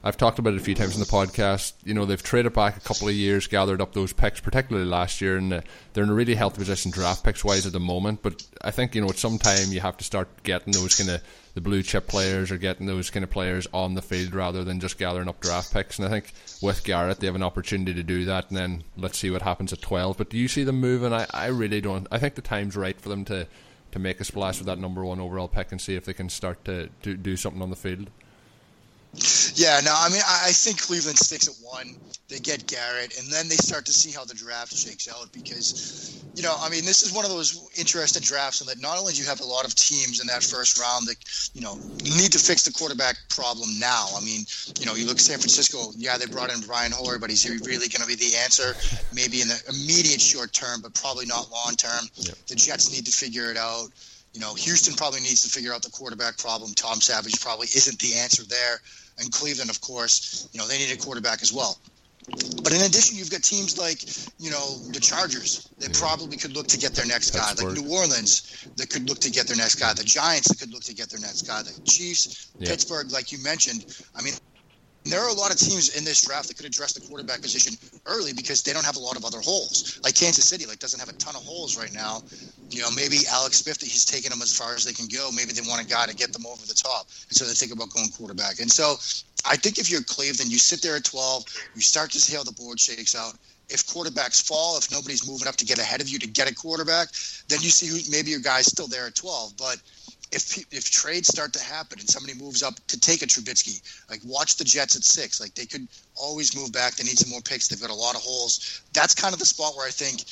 I've 0.04 0.16
talked 0.16 0.38
about 0.38 0.54
it 0.54 0.62
a 0.62 0.64
few 0.64 0.76
times 0.76 0.94
in 0.94 1.00
the 1.00 1.08
podcast. 1.08 1.74
You 1.84 1.96
know, 1.96 2.06
they've 2.06 2.22
traded 2.22 2.54
back 2.54 2.78
a 2.78 2.82
couple 2.82 3.08
of 3.08 3.16
years, 3.16 3.48
gathered 3.48 3.82
up 3.82 3.94
those 3.94 4.14
picks, 4.14 4.40
particularly 4.40 4.88
last 4.88 5.22
year, 5.22 5.38
and 5.38 5.52
uh, 5.52 5.62
they're 5.94 6.04
in 6.04 6.12
a 6.12 6.14
really 6.14 6.36
healthy 6.36 6.60
position 6.60 6.92
draft 6.92 7.24
picks 7.24 7.44
wise 7.44 7.66
at 7.66 7.74
the 7.74 7.80
moment. 7.80 8.22
But 8.22 8.46
I 8.62 8.70
think 8.70 8.94
you 8.94 9.02
know 9.02 9.10
at 9.10 9.18
some 9.18 9.40
time 9.40 9.72
you 9.72 9.80
have 9.80 9.98
to 9.98 10.04
start 10.04 10.30
getting 10.44 10.74
those 10.74 10.94
kind 10.94 11.10
of 11.10 11.24
the 11.58 11.62
blue 11.62 11.82
chip 11.82 12.06
players 12.06 12.52
are 12.52 12.58
getting 12.60 12.86
those 12.86 13.10
kind 13.10 13.24
of 13.24 13.32
players 13.32 13.66
on 13.74 13.96
the 13.96 14.02
field 14.04 14.36
rather 14.36 14.64
than 14.64 14.80
just 14.80 15.00
gathering 15.00 15.28
up 15.28 15.40
draft 15.40 15.74
picks. 15.74 15.98
And 15.98 16.08
I 16.08 16.12
think 16.12 16.32
with 16.62 16.84
Garrett, 16.84 17.20
they 17.20 17.26
have 17.26 17.36
an 17.36 17.42
opportunity 17.42 17.96
to 17.96 18.04
do 18.04 18.26
that. 18.26 18.50
And 18.50 18.58
then 18.58 18.84
let's 18.96 19.18
see 19.18 19.32
what 19.32 19.42
happens 19.42 19.74
at 19.74 19.82
twelve. 19.82 20.20
But 20.20 20.30
do 20.30 20.38
you 20.38 20.48
see 20.48 20.64
them 20.64 20.80
moving? 20.80 21.12
I, 21.12 21.26
I 21.34 21.48
really 21.48 21.82
don't. 21.82 22.06
I 22.12 22.20
think 22.20 22.36
the 22.36 22.44
time's 22.44 22.78
right 22.78 23.02
for 23.02 23.10
them 23.10 23.26
to 23.26 23.48
to 23.90 23.98
make 23.98 24.20
a 24.20 24.24
splash 24.24 24.60
with 24.60 24.68
that 24.68 24.78
number 24.78 25.04
one 25.04 25.20
overall 25.20 25.48
pick 25.48 25.72
and 25.72 25.82
see 25.82 25.96
if 25.96 26.06
they 26.06 26.14
can 26.14 26.30
start 26.30 26.64
to, 26.66 26.90
to 27.02 27.16
do 27.16 27.36
something 27.36 27.64
on 27.64 27.72
the 27.72 27.76
field. 27.76 28.12
Yeah, 29.56 29.80
no, 29.84 29.94
I 29.96 30.10
mean, 30.10 30.22
I 30.28 30.52
think 30.52 30.82
Cleveland 30.82 31.18
sticks 31.18 31.48
at 31.48 31.56
one. 31.66 31.96
They 32.30 32.40
get 32.40 32.68
Garrett, 32.68 33.18
and 33.18 33.32
then 33.32 33.48
they 33.48 33.56
start 33.56 33.86
to 33.86 33.94
see 33.94 34.12
how 34.12 34.26
the 34.26 34.36
draft 34.36 34.76
shakes 34.76 35.08
out 35.08 35.32
because, 35.32 36.22
you 36.36 36.44
know, 36.44 36.54
I 36.60 36.70
mean, 36.70 36.84
this 36.84 37.02
is 37.02 37.14
one 37.14 37.24
of 37.24 37.32
those 37.32 37.70
interesting 37.78 38.22
drafts 38.22 38.60
in 38.60 38.68
that 38.68 38.82
not 38.82 39.00
only 39.00 39.14
do 39.14 39.22
you 39.22 39.28
have 39.28 39.40
a 39.40 39.46
lot 39.46 39.66
of 39.66 39.74
teams 39.74 40.20
in 40.20 40.28
that 40.28 40.44
first 40.44 40.78
round 40.78 41.08
that, 41.08 41.16
you 41.54 41.62
know, 41.62 41.76
need 42.04 42.34
to 42.34 42.40
fix 42.40 42.64
the 42.64 42.72
quarterback 42.72 43.16
problem 43.30 43.70
now. 43.80 44.08
I 44.16 44.20
mean, 44.20 44.46
you 44.80 44.86
know, 44.86 44.96
you 44.96 45.06
look 45.06 45.16
at 45.16 45.22
San 45.22 45.40
Francisco, 45.40 45.92
yeah, 45.98 46.18
they 46.18 46.26
brought 46.26 46.54
in 46.54 46.60
Brian 46.62 46.92
Hoyer, 46.92 47.18
but 47.18 47.30
he's 47.30 47.50
really 47.50 47.88
going 47.88 48.02
to 48.02 48.08
be 48.08 48.16
the 48.16 48.36
answer 48.44 48.76
maybe 49.14 49.42
in 49.42 49.48
the 49.48 49.60
immediate 49.70 50.20
short 50.22 50.52
term, 50.52 50.82
but 50.82 50.94
probably 50.94 51.26
not 51.26 51.50
long 51.50 51.76
term. 51.76 52.06
Yep. 52.16 52.36
The 52.48 52.56
Jets 52.56 52.92
need 52.92 53.06
to 53.06 53.12
figure 53.12 53.50
it 53.50 53.58
out. 53.58 53.90
You 54.38 54.44
know, 54.44 54.54
Houston 54.54 54.94
probably 54.94 55.22
needs 55.22 55.42
to 55.42 55.50
figure 55.50 55.74
out 55.74 55.82
the 55.82 55.90
quarterback 55.90 56.38
problem. 56.38 56.72
Tom 56.76 57.02
Savage 57.02 57.42
probably 57.42 57.66
isn't 57.74 57.98
the 57.98 58.20
answer 58.20 58.44
there. 58.44 58.80
And 59.18 59.32
Cleveland, 59.32 59.72
of 59.72 59.82
course, 59.82 60.48
you 60.54 60.60
know, 60.60 60.68
they 60.68 60.78
need 60.78 60.92
a 60.92 60.96
quarterback 60.96 61.42
as 61.42 61.52
well. 61.52 61.76
But 62.62 62.72
in 62.72 62.84
addition, 62.86 63.18
you've 63.18 63.32
got 63.32 63.42
teams 63.42 63.80
like, 63.80 64.06
you 64.38 64.52
know, 64.52 64.78
the 64.94 65.00
Chargers. 65.00 65.68
that 65.80 65.90
yeah. 65.90 66.00
probably 66.00 66.38
could 66.38 66.56
look 66.56 66.68
to 66.68 66.78
get 66.78 66.94
their 66.94 67.08
next 67.08 67.32
guy. 67.32 67.50
Like 67.58 67.82
New 67.82 67.90
Orleans, 67.90 68.68
that 68.76 68.92
could 68.92 69.10
look 69.10 69.18
to 69.22 69.32
get 69.32 69.48
their 69.48 69.58
next 69.58 69.80
guy. 69.82 69.92
The 69.94 70.04
Giants, 70.04 70.50
that 70.50 70.60
could 70.60 70.72
look 70.72 70.84
to 70.84 70.94
get 70.94 71.10
their 71.10 71.20
next 71.20 71.48
guy. 71.48 71.64
The 71.64 71.74
Chiefs, 71.82 72.52
yeah. 72.60 72.70
Pittsburgh, 72.70 73.12
like 73.12 73.32
you 73.32 73.42
mentioned. 73.42 73.88
I 74.16 74.22
mean, 74.22 74.34
there 75.10 75.22
are 75.22 75.30
a 75.30 75.34
lot 75.34 75.52
of 75.52 75.58
teams 75.58 75.98
in 75.98 76.04
this 76.04 76.22
draft 76.22 76.48
that 76.50 76.58
could 76.58 76.66
address 76.66 76.94
the 76.94 77.02
quarterback 77.02 77.42
position 77.42 77.74
early 78.06 78.34
because 78.34 78.62
they 78.62 78.74
don't 78.74 78.86
have 78.86 78.98
a 78.98 79.00
lot 79.00 79.16
of 79.16 79.26
other 79.26 79.40
holes. 79.40 80.00
Like 80.04 80.16
Kansas 80.16 80.46
City, 80.46 80.66
like 80.66 80.80
doesn't 80.80 81.00
have 81.00 81.10
a 81.10 81.14
ton 81.14 81.36
of 81.36 81.44
holes 81.44 81.78
right 81.78 81.94
now. 81.94 82.22
You 82.70 82.82
know, 82.82 82.92
maybe 82.92 83.20
Alex 83.32 83.58
Smith, 83.58 83.82
he's 83.82 84.04
taking 84.04 84.30
them 84.30 84.42
as 84.42 84.56
far 84.56 84.74
as 84.76 84.84
they 84.84 84.94
can 84.94 85.08
go. 85.08 85.32
Maybe 85.32 85.54
they 85.54 85.62
want 85.62 85.82
a 85.82 85.88
guy 85.88 86.06
to 86.06 86.16
get 86.16 86.34
them 86.34 86.46
over 86.46 86.66
the 86.66 86.74
top, 86.74 87.08
and 87.30 87.38
so 87.38 87.46
they 87.46 87.54
think 87.54 87.72
about 87.72 87.90
going 87.92 88.10
quarterback. 88.10 88.60
And 88.60 88.70
so, 88.70 88.96
I 89.46 89.56
think 89.56 89.78
if 89.78 89.90
you're 89.90 90.04
Cleveland, 90.04 90.52
you 90.52 90.58
sit 90.58 90.82
there 90.82 90.96
at 90.96 91.06
12, 91.06 91.46
you 91.76 91.82
start 91.82 92.12
to 92.12 92.20
see 92.20 92.36
how 92.36 92.44
the 92.44 92.52
board 92.52 92.80
shakes 92.80 93.16
out. 93.16 93.34
If 93.70 93.86
quarterbacks 93.86 94.46
fall, 94.46 94.78
if 94.78 94.92
nobody's 94.92 95.28
moving 95.28 95.48
up 95.48 95.56
to 95.58 95.66
get 95.66 95.80
ahead 95.80 96.02
of 96.02 96.10
you 96.10 96.20
to 96.20 96.28
get 96.28 96.50
a 96.50 96.56
quarterback, 96.56 97.10
then 97.48 97.60
you 97.62 97.70
see 97.70 97.88
who 97.88 98.00
maybe 98.12 98.32
your 98.32 98.40
guy's 98.40 98.68
still 98.68 98.88
there 98.88 99.08
at 99.08 99.16
12, 99.16 99.54
but 99.58 99.78
if 100.32 100.58
if 100.74 100.90
trades 100.92 101.28
start 101.28 101.54
to 101.54 101.64
happen 101.64 102.00
and 102.00 102.10
somebody 102.10 102.38
moves 102.38 102.62
up 102.64 102.76
to 102.88 103.00
take 103.00 103.22
a 103.22 103.26
Trubisky, 103.26 103.82
like 104.10 104.20
watch 104.26 104.58
the 104.58 104.64
Jets 104.64 104.96
at 104.96 105.04
six. 105.04 105.40
Like 105.40 105.56
they 105.56 105.66
could 105.66 105.88
always 106.16 106.56
move 106.56 106.72
back. 106.72 106.96
They 106.96 107.04
need 107.04 107.18
some 107.18 107.30
more 107.30 107.42
picks. 107.42 107.68
They've 107.68 107.80
got 107.80 107.90
a 107.90 107.96
lot 107.96 108.16
of 108.16 108.22
holes. 108.22 108.82
That's 108.94 109.16
kind 109.16 109.34
of 109.34 109.40
the 109.40 109.46
spot 109.46 109.76
where 109.76 109.88
I 109.88 109.92
think, 109.92 110.26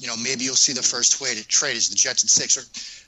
you 0.00 0.06
know, 0.06 0.16
maybe 0.16 0.44
you'll 0.44 0.56
see 0.56 0.72
the 0.72 0.82
first 0.82 1.18
trade. 1.18 1.36
Trade 1.48 1.76
is 1.76 1.90
the 1.90 1.94
Jets 1.94 2.24
at 2.24 2.30
six, 2.30 2.56
or 2.56 2.64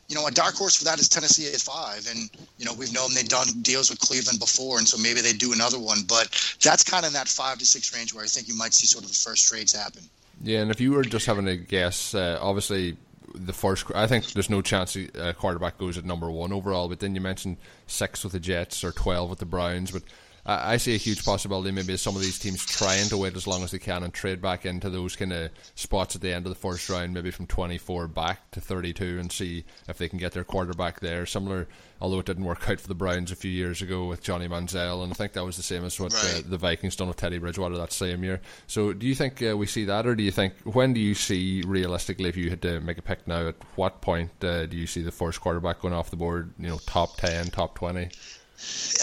you 0.08 0.14
know, 0.14 0.26
a 0.26 0.30
dark 0.30 0.54
horse 0.54 0.76
for 0.76 0.84
that 0.84 1.00
is 1.00 1.08
Tennessee 1.08 1.48
at 1.48 1.60
five. 1.60 2.06
And 2.10 2.28
you 2.58 2.66
know, 2.66 2.74
we've 2.74 2.92
known 2.92 3.14
they've 3.14 3.28
done 3.28 3.48
deals 3.62 3.88
with 3.88 3.98
Cleveland 3.98 4.38
before, 4.38 4.78
and 4.78 4.86
so 4.86 4.98
maybe 4.98 5.20
they 5.20 5.32
do 5.32 5.52
another 5.52 5.78
one. 5.78 6.02
But 6.06 6.28
that's 6.62 6.84
kind 6.84 7.04
of 7.04 7.08
in 7.08 7.14
that 7.14 7.28
five 7.28 7.58
to 7.58 7.66
six 7.66 7.94
range 7.96 8.12
where 8.12 8.22
I 8.22 8.26
think 8.26 8.46
you 8.46 8.56
might 8.56 8.74
see 8.74 8.86
sort 8.86 9.04
of 9.04 9.10
the 9.10 9.16
first 9.16 9.48
trades 9.48 9.72
happen. 9.72 10.02
Yeah, 10.42 10.60
and 10.60 10.70
if 10.70 10.80
you 10.80 10.92
were 10.92 11.02
just 11.02 11.26
having 11.26 11.48
a 11.48 11.56
guess, 11.56 12.14
uh, 12.14 12.38
obviously 12.40 12.96
the 13.34 13.52
first. 13.52 13.86
I 13.94 14.06
think 14.06 14.32
there's 14.32 14.50
no 14.50 14.60
chance 14.60 14.96
a 14.96 15.32
quarterback 15.32 15.78
goes 15.78 15.96
at 15.96 16.04
number 16.04 16.30
one 16.30 16.52
overall. 16.52 16.88
But 16.88 17.00
then 17.00 17.14
you 17.14 17.20
mentioned 17.20 17.56
six 17.86 18.22
with 18.22 18.32
the 18.32 18.40
Jets 18.40 18.84
or 18.84 18.92
twelve 18.92 19.30
with 19.30 19.38
the 19.38 19.46
Browns. 19.46 19.90
But 19.90 20.02
I, 20.44 20.74
I 20.74 20.76
see 20.76 20.94
a 20.94 20.98
huge 20.98 21.24
possibility 21.24 21.70
maybe 21.70 21.96
some 21.96 22.16
of 22.16 22.22
these 22.22 22.38
teams 22.38 22.64
trying 22.64 23.08
to 23.08 23.16
wait 23.16 23.36
as 23.36 23.46
long 23.46 23.62
as 23.62 23.70
they 23.70 23.78
can 23.78 24.02
and 24.02 24.12
trade 24.12 24.40
back 24.40 24.66
into 24.66 24.90
those 24.90 25.16
kind 25.16 25.32
of 25.32 25.50
spots 25.74 26.16
at 26.16 26.22
the 26.22 26.32
end 26.32 26.46
of 26.46 26.50
the 26.50 26.58
first 26.58 26.88
round, 26.88 27.14
maybe 27.14 27.30
from 27.30 27.46
24 27.46 28.08
back 28.08 28.50
to 28.52 28.60
32, 28.60 29.18
and 29.18 29.30
see 29.30 29.64
if 29.88 29.98
they 29.98 30.08
can 30.08 30.18
get 30.18 30.32
their 30.32 30.44
quarterback 30.44 31.00
there. 31.00 31.26
Similar, 31.26 31.68
although 32.00 32.18
it 32.18 32.26
didn't 32.26 32.44
work 32.44 32.68
out 32.68 32.80
for 32.80 32.88
the 32.88 32.94
Browns 32.94 33.30
a 33.30 33.36
few 33.36 33.50
years 33.50 33.82
ago 33.82 34.06
with 34.06 34.22
Johnny 34.22 34.48
Manziel, 34.48 35.02
and 35.02 35.12
I 35.12 35.14
think 35.14 35.32
that 35.32 35.44
was 35.44 35.56
the 35.56 35.62
same 35.62 35.84
as 35.84 35.98
what 35.98 36.12
uh, 36.14 36.16
right. 36.16 36.44
uh, 36.44 36.48
the 36.48 36.58
Vikings 36.58 36.96
done 36.96 37.08
with 37.08 37.16
Teddy 37.16 37.38
Bridgewater 37.38 37.76
that 37.76 37.92
same 37.92 38.24
year. 38.24 38.40
So, 38.66 38.92
do 38.92 39.06
you 39.06 39.14
think 39.14 39.42
uh, 39.42 39.56
we 39.56 39.66
see 39.66 39.84
that, 39.86 40.06
or 40.06 40.14
do 40.14 40.22
you 40.22 40.32
think 40.32 40.54
when 40.64 40.92
do 40.92 41.00
you 41.00 41.14
see 41.14 41.62
realistically, 41.66 42.28
if 42.28 42.36
you 42.36 42.50
had 42.50 42.62
to 42.62 42.80
make 42.80 42.98
a 42.98 43.02
pick 43.02 43.26
now, 43.26 43.48
at 43.48 43.56
what 43.76 44.00
point 44.00 44.30
uh, 44.44 44.66
do 44.66 44.76
you 44.76 44.86
see 44.86 45.02
the 45.02 45.12
first 45.12 45.40
quarterback 45.40 45.80
going 45.80 45.94
off 45.94 46.10
the 46.10 46.16
board? 46.16 46.52
You 46.58 46.68
know, 46.68 46.78
top 46.86 47.16
10, 47.16 47.46
top 47.46 47.76
20? 47.76 48.10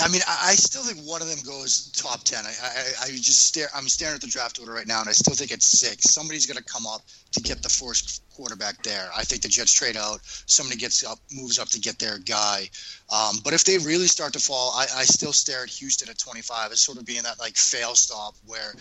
I 0.01 0.07
mean, 0.07 0.21
I, 0.27 0.55
still 0.55 0.83
think 0.83 1.05
one 1.05 1.21
of 1.21 1.27
them 1.27 1.39
goes 1.45 1.91
top 1.91 2.23
ten. 2.23 2.45
I, 2.45 2.53
I, 2.63 3.05
I 3.05 3.07
just 3.07 3.47
stare. 3.47 3.67
I'm 3.75 3.87
staring 3.87 4.15
at 4.15 4.21
the 4.21 4.27
draft 4.27 4.59
order 4.59 4.71
right 4.71 4.87
now, 4.87 5.01
and 5.01 5.09
I 5.09 5.13
still 5.13 5.35
think 5.35 5.51
it's 5.51 5.65
six. 5.65 6.13
Somebody's 6.13 6.45
going 6.45 6.57
to 6.57 6.63
come 6.63 6.87
up 6.87 7.01
to 7.31 7.41
get 7.41 7.61
the 7.61 7.69
first 7.69 8.23
quarterback 8.33 8.81
there. 8.83 9.09
I 9.15 9.23
think 9.23 9.41
the 9.41 9.49
Jets 9.49 9.73
trade 9.73 9.97
out. 9.97 10.19
Somebody 10.23 10.79
gets 10.79 11.03
up, 11.03 11.19
moves 11.33 11.59
up 11.59 11.67
to 11.69 11.79
get 11.79 11.99
their 11.99 12.19
guy. 12.19 12.69
Um, 13.11 13.37
but 13.43 13.53
if 13.53 13.63
they 13.65 13.77
really 13.77 14.07
start 14.07 14.33
to 14.33 14.39
fall, 14.39 14.71
I, 14.75 14.83
I 14.95 15.03
still 15.03 15.33
stare 15.33 15.63
at 15.63 15.69
Houston 15.69 16.09
at 16.09 16.17
25 16.17 16.71
as 16.71 16.79
sort 16.79 16.97
of 16.97 17.05
being 17.05 17.23
that 17.23 17.39
like 17.39 17.57
fail 17.57 17.95
stop 17.95 18.35
where 18.45 18.73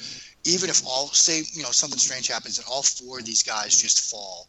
even 0.44 0.70
if 0.70 0.86
all 0.86 1.08
say 1.08 1.42
you 1.52 1.62
know 1.62 1.70
something 1.70 1.98
strange 1.98 2.28
happens 2.28 2.58
and 2.58 2.66
all 2.70 2.82
four 2.82 3.18
of 3.18 3.24
these 3.24 3.42
guys 3.42 3.80
just 3.80 4.10
fall. 4.10 4.48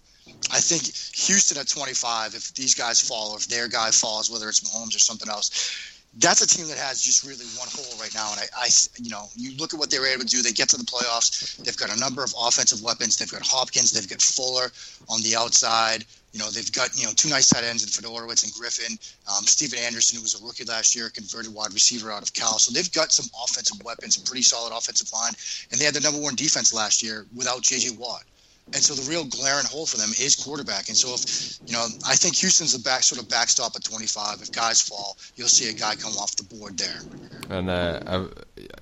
I 0.52 0.60
think 0.60 0.84
Houston 1.26 1.58
at 1.58 1.68
25, 1.68 2.36
if 2.36 2.54
these 2.54 2.76
guys 2.76 3.02
fall 3.02 3.32
or 3.32 3.38
if 3.38 3.48
their 3.48 3.68
guy 3.68 3.90
falls, 3.90 4.30
whether 4.30 4.48
it's 4.48 4.60
Mahomes 4.60 4.96
or 4.96 5.00
something 5.00 5.30
else, 5.30 5.99
that's 6.18 6.42
a 6.42 6.48
team 6.48 6.68
that 6.68 6.78
has 6.78 7.02
just 7.02 7.24
really 7.24 7.46
one 7.58 7.70
hole 7.72 8.00
right 8.02 8.14
now. 8.16 8.32
And 8.32 8.42
I, 8.42 8.66
I, 8.66 8.68
you 8.98 9.10
know, 9.10 9.26
you 9.36 9.56
look 9.58 9.74
at 9.74 9.80
what 9.80 9.92
they 9.92 10.00
were 10.00 10.08
able 10.08 10.24
to 10.24 10.28
do. 10.28 10.42
They 10.42 10.52
get 10.52 10.70
to 10.70 10.78
the 10.78 10.84
playoffs. 10.84 11.58
They've 11.58 11.78
got 11.78 11.96
a 11.96 12.00
number 12.00 12.24
of 12.24 12.34
offensive 12.40 12.82
weapons. 12.82 13.18
They've 13.18 13.32
got 13.32 13.46
Hopkins. 13.46 13.92
They've 13.92 14.10
got 14.10 14.22
Fuller 14.22 14.72
on 15.08 15.22
the 15.22 15.36
outside. 15.36 16.06
You 16.34 16.40
know, 16.40 16.50
they've 16.50 16.72
got 16.72 16.98
you 16.98 17.06
know 17.06 17.12
two 17.16 17.30
nice 17.30 17.50
tight 17.50 17.64
ends 17.64 17.84
in 17.84 17.90
Fiedorowicz 17.90 18.44
and 18.44 18.54
Griffin. 18.54 18.98
Um, 19.30 19.46
Stephen 19.46 19.80
Anderson, 19.80 20.18
who 20.18 20.22
was 20.24 20.40
a 20.40 20.46
rookie 20.46 20.66
last 20.66 20.96
year, 20.96 21.10
converted 21.10 21.54
wide 21.54 21.74
receiver 21.74 22.12
out 22.12 22.22
of 22.22 22.34
Cal. 22.34 22.60
So 22.60 22.72
they've 22.72 22.92
got 22.92 23.12
some 23.12 23.26
offensive 23.44 23.82
weapons, 23.84 24.18
a 24.18 24.22
pretty 24.22 24.44
solid 24.44 24.76
offensive 24.76 25.12
line, 25.14 25.34
and 25.72 25.80
they 25.80 25.86
had 25.86 25.96
the 25.96 26.02
number 26.02 26.20
one 26.20 26.36
defense 26.36 26.74
last 26.74 27.02
year 27.02 27.26
without 27.36 27.62
J.J. 27.62 27.98
Watt. 27.98 28.24
And 28.74 28.84
so 28.84 28.94
the 28.94 29.10
real 29.10 29.26
glaring 29.26 29.66
hole 29.66 29.86
for 29.86 29.98
them 29.98 30.10
is 30.20 30.36
quarterback. 30.36 30.90
And 30.90 30.98
so 30.98 31.14
if 31.14 31.60
you 31.66 31.74
know, 31.74 31.86
I 32.08 32.16
think 32.16 32.36
Houston's 32.36 32.74
the 32.74 32.84
back 32.84 33.04
sort 33.04 33.22
of 33.22 33.28
backstop 33.28 33.76
at 33.76 33.84
25. 33.84 34.42
If 34.42 34.52
guys 34.52 34.82
fall, 34.82 35.18
you'll 35.36 35.48
see 35.48 35.70
a 35.70 35.74
guy 35.74 35.96
come 35.96 36.14
off 36.14 36.36
the 36.36 36.44
board 36.44 36.78
there. 36.78 37.02
And 37.50 37.70
uh, 37.70 38.26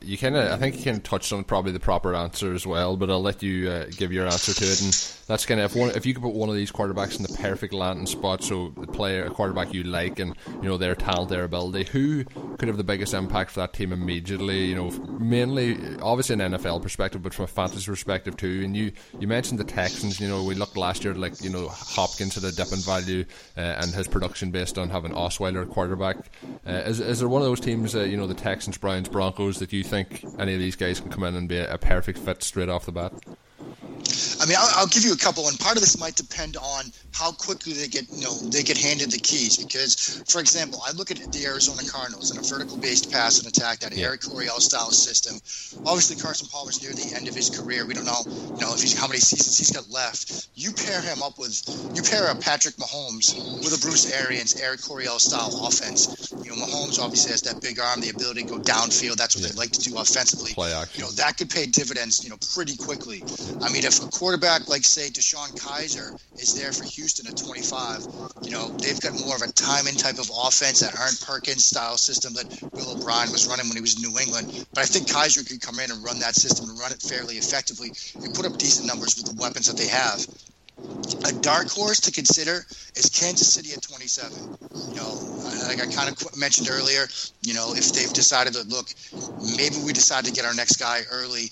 you 0.02 0.18
kind 0.18 0.36
of, 0.36 0.52
I 0.52 0.58
think 0.58 0.78
you 0.78 0.84
can 0.84 1.02
touch 1.02 1.32
on 1.32 1.44
probably 1.44 1.72
the 1.72 1.80
proper 1.80 2.16
answer 2.16 2.54
as 2.54 2.68
well. 2.68 2.98
But 2.98 3.10
I'll 3.10 3.22
let 3.22 3.42
you 3.42 3.70
uh, 3.70 3.86
give 3.96 4.12
your 4.12 4.26
answer 4.26 4.54
to 4.54 4.66
it. 4.66 4.82
And 4.82 4.94
that's 5.28 5.46
kind 5.46 5.60
of 5.60 5.72
if 5.72 5.78
one, 5.78 5.90
if 5.92 6.06
you 6.06 6.14
could 6.14 6.24
put 6.24 6.34
one 6.34 6.50
of 6.50 6.56
these 6.56 6.72
quarterbacks 6.72 7.18
in 7.18 7.24
the 7.24 7.38
perfect 7.42 7.74
landing 7.74 8.06
spot, 8.06 8.44
so 8.44 8.74
the 8.78 8.88
player, 8.88 9.26
a 9.26 9.30
quarterback 9.30 9.74
you 9.74 9.84
like, 9.84 10.20
and 10.20 10.36
you 10.62 10.70
know 10.70 10.78
their 10.78 10.96
talent, 10.96 11.30
their 11.30 11.44
ability, 11.44 11.90
who 11.92 12.24
could 12.58 12.68
have 12.68 12.78
the 12.78 12.84
biggest 12.84 13.14
impact 13.14 13.52
for 13.52 13.62
that 13.62 13.74
team 13.74 13.92
immediately? 13.92 14.66
You 14.66 14.76
know, 14.76 14.90
mainly 15.20 15.78
obviously 16.02 16.34
an 16.34 16.54
NFL 16.54 16.82
perspective, 16.82 17.22
but 17.22 17.34
from 17.34 17.46
a 17.46 17.48
fantasy 17.48 17.86
perspective 17.86 18.38
too. 18.38 18.62
And 18.64 18.76
you 18.76 18.92
you 19.20 19.28
mentioned 19.28 19.60
the 19.60 19.66
Texans. 19.78 20.20
You 20.20 20.28
know, 20.28 20.44
we 20.44 20.56
looked 20.56 20.76
last 20.76 21.04
year 21.04 21.14
like 21.14 21.40
you 21.44 21.52
know 21.52 21.68
Hopkins 21.68 22.34
had 22.34 22.44
a 22.44 22.52
dip 22.52 22.72
in 22.72 22.80
value 22.80 23.26
uh, 23.56 23.62
and 23.62 23.94
his 23.94 24.08
production 24.08 24.50
based 24.50 24.80
on 24.80 24.90
having 24.90 25.12
Osweiler 25.12 25.70
quarterback. 25.70 26.18
Uh, 26.66 26.72
is 26.72 27.00
is 27.00 27.20
there 27.20 27.30
one 27.30 27.44
of 27.44 27.48
those 27.48 27.60
teams, 27.60 27.96
uh, 27.96 28.00
you 28.00 28.18
know, 28.18 28.26
the 28.26 28.34
Texans, 28.34 28.80
Browns, 28.80 29.08
Broncos, 29.08 29.60
that 29.60 29.72
you 29.72 29.84
think 29.84 30.26
any 30.40 30.56
of 30.56 30.60
these 30.60 30.76
guys 30.76 31.00
can 31.00 31.12
come 31.12 31.24
in 31.26 31.36
and 31.36 31.48
be 31.48 31.58
a, 31.58 31.76
a 31.76 31.78
perfect 31.78 32.18
fit 32.18 32.42
straight 32.42 32.70
off 32.70 32.88
the 32.88 32.92
bat? 32.92 33.14
I 34.48 34.50
mean, 34.50 34.60
I'll, 34.62 34.72
I'll, 34.80 34.88
give 34.88 35.04
you 35.04 35.12
a 35.12 35.18
couple, 35.18 35.46
and 35.50 35.60
part 35.60 35.76
of 35.76 35.82
this 35.82 36.00
might 36.00 36.16
depend 36.16 36.56
on 36.56 36.86
how 37.12 37.34
quickly 37.34 37.74
they 37.74 37.90
get, 37.90 38.08
you 38.10 38.24
know, 38.24 38.32
they 38.48 38.64
get 38.64 38.78
handed 38.78 39.12
the 39.12 39.20
keys. 39.20 39.58
Because, 39.58 40.24
for 40.30 40.40
example, 40.40 40.80
I 40.88 40.94
look 40.94 41.12
at 41.12 41.18
the 41.18 41.46
Arizona 41.46 41.82
Cardinals 41.84 42.32
in 42.32 42.38
a 42.38 42.42
vertical-based 42.42 43.12
pass 43.12 43.40
and 43.40 43.48
attack, 43.48 43.80
that 43.80 43.92
yeah. 43.92 44.06
Air 44.06 44.16
Coryell 44.16 44.62
style 44.62 44.92
system. 44.92 45.36
Obviously, 45.86 46.16
Carson 46.16 46.48
Palmer's 46.48 46.82
near 46.82 46.94
the 46.94 47.14
end 47.14 47.28
of 47.28 47.36
his 47.36 47.50
career. 47.50 47.86
We 47.86 47.94
don't 47.94 48.06
know, 48.06 48.24
you 48.56 48.62
know, 48.64 48.72
if 48.74 48.80
he's 48.80 48.98
how 48.98 49.08
many 49.08 49.20
seasons 49.20 49.58
he's 49.58 49.72
got 49.72 49.90
left. 49.92 50.48
You 50.56 50.72
pair 50.72 51.02
him 51.02 51.22
up 51.22 51.38
with, 51.38 51.68
you 51.94 52.02
pair 52.02 52.30
up 52.30 52.40
Patrick 52.40 52.76
Mahomes 52.78 53.36
with 53.60 53.76
a 53.76 53.82
Bruce 53.84 54.14
Arians, 54.14 54.56
Air 54.56 54.78
Coryell 54.78 55.20
style 55.20 55.68
offense. 55.68 56.32
You 56.42 56.56
know, 56.56 56.64
Mahomes 56.64 57.04
obviously 57.04 57.32
has 57.32 57.42
that 57.42 57.60
big 57.60 57.82
arm, 57.82 58.00
the 58.00 58.16
ability 58.16 58.44
to 58.44 58.48
go 58.48 58.60
downfield. 58.60 59.18
That's 59.18 59.36
what 59.36 59.44
yeah. 59.44 59.52
they 59.52 59.58
like 59.60 59.72
to 59.72 59.82
do 59.82 59.98
offensively. 59.98 60.54
Play 60.54 60.72
action. 60.72 61.02
You 61.02 61.06
know, 61.06 61.12
that 61.20 61.36
could 61.36 61.50
pay 61.50 61.66
dividends, 61.66 62.24
you 62.24 62.30
know, 62.30 62.38
pretty 62.54 62.78
quickly. 62.78 63.24
I 63.62 63.68
mean, 63.74 63.84
if 63.84 64.00
a 64.02 64.08
quarterback 64.40 64.70
like 64.70 64.84
say 64.84 65.10
DeShone 65.10 65.58
Kizer 65.58 66.14
is 66.38 66.54
there 66.54 66.72
for 66.72 66.84
Houston 66.84 67.26
at 67.28 67.36
25, 67.38 68.06
you 68.44 68.52
know 68.52 68.70
they've 68.78 69.00
got 69.02 69.14
more 69.26 69.36
of 69.36 69.42
a 69.42 69.52
timing 69.54 69.96
type 69.96 70.20
of 70.20 70.30
offense, 70.30 70.82
that 70.82 70.94
Erhardt-Perkins 70.94 71.66
style 71.66 71.98
system 71.98 72.34
that 72.36 72.48
Bill 72.76 72.92
O'Brien 72.92 73.32
was 73.32 73.48
running 73.48 73.68
when 73.68 73.78
he 73.78 73.82
was 73.82 73.96
in 73.98 74.02
New 74.06 74.20
England. 74.20 74.66
But 74.74 74.82
I 74.82 74.86
think 74.86 75.08
Kizer 75.08 75.48
could 75.48 75.62
come 75.62 75.80
in 75.80 75.90
and 75.90 76.04
run 76.04 76.20
that 76.20 76.36
system 76.36 76.70
and 76.70 76.78
run 76.80 76.92
it 76.92 77.02
fairly 77.02 77.36
effectively 77.36 77.94
and 78.22 78.34
put 78.34 78.46
up 78.46 78.58
decent 78.58 78.88
numbers 78.88 79.18
with 79.18 79.26
the 79.26 79.42
weapons 79.42 79.66
that 79.68 79.78
they 79.78 79.88
have. 79.88 80.22
A 81.26 81.34
dark 81.42 81.70
horse 81.70 82.00
to 82.02 82.12
consider 82.12 82.62
is 82.96 83.10
Kansas 83.10 83.52
City 83.52 83.74
at 83.74 83.82
27. 83.82 84.38
You 84.38 84.96
know, 84.96 85.18
like 85.66 85.82
I 85.82 85.90
kind 85.90 86.10
of 86.10 86.38
mentioned 86.38 86.70
earlier, 86.70 87.08
you 87.42 87.56
know, 87.56 87.74
if 87.74 87.92
they've 87.92 88.14
decided 88.14 88.54
that, 88.54 88.70
look, 88.70 88.94
maybe 89.58 89.82
we 89.84 89.94
decide 89.94 90.26
to 90.26 90.32
get 90.32 90.46
our 90.46 90.54
next 90.54 90.78
guy 90.78 91.02
early, 91.10 91.50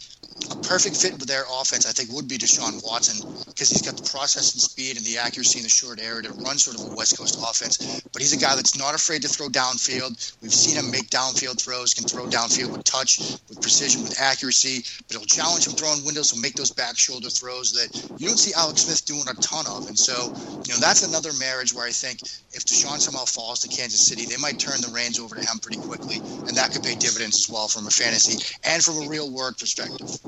a 0.51 0.55
perfect 0.57 0.97
fit 0.97 1.13
with 1.13 1.27
their 1.27 1.43
offense, 1.49 1.85
I 1.85 1.91
think, 1.91 2.11
would 2.11 2.27
be 2.27 2.37
Deshaun 2.37 2.83
Watson 2.83 3.23
because 3.47 3.69
he's 3.69 3.81
got 3.81 3.95
the 3.95 4.07
processing 4.09 4.59
speed 4.59 4.97
and 4.97 5.05
the 5.05 5.17
accuracy 5.17 5.59
in 5.59 5.63
the 5.63 5.69
short 5.69 5.99
area 6.01 6.23
to 6.23 6.33
run 6.43 6.57
sort 6.57 6.79
of 6.79 6.91
a 6.91 6.95
West 6.95 7.17
Coast 7.17 7.39
offense. 7.39 8.01
But 8.11 8.21
he's 8.21 8.33
a 8.33 8.37
guy 8.37 8.55
that's 8.55 8.77
not 8.77 8.93
afraid 8.93 9.21
to 9.23 9.27
throw 9.27 9.47
downfield. 9.47 10.11
We've 10.41 10.53
seen 10.53 10.75
him 10.75 10.91
make 10.91 11.09
downfield 11.09 11.61
throws, 11.61 11.93
can 11.93 12.03
throw 12.03 12.25
downfield 12.27 12.71
with 12.75 12.83
touch, 12.83 13.19
with 13.47 13.61
precision, 13.61 14.03
with 14.03 14.19
accuracy. 14.19 14.83
But 15.07 15.17
he'll 15.17 15.25
challenge 15.25 15.67
him 15.67 15.73
throwing 15.73 16.03
windows. 16.03 16.31
He'll 16.31 16.41
make 16.41 16.55
those 16.55 16.71
back 16.71 16.97
shoulder 16.97 17.29
throws 17.29 17.71
that 17.73 17.95
you 18.19 18.27
don't 18.27 18.37
see 18.37 18.53
Alex 18.53 18.81
Smith 18.81 19.05
doing 19.05 19.25
a 19.29 19.33
ton 19.41 19.65
of. 19.67 19.87
And 19.87 19.97
so, 19.97 20.33
you 20.67 20.73
know, 20.73 20.79
that's 20.79 21.07
another 21.07 21.31
marriage 21.39 21.73
where 21.73 21.87
I 21.87 21.91
think 21.91 22.19
if 22.51 22.65
Deshaun 22.65 22.99
somehow 22.99 23.25
falls 23.25 23.59
to 23.61 23.69
Kansas 23.69 24.05
City, 24.05 24.25
they 24.25 24.37
might 24.37 24.59
turn 24.59 24.81
the 24.81 24.91
reins 24.93 25.19
over 25.19 25.35
to 25.35 25.41
him 25.41 25.59
pretty 25.59 25.79
quickly, 25.79 26.17
and 26.47 26.55
that 26.57 26.71
could 26.71 26.83
pay 26.83 26.95
dividends 26.95 27.37
as 27.37 27.49
well 27.49 27.67
from 27.67 27.87
a 27.87 27.91
fantasy 27.91 28.43
and 28.63 28.83
from 28.83 29.03
a 29.03 29.07
real 29.07 29.31
work 29.31 29.57
perspective. 29.57 30.24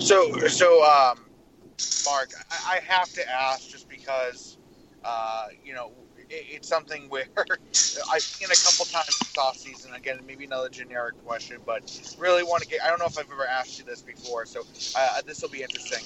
So, 0.00 0.46
so, 0.48 0.84
um, 0.84 1.26
Mark, 2.04 2.30
I, 2.50 2.76
I 2.76 2.80
have 2.86 3.12
to 3.14 3.28
ask 3.28 3.68
just 3.68 3.88
because, 3.88 4.58
uh, 5.04 5.48
you 5.64 5.74
know, 5.74 5.92
it, 6.30 6.46
it's 6.48 6.68
something 6.68 7.08
where 7.08 7.24
I've 8.12 8.22
seen 8.22 8.50
a 8.50 8.56
couple 8.56 8.84
times 8.86 9.18
this 9.18 9.38
off 9.38 9.56
season. 9.56 9.94
Again, 9.94 10.20
maybe 10.26 10.44
another 10.44 10.68
generic 10.68 11.22
question, 11.24 11.60
but 11.66 12.16
really 12.18 12.42
want 12.42 12.62
to 12.62 12.68
get. 12.68 12.82
I 12.82 12.88
don't 12.88 12.98
know 12.98 13.06
if 13.06 13.18
I've 13.18 13.30
ever 13.30 13.46
asked 13.46 13.78
you 13.78 13.84
this 13.84 14.02
before, 14.02 14.46
so 14.46 14.62
uh, 14.94 15.22
this 15.26 15.42
will 15.42 15.48
be 15.48 15.62
interesting. 15.62 16.04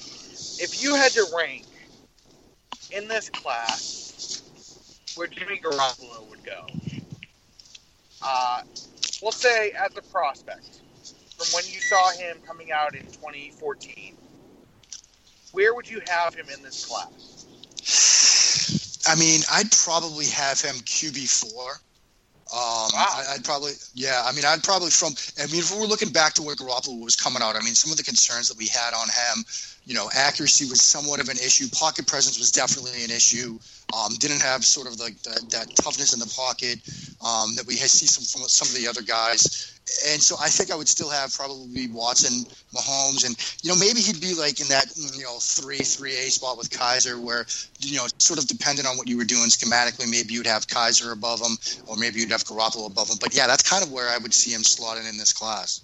If 0.63 0.81
you 0.83 0.95
had 0.95 1.11
to 1.13 1.25
rank 1.35 1.65
in 2.91 3.07
this 3.07 3.29
class 3.29 4.43
where 5.15 5.27
Jimmy 5.27 5.59
Garoppolo 5.59 6.27
would 6.29 6.43
go, 6.43 6.65
uh, 8.21 8.63
we'll 9.21 9.31
say 9.31 9.71
as 9.71 9.95
a 9.97 10.01
prospect 10.01 10.81
from 11.41 11.55
when 11.55 11.65
you 11.73 11.79
saw 11.79 12.11
him 12.11 12.37
coming 12.45 12.71
out 12.71 12.95
in 12.95 13.01
2014, 13.07 14.15
where 15.51 15.73
would 15.73 15.89
you 15.89 16.01
have 16.07 16.35
him 16.35 16.45
in 16.55 16.61
this 16.61 16.85
class? 16.85 17.45
I 19.07 19.15
mean, 19.15 19.41
I'd 19.51 19.71
probably 19.71 20.27
have 20.27 20.61
him 20.61 20.75
QB 20.75 21.27
four. 21.27 21.71
Um, 22.53 22.91
wow. 22.93 23.23
I, 23.29 23.33
would 23.37 23.45
probably, 23.45 23.71
yeah. 23.93 24.23
I 24.25 24.33
mean, 24.33 24.45
I'd 24.45 24.61
probably 24.61 24.91
from. 24.91 25.13
I 25.41 25.47
mean, 25.47 25.61
if 25.61 25.73
we're 25.73 25.85
looking 25.85 26.09
back 26.09 26.33
to 26.33 26.43
where 26.43 26.55
Garoppolo 26.55 27.01
was 27.01 27.15
coming 27.15 27.41
out, 27.41 27.55
I 27.55 27.59
mean, 27.59 27.73
some 27.73 27.91
of 27.91 27.97
the 27.97 28.03
concerns 28.03 28.49
that 28.49 28.57
we 28.57 28.67
had 28.67 28.93
on 28.93 29.07
him, 29.07 29.45
you 29.85 29.95
know, 29.95 30.09
accuracy 30.13 30.65
was 30.65 30.81
somewhat 30.81 31.19
of 31.19 31.29
an 31.29 31.37
issue. 31.37 31.67
Pocket 31.69 32.07
presence 32.07 32.37
was 32.37 32.51
definitely 32.51 33.03
an 33.03 33.11
issue. 33.11 33.57
Um, 33.97 34.13
didn't 34.19 34.41
have 34.41 34.63
sort 34.63 34.87
of 34.87 34.99
like 34.99 35.21
the, 35.23 35.41
that 35.51 35.75
toughness 35.75 36.13
in 36.13 36.19
the 36.19 36.31
pocket 36.35 36.79
um, 37.25 37.55
that 37.55 37.65
we 37.67 37.75
see 37.75 38.05
some 38.05 38.23
from 38.23 38.47
some 38.47 38.67
of 38.67 38.75
the 38.75 38.87
other 38.87 39.01
guys 39.01 39.71
and 40.11 40.21
so 40.21 40.35
I 40.39 40.47
think 40.47 40.71
I 40.71 40.75
would 40.75 40.87
still 40.87 41.09
have 41.09 41.33
probably 41.33 41.87
Watson, 41.87 42.45
Mahomes, 42.73 43.25
and 43.25 43.35
you 43.61 43.69
know 43.69 43.77
maybe 43.77 43.99
he'd 43.99 44.21
be 44.21 44.33
like 44.35 44.61
in 44.61 44.67
that 44.67 44.85
you 44.95 45.23
know 45.23 45.37
three 45.39 45.79
three 45.79 46.15
A 46.15 46.29
spot 46.29 46.57
with 46.57 46.69
Kizer, 46.69 47.19
where 47.19 47.45
you 47.79 47.97
know 47.97 48.07
sort 48.17 48.39
of 48.39 48.47
dependent 48.47 48.87
on 48.87 48.97
what 48.97 49.09
you 49.09 49.17
were 49.17 49.25
doing 49.25 49.49
schematically, 49.49 50.09
maybe 50.09 50.33
you'd 50.33 50.47
have 50.47 50.67
Kizer 50.67 51.11
above 51.11 51.41
him, 51.41 51.57
or 51.87 51.97
maybe 51.97 52.19
you'd 52.19 52.31
have 52.31 52.43
Garoppolo 52.43 52.87
above 52.87 53.09
him. 53.09 53.17
But 53.19 53.35
yeah, 53.35 53.47
that's 53.47 53.63
kind 53.63 53.83
of 53.83 53.91
where 53.91 54.09
I 54.09 54.17
would 54.17 54.33
see 54.33 54.53
him 54.53 54.63
slotted 54.63 55.05
in 55.05 55.17
this 55.17 55.33
class. 55.33 55.81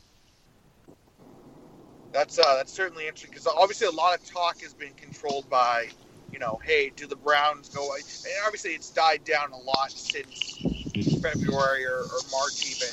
That's 2.17 2.39
uh, 2.39 2.55
that's 2.55 2.73
certainly 2.73 3.05
interesting 3.05 3.29
because 3.29 3.45
obviously 3.45 3.85
a 3.85 3.91
lot 3.91 4.15
of 4.15 4.23
talk 4.23 4.61
has 4.61 4.73
been 4.73 4.95
controlled 4.95 5.47
by, 5.49 5.91
you 6.33 6.39
know, 6.39 6.59
hey, 6.65 6.89
do 6.95 7.05
the 7.05 7.15
Browns 7.15 7.69
go? 7.69 7.93
And 7.95 8.03
obviously 8.43 8.71
it's 8.71 8.89
died 8.89 9.23
down 9.23 9.51
a 9.53 9.57
lot 9.59 9.91
since 9.99 10.59
February 11.21 11.85
or, 11.85 12.05
or 12.05 12.23
March 12.31 12.65
even 12.65 12.89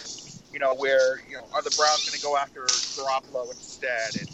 you 0.53 0.61
know, 0.61 0.75
where 0.75 1.23
you 1.29 1.37
know, 1.37 1.49
are 1.55 1.63
the 1.63 1.71
Browns 1.71 2.05
going 2.05 2.13
to 2.13 2.21
go 2.21 2.37
after 2.37 2.83
Garoppolo 2.95 3.51
instead 3.53 4.17
and, 4.17 4.29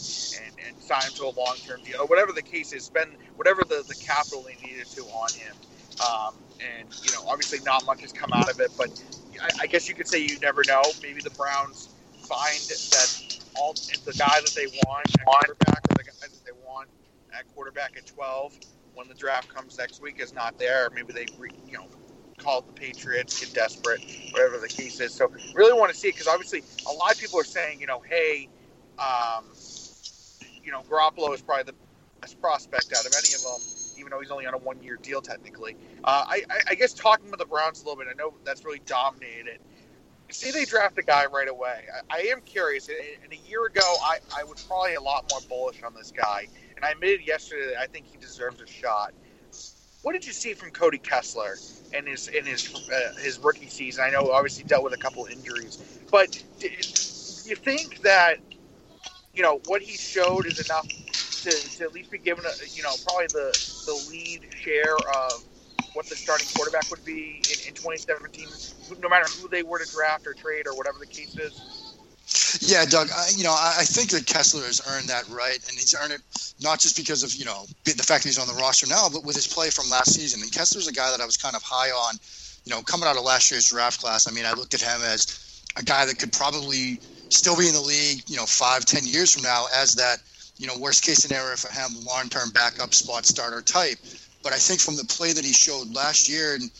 and, 0.44 0.54
and 0.66 0.82
sign 0.82 1.06
him 1.06 1.14
to 1.14 1.24
a 1.24 1.30
long 1.30 1.58
term 1.62 1.82
deal 1.84 2.06
whatever 2.08 2.32
the 2.32 2.42
case 2.42 2.72
is, 2.72 2.84
spend 2.84 3.16
whatever 3.36 3.64
the, 3.64 3.84
the 3.88 3.94
capital 3.94 4.42
they 4.42 4.56
needed 4.56 4.90
to 4.90 5.06
on 5.06 5.32
him. 5.34 5.56
Um, 6.00 6.34
and 6.60 6.88
you 7.02 7.12
know, 7.12 7.24
obviously, 7.28 7.60
not 7.60 7.86
much 7.86 8.02
has 8.02 8.12
come 8.12 8.32
out 8.34 8.50
of 8.50 8.60
it, 8.60 8.72
but 8.76 8.90
I, 9.42 9.50
I 9.62 9.66
guess 9.68 9.88
you 9.88 9.94
could 9.94 10.08
say 10.08 10.18
you 10.18 10.38
never 10.40 10.64
know. 10.64 10.94
Maybe 11.00 11.22
the 11.22 11.30
Browns 11.30 11.90
find 12.28 12.68
that 12.68 13.08
all 13.60 13.74
the 13.74 14.14
guy 14.18 14.40
that 14.40 14.52
they 14.56 14.66
want 14.86 15.06
at 15.14 15.24
quarterback 15.24 15.80
or 15.90 15.94
the 15.98 16.04
guy 16.04 16.12
that 16.20 16.44
they 16.44 16.52
want 16.66 16.88
at 17.32 17.46
quarterback 17.54 17.96
at 17.96 18.06
12 18.06 18.58
when 18.94 19.06
the 19.06 19.14
draft 19.14 19.48
comes 19.48 19.76
next 19.78 20.00
week 20.00 20.18
is 20.18 20.32
not 20.32 20.58
there. 20.58 20.88
Maybe 20.94 21.12
they, 21.12 21.26
you 21.66 21.74
know, 21.74 21.86
call 22.38 22.62
the 22.62 22.72
Patriots, 22.72 23.38
get 23.38 23.54
desperate, 23.54 24.00
whatever 24.32 24.58
the 24.58 24.68
case 24.68 24.98
is. 25.00 25.12
So 25.12 25.30
really 25.54 25.78
want 25.78 25.92
to 25.92 25.98
see 25.98 26.08
it 26.08 26.12
because 26.12 26.26
obviously 26.26 26.62
a 26.88 26.92
lot 26.92 27.12
of 27.12 27.20
people 27.20 27.38
are 27.38 27.44
saying, 27.44 27.80
you 27.80 27.86
know, 27.86 28.00
hey, 28.00 28.48
um, 28.98 29.44
you 30.62 30.72
know, 30.72 30.82
Garoppolo 30.82 31.34
is 31.34 31.42
probably 31.42 31.64
the 31.64 31.74
best 32.20 32.40
prospect 32.40 32.92
out 32.92 33.06
of 33.06 33.12
any 33.12 33.34
of 33.34 33.42
them, 33.42 33.60
even 33.98 34.10
though 34.10 34.20
he's 34.20 34.30
only 34.30 34.46
on 34.46 34.54
a 34.54 34.58
one-year 34.58 34.98
deal 35.02 35.20
technically. 35.20 35.76
Uh, 36.04 36.24
I, 36.26 36.42
I, 36.68 36.74
guess 36.74 36.92
talking 36.92 37.28
about 37.28 37.38
the 37.38 37.46
Browns 37.46 37.82
a 37.82 37.84
little 37.84 38.02
bit, 38.02 38.08
I 38.10 38.14
know 38.14 38.34
that's 38.44 38.64
really 38.64 38.80
dominated. 38.86 39.60
See, 40.32 40.50
they 40.52 40.64
draft 40.66 40.98
a 40.98 41.02
guy 41.02 41.26
right 41.26 41.48
away. 41.48 41.84
I, 42.10 42.18
I 42.18 42.20
am 42.32 42.42
curious. 42.42 42.88
And 42.88 43.32
a 43.32 43.36
year 43.36 43.66
ago, 43.66 43.98
I, 44.02 44.18
I 44.32 44.44
was 44.44 44.58
probably 44.60 44.94
a 44.94 45.00
lot 45.02 45.26
more 45.28 45.40
bullish 45.40 45.82
on 45.82 45.94
this 45.94 46.12
guy, 46.12 46.48
and 46.76 46.84
I 46.84 46.90
admitted 46.92 47.26
yesterday 47.26 47.68
that 47.74 47.78
I 47.80 47.86
think 47.86 48.06
he 48.06 48.16
deserves 48.18 48.60
a 48.62 48.66
shot. 48.66 49.14
What 50.02 50.12
did 50.12 50.26
you 50.26 50.32
see 50.32 50.54
from 50.54 50.70
Cody 50.70 50.98
Kessler 50.98 51.60
in 51.92 52.06
his 52.06 52.28
in 52.28 52.46
his 52.46 52.68
uh, 52.92 53.14
his 53.20 53.38
rookie 53.40 53.68
season? 53.68 54.04
I 54.04 54.10
know 54.10 54.30
obviously 54.32 54.64
dealt 54.64 54.84
with 54.84 54.94
a 54.94 54.98
couple 54.98 55.26
injuries, 55.26 55.78
but 56.10 56.44
do 56.58 56.68
you 57.50 57.56
think 57.56 58.00
that 58.02 58.38
you 59.34 59.42
know 59.42 59.60
what 59.66 59.82
he 59.82 59.98
showed 59.98 60.46
is 60.46 60.58
enough 60.58 60.88
to, 61.42 61.68
to 61.70 61.84
at 61.84 61.92
least 61.92 62.10
be 62.10 62.18
given 62.18 62.44
a 62.46 62.52
you 62.74 62.82
know 62.82 62.96
probably 62.98 63.28
the 63.28 63.58
the 63.86 63.94
lead 63.94 64.48
share 64.54 65.08
of 65.08 65.44
what 65.94 66.06
the 66.06 66.16
starting 66.16 66.48
quarterback 66.54 66.90
would 66.90 67.04
be 67.04 67.42
in, 67.50 67.68
in 67.68 67.74
2017, 67.74 68.48
no 69.00 69.08
matter 69.08 69.26
who 69.40 69.48
they 69.48 69.62
were 69.62 69.78
to 69.78 69.90
draft 69.90 70.26
or 70.26 70.34
trade 70.34 70.66
or 70.66 70.74
whatever 70.74 70.98
the 70.98 71.06
case 71.06 71.36
is? 71.38 71.90
Yeah, 72.60 72.84
Doug. 72.84 73.08
I, 73.10 73.28
you 73.36 73.44
know, 73.44 73.52
I, 73.52 73.78
I 73.80 73.84
think 73.84 74.10
that 74.10 74.26
Kessler 74.26 74.62
has 74.62 74.80
earned 74.88 75.08
that 75.08 75.28
right, 75.28 75.58
and 75.68 75.72
he's 75.72 75.94
earned 76.00 76.12
it 76.12 76.20
not 76.60 76.78
just 76.78 76.96
because 76.96 77.22
of 77.22 77.34
you 77.34 77.44
know 77.44 77.64
the 77.84 78.02
fact 78.02 78.22
that 78.22 78.28
he's 78.28 78.38
on 78.38 78.46
the 78.46 78.54
roster 78.54 78.86
now, 78.86 79.08
but 79.12 79.24
with 79.24 79.34
his 79.34 79.46
play 79.46 79.70
from 79.70 79.88
last 79.90 80.14
season. 80.14 80.42
And 80.42 80.52
Kessler's 80.52 80.86
a 80.86 80.92
guy 80.92 81.10
that 81.10 81.20
I 81.20 81.26
was 81.26 81.36
kind 81.36 81.56
of 81.56 81.62
high 81.62 81.90
on, 81.90 82.16
you 82.64 82.70
know, 82.70 82.82
coming 82.82 83.08
out 83.08 83.16
of 83.16 83.24
last 83.24 83.50
year's 83.50 83.68
draft 83.68 84.00
class. 84.00 84.28
I 84.28 84.32
mean, 84.32 84.46
I 84.46 84.52
looked 84.52 84.74
at 84.74 84.80
him 84.80 85.00
as 85.02 85.62
a 85.76 85.82
guy 85.82 86.06
that 86.06 86.18
could 86.18 86.32
probably 86.32 87.00
still 87.30 87.56
be 87.56 87.66
in 87.66 87.74
the 87.74 87.80
league, 87.80 88.22
you 88.28 88.36
know, 88.36 88.46
five, 88.46 88.84
ten 88.84 89.04
years 89.04 89.32
from 89.32 89.42
now 89.42 89.66
as 89.74 89.94
that, 89.94 90.18
you 90.58 90.66
know, 90.66 90.76
worst 90.78 91.04
case 91.04 91.18
scenario 91.18 91.56
for 91.56 91.72
him, 91.72 92.04
long 92.04 92.28
term 92.28 92.50
backup 92.50 92.94
spot 92.94 93.26
starter 93.26 93.62
type. 93.62 93.98
But 94.42 94.52
I 94.52 94.56
think 94.56 94.80
from 94.80 94.96
the 94.96 95.04
play 95.04 95.32
that 95.32 95.44
he 95.44 95.52
showed 95.52 95.94
last 95.94 96.28
year, 96.28 96.54
and 96.54 96.70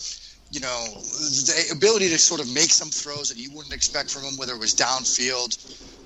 you 0.50 0.60
know, 0.60 0.84
the 0.90 1.68
ability 1.72 2.08
to 2.08 2.18
sort 2.18 2.40
of 2.40 2.52
make 2.52 2.70
some 2.70 2.88
throws 2.88 3.28
that 3.28 3.38
you 3.38 3.50
wouldn't 3.54 3.74
expect 3.74 4.10
from 4.10 4.24
him, 4.24 4.36
whether 4.36 4.52
it 4.52 4.58
was 4.58 4.74
downfield, 4.74 5.54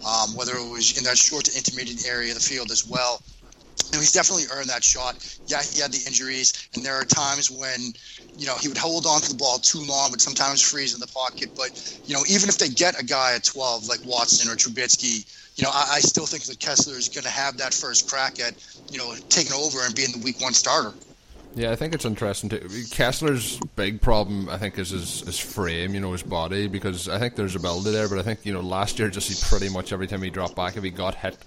um, 0.04 0.36
whether 0.36 0.54
it 0.54 0.68
was 0.68 0.96
in 0.98 1.04
that 1.04 1.16
short 1.16 1.44
to 1.46 1.56
intermediate 1.56 2.06
area 2.06 2.30
of 2.30 2.36
the 2.36 2.44
field 2.44 2.70
as 2.70 2.86
well. 2.86 3.22
And 3.92 4.02
he's 4.02 4.12
definitely 4.12 4.44
earned 4.52 4.68
that 4.68 4.84
shot. 4.84 5.16
Yeah, 5.46 5.62
he 5.62 5.80
had 5.80 5.92
the 5.92 6.02
injuries, 6.06 6.68
and 6.74 6.84
there 6.84 6.94
are 6.94 7.04
times 7.04 7.50
when, 7.50 7.94
you 8.36 8.46
know, 8.46 8.56
he 8.60 8.68
would 8.68 8.76
hold 8.76 9.06
on 9.06 9.20
to 9.22 9.28
the 9.30 9.34
ball 9.36 9.58
too 9.58 9.82
long, 9.86 10.10
but 10.10 10.20
sometimes 10.20 10.60
freeze 10.60 10.92
in 10.92 11.00
the 11.00 11.06
pocket. 11.06 11.50
But, 11.56 11.70
you 12.04 12.14
know, 12.14 12.22
even 12.28 12.48
if 12.48 12.58
they 12.58 12.68
get 12.68 13.00
a 13.00 13.04
guy 13.04 13.34
at 13.34 13.44
12 13.44 13.88
like 13.88 14.00
Watson 14.04 14.50
or 14.50 14.56
Trubisky, 14.56 15.24
you 15.56 15.64
know, 15.64 15.70
I, 15.72 15.96
I 15.96 16.00
still 16.00 16.26
think 16.26 16.44
that 16.44 16.58
Kessler 16.58 16.98
is 16.98 17.08
going 17.08 17.24
to 17.24 17.30
have 17.30 17.56
that 17.58 17.72
first 17.72 18.08
crack 18.08 18.40
at, 18.40 18.54
you 18.90 18.98
know, 18.98 19.14
taking 19.30 19.52
over 19.54 19.78
and 19.84 19.94
being 19.94 20.12
the 20.12 20.18
week 20.24 20.40
one 20.40 20.52
starter. 20.52 20.94
Yeah, 21.56 21.70
I 21.70 21.76
think 21.76 21.94
it's 21.94 22.04
interesting 22.04 22.50
too. 22.50 22.68
Kessler's 22.90 23.60
big 23.76 24.00
problem, 24.00 24.48
I 24.48 24.58
think, 24.58 24.76
is 24.76 24.90
his, 24.90 25.20
his 25.20 25.38
frame, 25.38 25.94
you 25.94 26.00
know, 26.00 26.10
his 26.10 26.24
body, 26.24 26.66
because 26.66 27.08
I 27.08 27.18
think 27.20 27.36
there's 27.36 27.54
ability 27.54 27.92
there, 27.92 28.08
but 28.08 28.18
I 28.18 28.22
think, 28.22 28.44
you 28.44 28.52
know, 28.52 28.60
last 28.60 28.98
year, 28.98 29.08
just 29.08 29.28
he 29.28 29.48
pretty 29.48 29.72
much 29.72 29.92
every 29.92 30.08
time 30.08 30.22
he 30.22 30.30
dropped 30.30 30.56
back, 30.56 30.76
if 30.76 30.82
he 30.82 30.90
got 30.90 31.14
hit, 31.14 31.38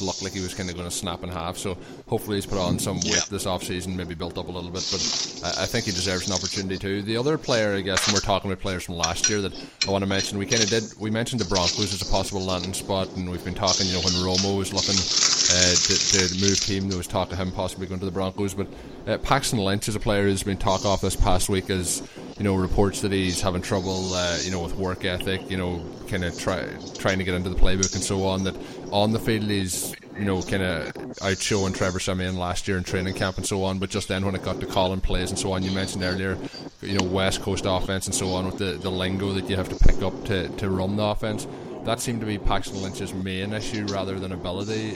it 0.00 0.04
looked 0.04 0.22
like 0.22 0.32
he 0.32 0.40
was 0.40 0.54
kind 0.54 0.68
of 0.68 0.76
going 0.76 0.88
to 0.88 0.94
snap 0.94 1.22
in 1.22 1.28
half. 1.28 1.56
So 1.56 1.76
hopefully 2.08 2.36
he's 2.36 2.46
put 2.46 2.58
on 2.58 2.78
some 2.78 2.96
weight 2.96 3.16
yeah. 3.16 3.20
this 3.30 3.44
offseason, 3.46 3.94
maybe 3.94 4.14
built 4.14 4.38
up 4.38 4.48
a 4.48 4.50
little 4.50 4.70
bit, 4.70 4.86
but 4.90 5.00
I, 5.44 5.62
I, 5.62 5.66
think 5.66 5.86
he 5.86 5.92
deserves 5.92 6.26
an 6.26 6.34
opportunity 6.34 6.78
too. 6.78 7.02
The 7.02 7.16
other 7.16 7.38
player, 7.38 7.74
I 7.74 7.80
guess, 7.80 8.06
when 8.06 8.14
we're 8.14 8.20
talking 8.20 8.50
about 8.50 8.62
players 8.62 8.84
from 8.84 8.96
last 8.96 9.28
year 9.28 9.40
that 9.40 9.52
I 9.86 9.90
want 9.90 10.02
to 10.02 10.08
mention, 10.08 10.38
we 10.38 10.46
kind 10.46 10.62
of 10.62 10.68
did, 10.68 10.84
we 10.98 11.10
mentioned 11.10 11.40
the 11.40 11.48
Broncos 11.48 11.92
as 11.92 12.02
a 12.02 12.10
possible 12.10 12.44
landing 12.44 12.74
spot, 12.74 13.08
and 13.16 13.30
we've 13.30 13.44
been 13.44 13.54
talking, 13.54 13.86
you 13.86 13.94
know, 13.94 14.00
when 14.00 14.14
Romo 14.14 14.58
was 14.58 14.72
looking 14.72 14.96
uh, 14.96 15.74
to, 15.74 16.28
to 16.28 16.40
move 16.40 16.60
team, 16.60 16.88
there 16.88 16.98
was 16.98 17.06
talk 17.06 17.32
of 17.32 17.38
him 17.38 17.52
possibly 17.52 17.86
going 17.86 18.00
to 18.00 18.06
the 18.06 18.12
Broncos, 18.12 18.54
but 18.54 18.66
uh, 19.06 19.18
Paxton 19.18 19.58
Lynch 19.58 19.88
is 19.88 19.96
a 19.96 20.00
player 20.00 20.24
who's 20.24 20.42
been 20.42 20.56
talked 20.56 20.84
off 20.84 21.00
this 21.00 21.16
past 21.16 21.48
week 21.48 21.70
as 21.70 22.02
you 22.38 22.44
know 22.44 22.54
reports 22.54 23.00
that 23.02 23.12
he's 23.12 23.40
having 23.40 23.62
trouble 23.62 24.12
uh, 24.14 24.38
you 24.42 24.50
know 24.50 24.62
with 24.62 24.74
work 24.76 25.04
ethic 25.04 25.48
you 25.50 25.56
know 25.56 25.84
kind 26.08 26.24
of 26.24 26.38
try, 26.38 26.66
trying 26.98 27.18
to 27.18 27.24
get 27.24 27.34
into 27.34 27.48
the 27.48 27.56
playbook 27.56 27.94
and 27.94 28.02
so 28.02 28.24
on 28.24 28.44
that 28.44 28.56
on 28.94 29.10
the 29.10 29.18
field 29.18 29.42
he's 29.50 29.92
you 30.16 30.24
know 30.24 30.40
kind 30.40 30.62
of 30.62 30.92
outshowing 31.20 31.74
Trevor 31.74 31.98
Siemian 31.98 32.38
last 32.38 32.68
year 32.68 32.78
in 32.78 32.84
training 32.84 33.14
camp 33.14 33.36
and 33.36 33.44
so 33.44 33.64
on 33.64 33.80
but 33.80 33.90
just 33.90 34.06
then 34.06 34.24
when 34.24 34.36
it 34.36 34.44
got 34.44 34.60
to 34.60 34.66
calling 34.66 35.00
plays 35.00 35.30
and 35.30 35.38
so 35.38 35.50
on 35.50 35.64
you 35.64 35.72
mentioned 35.72 36.04
earlier 36.04 36.38
you 36.80 36.96
know 36.96 37.04
West 37.04 37.42
Coast 37.42 37.64
offense 37.66 38.06
and 38.06 38.14
so 38.14 38.32
on 38.32 38.46
with 38.46 38.58
the, 38.58 38.78
the 38.78 38.90
lingo 38.90 39.32
that 39.32 39.50
you 39.50 39.56
have 39.56 39.68
to 39.68 39.74
pick 39.84 40.00
up 40.00 40.24
to, 40.26 40.48
to 40.48 40.70
run 40.70 40.94
the 40.94 41.02
offense 41.02 41.48
that 41.84 42.00
seemed 42.00 42.20
to 42.20 42.26
be 42.26 42.38
Paxton 42.38 42.80
Lynch's 42.82 43.12
main 43.12 43.52
issue 43.52 43.84
rather 43.86 44.18
than 44.18 44.32
ability. 44.32 44.92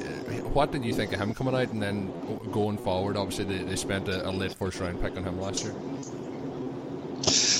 What 0.54 0.72
did 0.72 0.86
you 0.86 0.94
think 0.94 1.12
of 1.12 1.20
him 1.20 1.34
coming 1.34 1.54
out 1.54 1.70
and 1.70 1.82
then 1.82 2.10
going 2.50 2.78
forward? 2.78 3.14
Obviously, 3.14 3.44
they, 3.44 3.62
they 3.62 3.76
spent 3.76 4.08
a, 4.08 4.26
a 4.26 4.30
late 4.30 4.54
first 4.54 4.80
round 4.80 4.98
pick 5.02 5.14
on 5.14 5.22
him 5.22 5.38
last 5.38 5.64
year. 5.64 5.74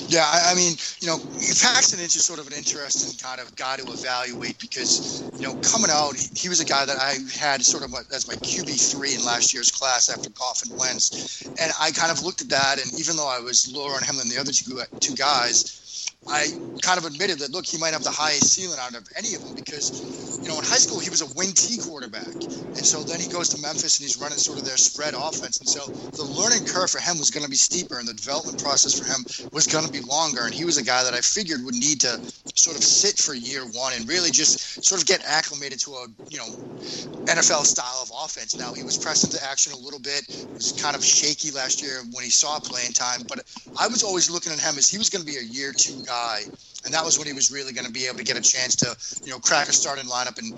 Yeah, 0.09 0.25
I, 0.25 0.53
I, 0.53 0.55
mean, 0.55 0.73
you 1.01 1.07
know, 1.07 1.19
Paxton 1.61 1.99
Lynch 1.99 2.17
is 2.17 2.25
sort 2.25 2.41
of 2.41 2.47
an 2.47 2.55
interesting 2.55 3.13
kind 3.19 3.43
of 3.43 3.55
guy 3.57 3.77
to 3.77 3.93
evaluate 3.93 4.59
because, 4.59 5.29
you 5.35 5.43
know, 5.43 5.55
coming 5.61 5.91
out, 5.93 6.17
he, 6.35 6.49
was 6.49 6.61
a 6.61 6.65
guy 6.65 6.87
that 6.87 6.97
I 6.97 7.17
had 7.39 7.61
sort 7.63 7.85
of 7.85 7.93
as 8.11 8.27
my 8.27 8.33
QB 8.37 8.81
three 8.91 9.15
in 9.15 9.23
last 9.23 9.53
year's 9.53 9.71
class 9.71 10.09
after 10.09 10.31
Goff 10.31 10.63
and 10.65 10.75
Wentz, 10.79 11.53
and 11.61 11.73
I 11.79 11.91
kind 11.91 12.11
of 12.11 12.23
looked 12.25 12.41
at 12.41 12.49
that, 12.49 12.81
and 12.81 12.91
even 12.99 13.17
though 13.17 13.29
I 13.29 13.39
was 13.39 13.71
lower 13.71 13.93
on 13.93 14.03
him 14.03 14.17
than 14.17 14.31
the 14.31 14.39
other 14.41 14.51
two 14.51 14.81
two 14.99 15.15
guys, 15.15 15.79
I 16.27 16.49
kind 16.83 16.99
of 16.99 17.05
admitted 17.05 17.39
that 17.41 17.51
look, 17.51 17.67
he 17.67 17.79
might 17.79 17.93
have 17.93 18.03
the 18.03 18.11
highest 18.11 18.53
ceiling 18.53 18.79
out 18.81 18.95
of 18.95 19.07
any 19.17 19.35
of 19.35 19.43
them 19.43 19.55
because, 19.55 20.41
you 20.43 20.49
know, 20.49 20.59
in 20.59 20.65
high 20.65 20.81
school 20.81 20.99
he 20.99 21.11
was 21.11 21.23
a 21.23 21.27
wing 21.37 21.53
T 21.53 21.79
quarterback, 21.79 22.33
and 22.77 22.85
so 22.85 23.03
then 23.03 23.21
he 23.21 23.29
goes 23.29 23.49
to 23.51 23.61
Memphis 23.61 23.99
and 23.99 24.05
he's 24.05 24.17
running 24.17 24.39
sort 24.39 24.59
of 24.59 24.65
their 24.65 24.77
spread 24.77 25.15
offense, 25.15 25.59
and 25.59 25.69
so 25.69 25.87
the 26.17 26.25
learning 26.25 26.65
curve 26.65 26.91
for 26.91 27.01
him 27.01 27.19
was 27.19 27.31
going 27.31 27.45
to 27.45 27.51
be 27.51 27.57
steeper, 27.57 27.99
and 27.99 28.09
the 28.09 28.15
development 28.15 28.63
process 28.63 28.99
for 28.99 29.05
him 29.05 29.25
was 29.53 29.67
going 29.67 29.85
to 29.85 29.93
be 29.93 30.01
longer, 30.01 30.45
and 30.45 30.55
he 30.55 30.65
was 30.65 30.77
a 30.77 30.85
guy 30.85 31.03
that 31.05 31.15
I 31.15 31.21
figured 31.21 31.65
would 31.65 31.75
need 31.75 32.01
to 32.01 32.19
sort 32.55 32.77
of 32.77 32.83
sit 32.83 33.19
for 33.19 33.35
year 33.35 33.65
one 33.73 33.93
and 33.95 34.09
really 34.09 34.31
just 34.31 34.85
sort 34.85 35.01
of 35.01 35.07
get 35.07 35.23
acclimated 35.25 35.79
to 35.81 35.93
a 35.93 36.07
you 36.29 36.39
know 36.39 36.49
NFL 37.27 37.65
style 37.65 38.01
of 38.03 38.11
offense. 38.25 38.59
Now 38.59 38.73
he 38.73 38.83
was 38.83 38.97
pressed 38.97 39.25
into 39.25 39.43
action 39.45 39.73
a 39.73 39.77
little 39.77 40.01
bit, 40.01 40.25
it 40.29 40.55
was 40.55 40.73
kind 40.73 40.97
of 40.97 41.05
shaky 41.05 41.51
last 41.51 41.83
year 41.83 42.01
when 42.13 42.25
he 42.25 42.31
saw 42.31 42.59
playing 42.59 42.93
time, 42.93 43.23
but 43.29 43.41
I 43.79 43.87
was 43.87 44.03
always 44.03 44.31
looking 44.31 44.53
at 44.53 44.59
him 44.59 44.79
as 44.79 44.89
he 44.89 44.99
was 44.99 45.11
going 45.11 45.25
to 45.25 45.31
be 45.31 45.39
a 45.39 45.43
year 45.43 45.73
two 45.73 46.03
guy, 46.09 46.41
and 46.85 46.95
that 46.95 47.05
was 47.05 47.19
when 47.19 47.27
he 47.27 47.35
was 47.35 47.51
really 47.51 47.73
going 47.73 47.87
to 47.87 47.93
be 47.93 48.07
able 48.07 48.17
to 48.17 48.25
get 48.25 48.37
a 48.37 48.41
chance 48.41 48.75
to, 48.77 48.97
you 49.25 49.31
know, 49.31 49.39
crack 49.39 49.69
a 49.69 49.73
starting 49.73 50.07
lineup, 50.07 50.39
and 50.39 50.57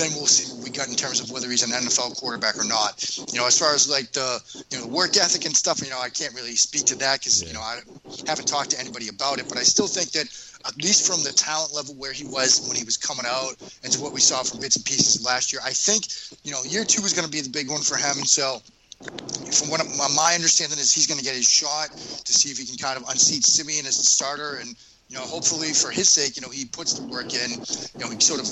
then 0.00 0.08
we'll 0.16 0.26
see 0.26 0.48
what 0.54 0.64
we 0.64 0.70
got 0.70 0.88
in 0.88 0.94
terms 0.96 1.20
of 1.20 1.30
whether 1.30 1.50
he's 1.50 1.62
an 1.62 1.70
NFL 1.70 2.16
quarterback 2.16 2.56
or 2.56 2.64
not. 2.64 2.96
You 3.32 3.38
know, 3.38 3.46
as 3.46 3.58
far 3.58 3.74
as 3.74 3.90
like 3.90 4.12
the, 4.12 4.40
you 4.70 4.78
know, 4.78 4.86
the 4.86 4.92
work 4.92 5.16
ethic 5.16 5.44
and 5.44 5.54
stuff, 5.54 5.82
you 5.84 5.90
know, 5.90 6.00
I 6.00 6.08
can't 6.08 6.34
really 6.34 6.56
speak 6.56 6.86
to 6.86 6.96
that 6.96 7.20
because 7.20 7.42
yeah. 7.42 7.48
you 7.48 7.54
know 7.54 7.60
I 7.60 7.80
haven't 8.26 8.48
talked 8.48 8.70
to 8.70 8.80
anybody 8.80 9.08
about 9.08 9.38
it, 9.38 9.48
but 9.48 9.58
I 9.58 9.62
still 9.62 9.86
think 9.86 10.12
that 10.12 10.26
at 10.66 10.76
least 10.82 11.06
from 11.06 11.22
the 11.22 11.32
talent 11.32 11.74
level 11.74 11.94
where 11.94 12.12
he 12.12 12.24
was 12.24 12.66
when 12.66 12.76
he 12.76 12.84
was 12.84 12.96
coming 12.96 13.26
out 13.26 13.54
and 13.84 13.92
to 13.92 14.00
what 14.00 14.12
we 14.12 14.20
saw 14.20 14.42
from 14.42 14.60
bits 14.60 14.76
and 14.76 14.84
pieces 14.84 15.24
last 15.24 15.52
year, 15.52 15.60
I 15.64 15.70
think 15.70 16.06
you 16.44 16.52
know 16.52 16.62
year 16.64 16.84
two 16.84 17.02
is 17.02 17.12
going 17.12 17.26
to 17.26 17.30
be 17.30 17.40
the 17.40 17.50
big 17.50 17.68
one 17.68 17.82
for 17.82 17.96
him, 17.96 18.16
and 18.18 18.26
so 18.26 18.62
from 19.00 19.70
what 19.70 19.80
my 20.14 20.34
understanding 20.34 20.78
is 20.78 20.92
he's 20.92 21.06
going 21.06 21.18
to 21.18 21.24
get 21.24 21.34
his 21.34 21.48
shot 21.48 21.90
to 21.90 22.32
see 22.32 22.50
if 22.50 22.58
he 22.58 22.66
can 22.66 22.76
kind 22.76 22.96
of 22.96 23.08
unseat 23.08 23.44
Siemian 23.44 23.86
as 23.86 23.98
the 23.98 24.04
starter 24.04 24.56
and 24.56 24.76
you 25.08 25.16
know 25.16 25.22
hopefully 25.22 25.72
for 25.72 25.90
his 25.90 26.08
sake 26.08 26.36
you 26.36 26.42
know 26.42 26.50
he 26.50 26.64
puts 26.64 26.94
the 26.94 27.06
work 27.06 27.32
in 27.34 27.50
you 27.50 28.00
know 28.00 28.10
he 28.10 28.18
sort 28.20 28.40
of 28.40 28.46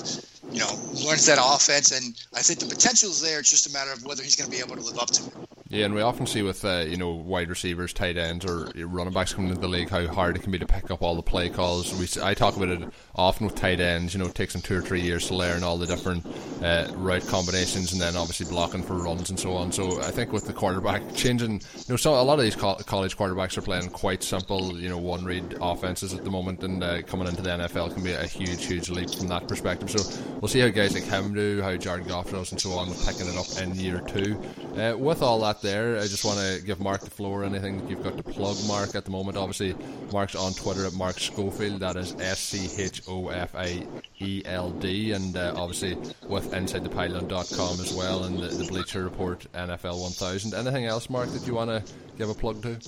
you 0.53 0.61
know 0.61 0.71
learns 1.07 1.27
that 1.27 1.39
offense 1.41 1.91
and 1.93 2.15
I 2.35 2.41
think 2.41 2.61
the 2.61 2.67
potential 2.67 3.11
is 3.11 3.21
there 3.21 3.41
it's 3.41 3.51
just 3.51 3.67
a 3.67 3.73
matter 3.73 3.93
of 3.93 4.05
whether 4.05 4.23
he's 4.23 4.37
going 4.37 4.51
to 4.51 4.57
be 4.57 4.63
able 4.63 4.77
to 4.77 4.83
live 4.83 4.99
up 4.99 5.11
to 5.11 5.25
it 5.25 5.49
Yeah, 5.71 5.87
and 5.87 5.95
we 5.95 6.03
often 6.03 6.27
see 6.27 6.43
with 6.43 6.65
uh, 6.65 6.85
you 6.87 6.97
know 6.97 7.11
wide 7.11 7.49
receivers, 7.49 7.93
tight 7.93 8.17
ends, 8.17 8.45
or 8.45 8.71
running 8.77 9.13
backs 9.13 9.33
coming 9.33 9.49
into 9.51 9.61
the 9.61 9.69
league 9.69 9.89
how 9.89 10.07
hard 10.07 10.37
it 10.37 10.43
can 10.43 10.53
be 10.53 10.59
to 10.59 10.67
pick 10.67 10.91
up 10.91 11.03
all 11.03 11.17
the 11.17 11.23
play 11.23 11.49
calls. 11.49 11.93
We 11.95 12.07
I 12.23 12.35
talk 12.35 12.57
about 12.57 12.69
it 12.69 12.89
often 13.17 13.47
with 13.47 13.57
tight 13.57 13.81
ends. 13.81 14.15
You 14.15 14.21
know, 14.21 14.27
it 14.27 14.35
takes 14.35 14.53
them 14.53 14.63
two 14.63 14.77
or 14.77 14.83
three 14.83 15.01
years 15.01 15.27
to 15.29 15.35
learn 15.35 15.65
all 15.65 15.79
the 15.79 15.87
different 15.87 16.25
uh, 16.63 16.93
route 16.95 17.27
combinations, 17.27 17.93
and 17.93 18.01
then 18.01 18.15
obviously 18.15 18.47
blocking 18.47 18.83
for 18.83 18.95
runs 18.95 19.31
and 19.31 19.41
so 19.41 19.55
on. 19.55 19.73
So 19.73 20.01
I 20.03 20.11
think 20.13 20.33
with 20.33 20.47
the 20.47 20.53
quarterback 20.53 21.03
changing, 21.17 21.55
you 21.55 21.85
know, 21.89 21.97
so 21.97 22.15
a 22.15 22.23
lot 22.23 22.39
of 22.39 22.45
these 22.45 22.57
co- 22.57 22.77
college 22.77 23.17
quarterbacks 23.17 23.57
are 23.57 23.63
playing 23.63 23.89
quite 23.89 24.23
simple, 24.23 24.79
you 24.79 24.91
know, 24.91 24.99
one 24.99 25.25
read 25.25 25.57
offenses 25.61 26.13
at 26.15 26.25
the 26.25 26.31
moment, 26.31 26.44
and 26.49 26.83
uh, 26.83 27.03
coming 27.03 27.27
into 27.27 27.43
the 27.43 27.51
NFL 27.51 27.95
can 27.95 28.03
be 28.03 28.13
a 28.13 28.27
huge, 28.27 28.65
huge 28.67 28.91
leap 28.91 29.11
from 29.11 29.29
that 29.29 29.49
perspective. 29.49 29.91
So 29.91 30.23
we'll 30.41 30.49
see 30.49 30.61
how 30.61 30.69
guys 30.69 30.95
like 30.95 31.05
him 31.05 31.35
do, 31.35 31.63
how 31.63 31.77
Jared 31.77 32.07
Goff 32.07 32.31
does, 32.31 32.53
and 32.53 32.61
so 32.61 32.73
on 32.73 32.89
with 32.89 33.07
picking 33.07 33.27
it 33.27 33.37
up 33.37 33.63
in 33.63 33.75
year 33.75 34.01
two. 34.01 34.41
Uh, 34.79 34.97
with 34.97 35.23
all 35.23 35.41
that 35.41 35.63
there. 35.63 35.99
I 35.99 36.03
just 36.03 36.25
want 36.25 36.39
to 36.39 36.63
give 36.65 36.81
Mark 36.81 37.01
the 37.01 37.11
floor. 37.11 37.45
Anything 37.45 37.87
you've 37.89 38.03
got 38.03 38.17
to 38.17 38.23
plug, 38.23 38.57
Mark, 38.67 38.95
at 38.95 39.05
the 39.05 39.11
moment? 39.11 39.37
Obviously, 39.37 39.75
Mark's 40.13 40.35
on 40.35 40.53
Twitter 40.53 40.87
at 40.87 40.95
Mark 40.95 41.19
Schofield. 41.19 41.81
That 41.81 41.97
is 41.97 42.15
S 42.21 42.41
C 42.41 42.83
H 42.83 43.03
O 43.09 43.29
F 43.29 43.55
I 43.55 43.87
E 44.21 44.43
L 44.45 44.71
D. 44.71 45.13
And 45.13 45.37
uh, 45.37 45.55
obviously 45.57 45.95
with 46.29 46.51
InsideThePylon.com 46.53 47.81
as 47.81 47.95
well 47.95 48.25
and 48.25 48.39
the, 48.39 48.49
the 48.49 48.65
Bleacher 48.65 49.05
Report 49.05 49.47
NFL 49.55 50.01
1000. 50.01 50.55
Anything 50.55 50.87
else, 50.87 51.09
Mark, 51.11 51.29
that 51.31 51.47
you 51.47 51.55
want 51.55 51.71
to 51.71 51.93
give 52.17 52.29
a 52.29 52.35
plug 52.35 52.63
to? 52.63 52.79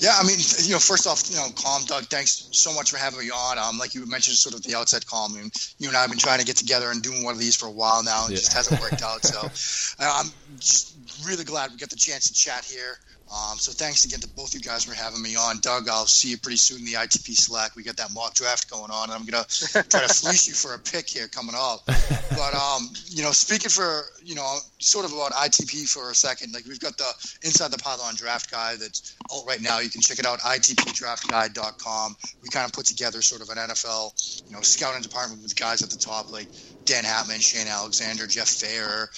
Yeah, 0.00 0.16
I 0.18 0.26
mean, 0.26 0.38
you 0.62 0.72
know, 0.72 0.78
first 0.78 1.06
off, 1.06 1.28
you 1.30 1.36
know, 1.36 1.48
Colm 1.54 1.86
Doug, 1.86 2.04
thanks 2.04 2.48
so 2.52 2.72
much 2.74 2.90
for 2.90 2.98
having 2.98 3.20
me 3.20 3.30
on. 3.30 3.58
Um, 3.58 3.78
like 3.78 3.94
you 3.94 4.04
mentioned, 4.06 4.36
sort 4.36 4.54
of 4.54 4.62
the 4.62 4.74
outset, 4.74 5.04
Colm. 5.06 5.32
I 5.32 5.40
mean, 5.40 5.50
you 5.78 5.88
and 5.88 5.96
I 5.96 6.02
have 6.02 6.10
been 6.10 6.18
trying 6.18 6.40
to 6.40 6.46
get 6.46 6.56
together 6.56 6.90
and 6.90 7.02
doing 7.02 7.24
one 7.24 7.32
of 7.32 7.40
these 7.40 7.56
for 7.56 7.66
a 7.66 7.70
while 7.70 8.02
now, 8.02 8.24
and 8.24 8.30
yeah. 8.30 8.36
just 8.36 8.52
hasn't 8.52 8.80
worked 8.80 9.02
out. 9.02 9.24
So 9.24 9.40
uh, 10.04 10.22
I'm 10.22 10.30
just 10.58 10.96
really 11.26 11.44
glad 11.44 11.70
we 11.70 11.76
got 11.76 11.90
the 11.90 11.96
chance 11.96 12.28
to 12.28 12.34
chat 12.34 12.64
here. 12.64 12.98
Um, 13.30 13.58
so 13.58 13.70
thanks 13.70 14.04
again 14.04 14.18
to 14.20 14.28
both 14.28 14.54
you 14.54 14.60
guys 14.60 14.84
for 14.84 14.94
having 14.94 15.22
me 15.22 15.36
on. 15.36 15.60
Doug, 15.60 15.88
I'll 15.88 16.06
see 16.06 16.30
you 16.30 16.38
pretty 16.38 16.56
soon 16.56 16.80
in 16.80 16.84
the 16.84 16.94
ITP 16.94 17.34
Slack. 17.34 17.76
We 17.76 17.84
got 17.84 17.96
that 17.98 18.12
mock 18.12 18.34
draft 18.34 18.68
going 18.68 18.90
on, 18.90 19.04
and 19.04 19.12
I'm 19.12 19.24
gonna 19.24 19.44
try 19.88 20.02
to 20.02 20.12
fleece 20.12 20.48
you 20.48 20.54
for 20.54 20.74
a 20.74 20.78
pick 20.78 21.08
here 21.08 21.28
coming 21.28 21.54
up. 21.56 21.80
But 22.30 22.54
um, 22.54 22.88
you 23.06 23.22
know, 23.22 23.32
speaking 23.32 23.70
for 23.70 24.04
you 24.22 24.34
know, 24.34 24.58
sort 24.80 25.04
of 25.04 25.12
about 25.12 25.32
ITP 25.32 25.88
for 25.88 26.10
a 26.10 26.14
second. 26.14 26.52
Like 26.52 26.66
we've 26.66 26.80
got 26.80 26.96
the 26.96 27.10
Inside 27.42 27.70
the 27.70 27.78
Pylon 27.78 28.14
Draft 28.16 28.50
Guide 28.50 28.78
that's 28.80 29.16
out 29.32 29.44
right 29.46 29.60
now. 29.60 29.78
You 29.78 29.90
can 29.90 30.00
check 30.00 30.18
it 30.18 30.26
out 30.26 30.40
itpdraftguide.com. 30.40 32.16
We 32.42 32.48
kind 32.48 32.66
of 32.66 32.72
put 32.72 32.86
together 32.86 33.22
sort 33.22 33.42
of 33.42 33.48
an 33.50 33.56
NFL, 33.56 34.42
you 34.48 34.54
know, 34.54 34.62
scouting 34.62 35.02
department 35.02 35.42
with 35.42 35.54
guys 35.56 35.82
at 35.82 35.90
the 35.90 35.98
top 35.98 36.32
like 36.32 36.48
Dan 36.84 37.04
Hatman, 37.04 37.40
Shane 37.40 37.68
Alexander, 37.68 38.26
Jeff 38.26 38.48
Fair 38.48 39.10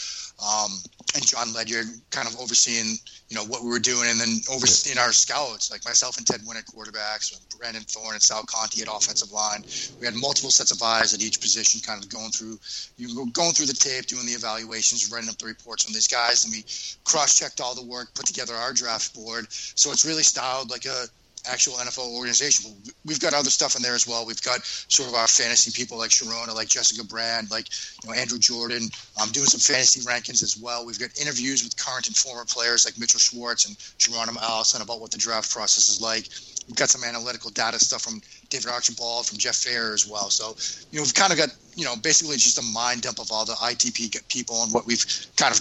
um, 0.42 0.70
and 1.14 1.24
John 1.24 1.52
Ledyard 1.52 1.86
kind 2.10 2.26
of 2.26 2.38
overseeing, 2.40 2.96
you 3.28 3.36
know, 3.36 3.44
what 3.44 3.62
we 3.62 3.68
were 3.68 3.78
doing, 3.78 4.08
and 4.08 4.18
then 4.18 4.40
overseeing 4.50 4.98
our 4.98 5.12
scouts, 5.12 5.70
like 5.70 5.84
myself 5.84 6.16
and 6.16 6.26
Ted 6.26 6.40
Winnick, 6.40 6.66
quarterbacks, 6.74 7.32
Brandon 7.58 7.82
Thorn 7.82 8.14
and 8.14 8.22
Sal 8.22 8.42
Conti 8.42 8.82
at 8.82 8.88
offensive 8.88 9.30
line. 9.30 9.62
We 10.00 10.06
had 10.06 10.14
multiple 10.16 10.50
sets 10.50 10.72
of 10.72 10.82
eyes 10.82 11.14
at 11.14 11.22
each 11.22 11.40
position, 11.40 11.80
kind 11.80 12.02
of 12.02 12.10
going 12.10 12.30
through, 12.30 12.58
you 12.96 13.14
know, 13.14 13.26
going 13.26 13.52
through 13.52 13.66
the 13.66 13.74
tape, 13.74 14.06
doing 14.06 14.26
the 14.26 14.32
evaluations, 14.32 15.12
writing 15.12 15.28
up 15.28 15.38
the 15.38 15.46
reports 15.58 15.86
on 15.86 15.92
these 15.92 16.08
guys, 16.08 16.44
and 16.44 16.52
we 16.52 16.64
cross-checked 17.04 17.60
all 17.60 17.74
the 17.74 17.84
work, 17.84 18.14
put 18.14 18.26
together 18.26 18.54
our 18.54 18.72
draft 18.72 19.14
board. 19.14 19.46
So 19.50 19.92
it's 19.92 20.04
really 20.04 20.22
styled 20.22 20.70
like 20.70 20.86
a 20.86 21.06
actual 21.48 21.74
NFL 21.74 22.14
organization. 22.14 22.72
We've 23.04 23.20
got 23.20 23.34
other 23.34 23.50
stuff 23.50 23.76
in 23.76 23.82
there 23.82 23.94
as 23.94 24.06
well. 24.06 24.26
We've 24.26 24.42
got 24.42 24.64
sort 24.64 25.08
of 25.08 25.14
our 25.14 25.26
fantasy 25.26 25.70
people 25.72 25.98
like 25.98 26.10
Sharona, 26.10 26.54
like 26.54 26.68
Jessica 26.68 27.04
Brand, 27.04 27.50
like 27.50 27.66
you 28.02 28.08
know 28.10 28.14
Andrew 28.14 28.38
Jordan. 28.38 28.88
I'm 29.18 29.28
um, 29.28 29.32
doing 29.32 29.46
some 29.46 29.60
fantasy 29.60 30.00
rankings 30.00 30.42
as 30.42 30.56
well. 30.56 30.86
We've 30.86 30.98
got 30.98 31.10
interviews 31.20 31.64
with 31.64 31.76
current 31.76 32.06
and 32.06 32.16
former 32.16 32.44
players 32.44 32.84
like 32.84 32.98
Mitchell 32.98 33.20
Schwartz 33.20 33.66
and 33.66 33.76
Geronimo 33.98 34.40
Allison 34.40 34.82
about 34.82 35.00
what 35.00 35.10
the 35.10 35.18
draft 35.18 35.50
process 35.50 35.88
is 35.88 36.00
like. 36.00 36.28
We've 36.68 36.76
got 36.76 36.90
some 36.90 37.02
analytical 37.04 37.50
data 37.50 37.78
stuff 37.78 38.02
from 38.02 38.20
David 38.52 38.70
Archibald, 38.70 39.26
from 39.26 39.38
Jeff 39.38 39.56
Fair 39.56 39.92
as 39.92 40.06
well. 40.06 40.30
So, 40.30 40.54
you 40.90 40.98
know, 40.98 41.02
we've 41.02 41.14
kind 41.14 41.32
of 41.32 41.38
got, 41.38 41.48
you 41.74 41.84
know, 41.84 41.96
basically 41.96 42.36
just 42.36 42.58
a 42.58 42.62
mind 42.62 43.02
dump 43.02 43.18
of 43.18 43.32
all 43.32 43.44
the 43.44 43.54
ITP 43.54 44.28
people 44.28 44.62
and 44.62 44.72
what 44.72 44.86
we've 44.86 45.04
kind 45.36 45.52
of 45.54 45.60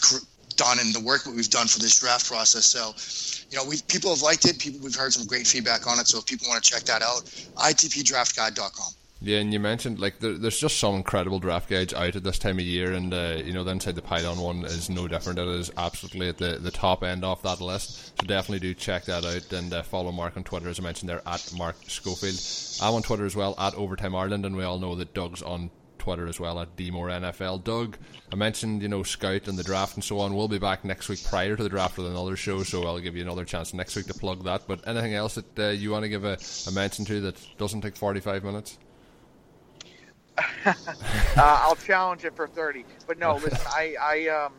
done 0.58 0.78
and 0.80 0.94
the 0.94 1.00
work 1.00 1.24
that 1.24 1.34
we've 1.34 1.50
done 1.50 1.68
for 1.68 1.80
this 1.80 2.00
draft 2.00 2.28
process. 2.28 2.66
So, 2.66 2.94
you 3.50 3.58
know, 3.58 3.68
we 3.68 3.82
people 3.88 4.12
have 4.12 4.22
liked 4.22 4.46
it. 4.46 4.60
People 4.60 4.82
we've 4.84 4.96
heard 4.96 5.14
some 5.14 5.26
great 5.26 5.48
feedback 5.48 5.88
on 5.88 6.00
it. 6.00 6.08
So 6.08 6.20
if 6.20 6.26
people 6.26 6.48
want 6.48 6.64
to 6.64 6.70
check 6.70 6.84
that 6.84 7.02
out, 7.02 7.24
itpdraftguide.com. 7.58 8.94
Yeah, 9.24 9.38
and 9.38 9.54
you 9.54 9.60
mentioned 9.60 10.00
like 10.00 10.18
there, 10.18 10.34
there's 10.34 10.60
just 10.60 10.80
some 10.80 10.96
incredible 10.96 11.38
draft 11.38 11.70
guides 11.70 11.94
out 11.94 12.16
at 12.16 12.24
this 12.24 12.40
time 12.40 12.58
of 12.58 12.66
year, 12.66 12.92
and 12.92 13.14
uh, 13.14 13.38
you 13.46 13.54
know 13.54 13.64
the 13.64 13.70
inside 13.70 13.94
the 13.94 14.02
Pylon 14.02 14.40
one 14.40 14.66
is 14.66 14.90
no 14.90 15.08
different. 15.08 15.38
It 15.38 15.48
is 15.48 15.72
absolutely 15.78 16.30
at 16.30 16.40
the, 16.40 16.58
the 16.60 16.72
top 16.72 17.04
end 17.04 17.24
of 17.24 17.40
that 17.44 17.62
list. 17.62 18.20
So 18.20 18.26
definitely 18.26 18.68
do 18.68 18.74
check 18.74 19.06
that 19.06 19.24
out 19.24 19.54
and 19.54 19.72
uh, 19.72 19.84
follow 19.84 20.12
Mark 20.12 20.38
on 20.38 20.44
Twitter 20.44 20.70
as 20.70 20.80
I 20.80 20.84
mentioned 20.84 21.08
there 21.08 21.22
at 21.28 21.54
Mark 21.56 21.76
Schofield. 21.88 22.40
I'm 22.82 22.96
on 22.96 23.04
Twitter 23.04 23.26
as 23.26 23.36
well 23.36 23.54
at 23.60 23.76
Overtime 23.76 24.16
Ireland, 24.16 24.44
and 24.44 24.56
we 24.56 24.64
all 24.64 24.80
know 24.80 24.96
that 24.96 25.14
Doug's 25.14 25.44
on 25.44 25.70
Twitter 26.00 26.26
as 26.26 26.40
well 26.40 26.60
at 26.60 26.76
DMore 26.76 27.12
NFL. 27.22 27.64
Doug, 27.64 27.98
I 28.34 28.36
mentioned 28.36 28.82
you 28.82 28.88
know 28.88 29.04
Scout 29.04 29.48
and 29.48 29.56
the 29.56 29.64
draft 29.64 29.94
and 29.94 30.04
so 30.04 30.20
on. 30.20 30.34
We'll 30.34 30.48
be 30.48 30.58
back 30.58 30.84
next 30.84 31.10
week 31.10 31.24
prior 31.24 31.56
to 31.56 31.62
the 31.62 31.70
draft 31.70 31.96
with 31.96 32.08
another 32.08 32.36
show, 32.36 32.64
so 32.64 32.88
I'll 32.88 32.98
give 32.98 33.16
you 33.16 33.22
another 33.22 33.46
chance 33.46 33.72
next 33.72 33.96
week 33.96 34.08
to 34.08 34.16
plug 34.16 34.46
that. 34.46 34.64
But 34.68 34.88
anything 34.88 35.14
else 35.14 35.36
that 35.36 35.60
uh, 35.60 35.70
you 35.70 35.92
want 35.92 36.02
to 36.02 36.10
give 36.10 36.26
a, 36.26 36.40
a 36.66 36.72
mention 36.72 37.06
to 37.06 37.22
that 37.22 37.36
doesn't 37.60 37.82
take 37.82 37.96
forty 37.96 38.20
five 38.20 38.44
minutes? 38.44 38.80
Uh, 40.66 40.74
I'll 41.38 41.76
challenge 41.76 42.26
it 42.26 42.36
for 42.36 42.48
thirty. 42.48 42.86
But 43.08 43.20
no, 43.20 43.36
listen, 43.36 43.60
I 43.68 43.96
I 44.02 44.28
um 44.28 44.54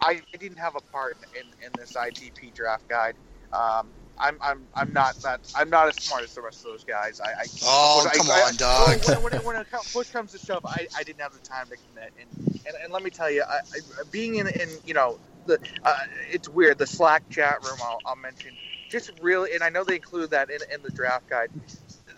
I 0.00 0.20
didn't 0.38 0.58
have 0.58 0.76
a 0.76 0.80
part 0.80 1.16
in, 1.34 1.46
in 1.64 1.72
this 1.78 1.92
ITP 1.92 2.52
draft 2.54 2.88
guide. 2.88 3.14
Um, 3.52 3.88
I'm 4.18 4.36
I'm 4.40 4.66
I'm 4.74 4.92
not 4.92 5.20
that 5.22 5.40
I'm 5.54 5.70
not 5.70 5.88
as 5.88 5.96
smart 5.96 6.22
as 6.24 6.34
the 6.34 6.42
rest 6.42 6.58
of 6.58 6.64
those 6.72 6.84
guys. 6.84 7.20
I, 7.20 7.30
I 7.30 7.44
oh 7.64 8.08
come 8.14 8.30
I, 8.30 8.42
on, 8.42 8.56
Doug. 8.56 9.04
When, 9.04 9.22
when, 9.22 9.32
when, 9.32 9.54
when 9.54 9.64
push 9.92 10.10
comes 10.10 10.32
to 10.32 10.38
shove, 10.38 10.64
I, 10.64 10.86
I 10.96 11.02
didn't 11.02 11.20
have 11.20 11.32
the 11.32 11.40
time 11.40 11.66
to 11.68 11.76
commit. 11.88 12.12
And 12.20 12.62
and, 12.66 12.76
and 12.84 12.92
let 12.92 13.02
me 13.02 13.10
tell 13.10 13.30
you, 13.30 13.42
I, 13.42 13.56
I, 13.56 13.80
being 14.10 14.36
in 14.36 14.48
in 14.48 14.68
you 14.84 14.94
know 14.94 15.18
the 15.46 15.58
uh, 15.84 15.96
it's 16.30 16.48
weird. 16.48 16.78
The 16.78 16.86
Slack 16.86 17.28
chat 17.30 17.62
room 17.64 17.78
I'll, 17.82 18.00
I'll 18.04 18.16
mention 18.16 18.52
just 18.88 19.10
really, 19.20 19.54
and 19.54 19.62
I 19.62 19.70
know 19.70 19.84
they 19.84 19.96
include 19.96 20.30
that 20.30 20.50
in 20.50 20.60
in 20.72 20.82
the 20.82 20.90
draft 20.90 21.28
guide. 21.28 21.50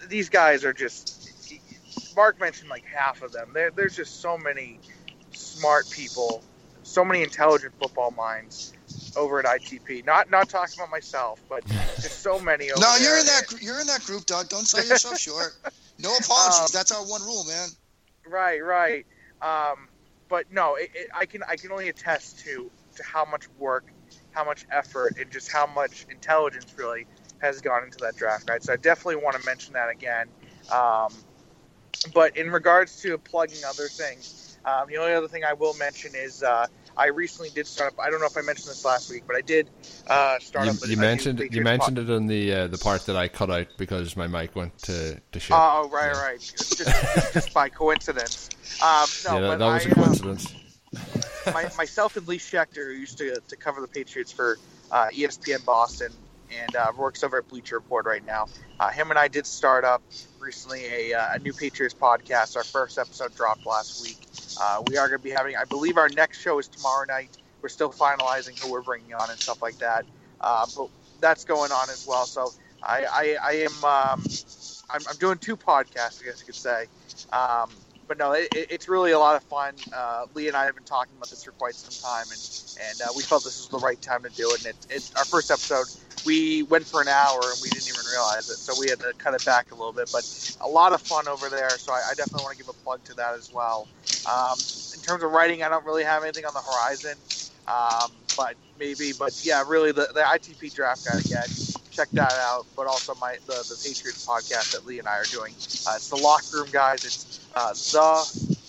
These 0.08 0.28
guys 0.28 0.64
are 0.64 0.72
just. 0.72 1.23
Mark 2.16 2.40
mentioned 2.40 2.70
like 2.70 2.84
half 2.84 3.22
of 3.22 3.32
them. 3.32 3.50
There, 3.52 3.70
there's 3.70 3.96
just 3.96 4.20
so 4.20 4.38
many 4.38 4.80
smart 5.32 5.88
people, 5.90 6.42
so 6.82 7.04
many 7.04 7.22
intelligent 7.22 7.74
football 7.80 8.10
minds 8.10 8.72
over 9.16 9.38
at 9.38 9.44
ITP. 9.44 10.04
Not 10.04 10.30
not 10.30 10.48
talking 10.48 10.74
about 10.78 10.90
myself, 10.90 11.40
but 11.48 11.64
just 11.66 12.22
so 12.22 12.38
many. 12.38 12.70
Over 12.70 12.80
no, 12.80 12.96
you're 12.96 13.18
in 13.18 13.26
that 13.26 13.54
you're 13.60 13.80
in 13.80 13.86
that 13.86 14.02
group, 14.04 14.26
Doug. 14.26 14.48
Don't 14.48 14.66
sell 14.66 14.84
yourself 14.84 15.18
short. 15.18 15.52
No 15.98 16.14
apologies. 16.20 16.60
Um, 16.60 16.68
That's 16.72 16.92
our 16.92 17.02
one 17.02 17.22
rule, 17.22 17.44
man. 17.44 17.68
Right, 18.26 18.62
right. 18.64 19.06
Um, 19.42 19.88
but 20.28 20.50
no, 20.50 20.76
it, 20.76 20.90
it, 20.94 21.08
I 21.14 21.26
can 21.26 21.42
I 21.48 21.56
can 21.56 21.72
only 21.72 21.88
attest 21.88 22.40
to 22.40 22.70
to 22.96 23.02
how 23.02 23.24
much 23.24 23.48
work, 23.58 23.86
how 24.30 24.44
much 24.44 24.64
effort, 24.70 25.16
and 25.18 25.30
just 25.30 25.52
how 25.52 25.66
much 25.66 26.06
intelligence 26.10 26.74
really 26.76 27.06
has 27.38 27.60
gone 27.60 27.84
into 27.84 27.98
that 27.98 28.16
draft 28.16 28.46
guide. 28.46 28.62
So 28.62 28.72
I 28.72 28.76
definitely 28.76 29.16
want 29.16 29.38
to 29.38 29.44
mention 29.44 29.74
that 29.74 29.90
again. 29.90 30.28
Um, 30.72 31.12
but 32.12 32.36
in 32.36 32.50
regards 32.50 33.00
to 33.02 33.18
plugging 33.18 33.64
other 33.64 33.88
things, 33.88 34.58
um, 34.64 34.88
the 34.88 34.96
only 34.96 35.12
other 35.12 35.28
thing 35.28 35.44
I 35.44 35.52
will 35.52 35.74
mention 35.74 36.12
is 36.14 36.42
uh, 36.42 36.66
I 36.96 37.08
recently 37.08 37.50
did 37.50 37.66
start 37.66 37.92
up. 37.92 38.00
I 38.00 38.10
don't 38.10 38.20
know 38.20 38.26
if 38.26 38.36
I 38.36 38.40
mentioned 38.40 38.68
this 38.68 38.84
last 38.84 39.10
week, 39.10 39.24
but 39.26 39.36
I 39.36 39.42
did 39.42 39.68
uh, 40.06 40.38
start 40.38 40.66
you, 40.66 40.72
up. 40.72 40.78
you 40.86 40.96
mentioned 40.96 41.40
you 41.50 41.62
mentioned 41.62 41.98
it 41.98 42.08
in 42.08 42.26
the 42.26 42.52
uh, 42.52 42.66
the 42.68 42.78
part 42.78 43.04
that 43.06 43.16
I 43.16 43.28
cut 43.28 43.50
out 43.50 43.66
because 43.76 44.16
my 44.16 44.26
mic 44.26 44.56
went 44.56 44.76
to 44.80 45.20
to 45.32 45.40
shit. 45.40 45.54
Oh 45.54 45.90
right, 45.92 46.12
yeah. 46.14 46.22
right, 46.22 46.40
just, 46.40 46.78
just, 46.78 47.34
just, 47.34 47.54
by 47.54 47.68
coincidence. 47.68 48.48
Um, 48.82 49.06
no, 49.26 49.34
yeah, 49.34 49.48
that, 49.48 49.58
that 49.58 49.66
was 49.66 49.86
I, 49.86 49.90
a 49.90 49.94
coincidence. 49.94 50.54
Um, 51.46 51.52
my, 51.52 51.70
myself 51.76 52.16
and 52.16 52.26
Lee 52.26 52.38
Schechter, 52.38 52.86
who 52.86 52.92
used 52.92 53.18
to 53.18 53.38
to 53.48 53.56
cover 53.56 53.80
the 53.80 53.88
Patriots 53.88 54.32
for 54.32 54.58
uh, 54.90 55.08
ESPN 55.12 55.64
Boston 55.64 56.12
and 56.60 56.76
uh, 56.76 56.92
works 56.96 57.22
over 57.22 57.38
at 57.38 57.48
Bleacher 57.48 57.76
Report 57.76 58.06
right 58.06 58.24
now. 58.24 58.46
Uh, 58.80 58.90
him 58.90 59.10
and 59.10 59.18
I 59.18 59.28
did 59.28 59.46
start 59.46 59.84
up 59.84 60.02
recently 60.40 60.84
a, 60.86 61.14
uh, 61.14 61.34
a 61.34 61.38
new 61.38 61.52
Patriots 61.52 61.94
podcast. 61.94 62.56
Our 62.56 62.64
first 62.64 62.98
episode 62.98 63.34
dropped 63.34 63.66
last 63.66 64.02
week. 64.02 64.18
Uh, 64.60 64.82
we 64.86 64.96
are 64.96 65.08
going 65.08 65.20
to 65.20 65.24
be 65.24 65.30
having, 65.30 65.56
I 65.56 65.64
believe, 65.64 65.96
our 65.96 66.08
next 66.08 66.40
show 66.40 66.58
is 66.58 66.68
tomorrow 66.68 67.04
night. 67.06 67.36
We're 67.62 67.68
still 67.68 67.92
finalizing 67.92 68.58
who 68.62 68.70
we're 68.70 68.82
bringing 68.82 69.14
on 69.14 69.30
and 69.30 69.38
stuff 69.38 69.62
like 69.62 69.78
that, 69.78 70.04
uh, 70.40 70.66
but 70.76 70.88
that's 71.20 71.44
going 71.44 71.72
on 71.72 71.88
as 71.88 72.06
well. 72.06 72.26
So 72.26 72.50
I, 72.82 73.04
I, 73.10 73.36
I 73.42 73.52
am, 73.52 73.84
um, 73.84 74.22
I'm, 74.90 75.00
I'm, 75.08 75.16
doing 75.18 75.38
two 75.38 75.56
podcasts, 75.56 76.20
I 76.20 76.26
guess 76.26 76.40
you 76.40 76.46
could 76.46 76.54
say. 76.54 76.86
Um, 77.32 77.70
but 78.06 78.18
no, 78.18 78.32
it, 78.32 78.48
it's 78.54 78.88
really 78.88 79.12
a 79.12 79.18
lot 79.18 79.36
of 79.36 79.42
fun. 79.44 79.74
Uh, 79.92 80.26
Lee 80.34 80.48
and 80.48 80.56
I 80.56 80.64
have 80.64 80.74
been 80.74 80.84
talking 80.84 81.16
about 81.16 81.30
this 81.30 81.44
for 81.44 81.52
quite 81.52 81.74
some 81.74 81.90
time, 81.90 82.26
and 82.30 82.40
and 82.90 83.00
uh, 83.02 83.12
we 83.16 83.22
felt 83.22 83.44
this 83.44 83.58
was 83.58 83.68
the 83.68 83.78
right 83.84 84.00
time 84.00 84.22
to 84.22 84.30
do 84.30 84.52
it. 84.54 84.64
And 84.64 84.74
it, 84.74 84.86
it's 84.90 85.14
our 85.16 85.24
first 85.24 85.50
episode 85.50 85.86
we 86.24 86.62
went 86.64 86.86
for 86.86 87.00
an 87.02 87.08
hour 87.08 87.52
and 87.52 87.60
we 87.62 87.68
didn't 87.70 87.88
even 87.88 88.00
realize 88.10 88.48
it, 88.48 88.56
so 88.56 88.74
we 88.80 88.88
had 88.88 89.00
to 89.00 89.12
cut 89.18 89.34
it 89.34 89.44
back 89.44 89.70
a 89.72 89.74
little 89.74 89.92
bit. 89.92 90.08
But 90.12 90.24
a 90.60 90.68
lot 90.68 90.92
of 90.92 91.02
fun 91.02 91.28
over 91.28 91.48
there, 91.48 91.78
so 91.78 91.92
I, 91.92 92.02
I 92.10 92.14
definitely 92.14 92.44
want 92.44 92.56
to 92.58 92.64
give 92.64 92.68
a 92.68 92.74
plug 92.84 93.04
to 93.04 93.14
that 93.14 93.34
as 93.34 93.52
well. 93.52 93.88
Um, 94.26 94.56
in 94.94 95.00
terms 95.00 95.22
of 95.22 95.32
writing, 95.32 95.62
I 95.62 95.68
don't 95.68 95.84
really 95.84 96.04
have 96.04 96.22
anything 96.22 96.46
on 96.46 96.54
the 96.54 96.62
horizon. 96.62 97.18
Um, 97.66 98.12
but 98.36 98.56
maybe. 98.78 99.12
But 99.18 99.38
yeah, 99.44 99.64
really, 99.66 99.92
the, 99.92 100.08
the 100.14 100.20
ITP 100.20 100.74
draft 100.74 101.04
guide 101.04 101.20
again. 101.20 101.63
Check 101.94 102.10
that 102.12 102.32
out. 102.32 102.66
But 102.76 102.86
also 102.86 103.14
my 103.20 103.36
the, 103.46 103.52
the 103.52 103.80
Patriots 103.82 104.26
podcast 104.26 104.72
that 104.72 104.84
Lee 104.86 104.98
and 104.98 105.08
I 105.08 105.18
are 105.18 105.24
doing. 105.24 105.52
Uh, 105.86 105.94
it's 105.96 106.08
the 106.08 106.16
locker 106.16 106.58
room 106.58 106.68
guys. 106.72 107.04
It's 107.04 107.40
uh, 107.54 107.72
the 107.72 108.64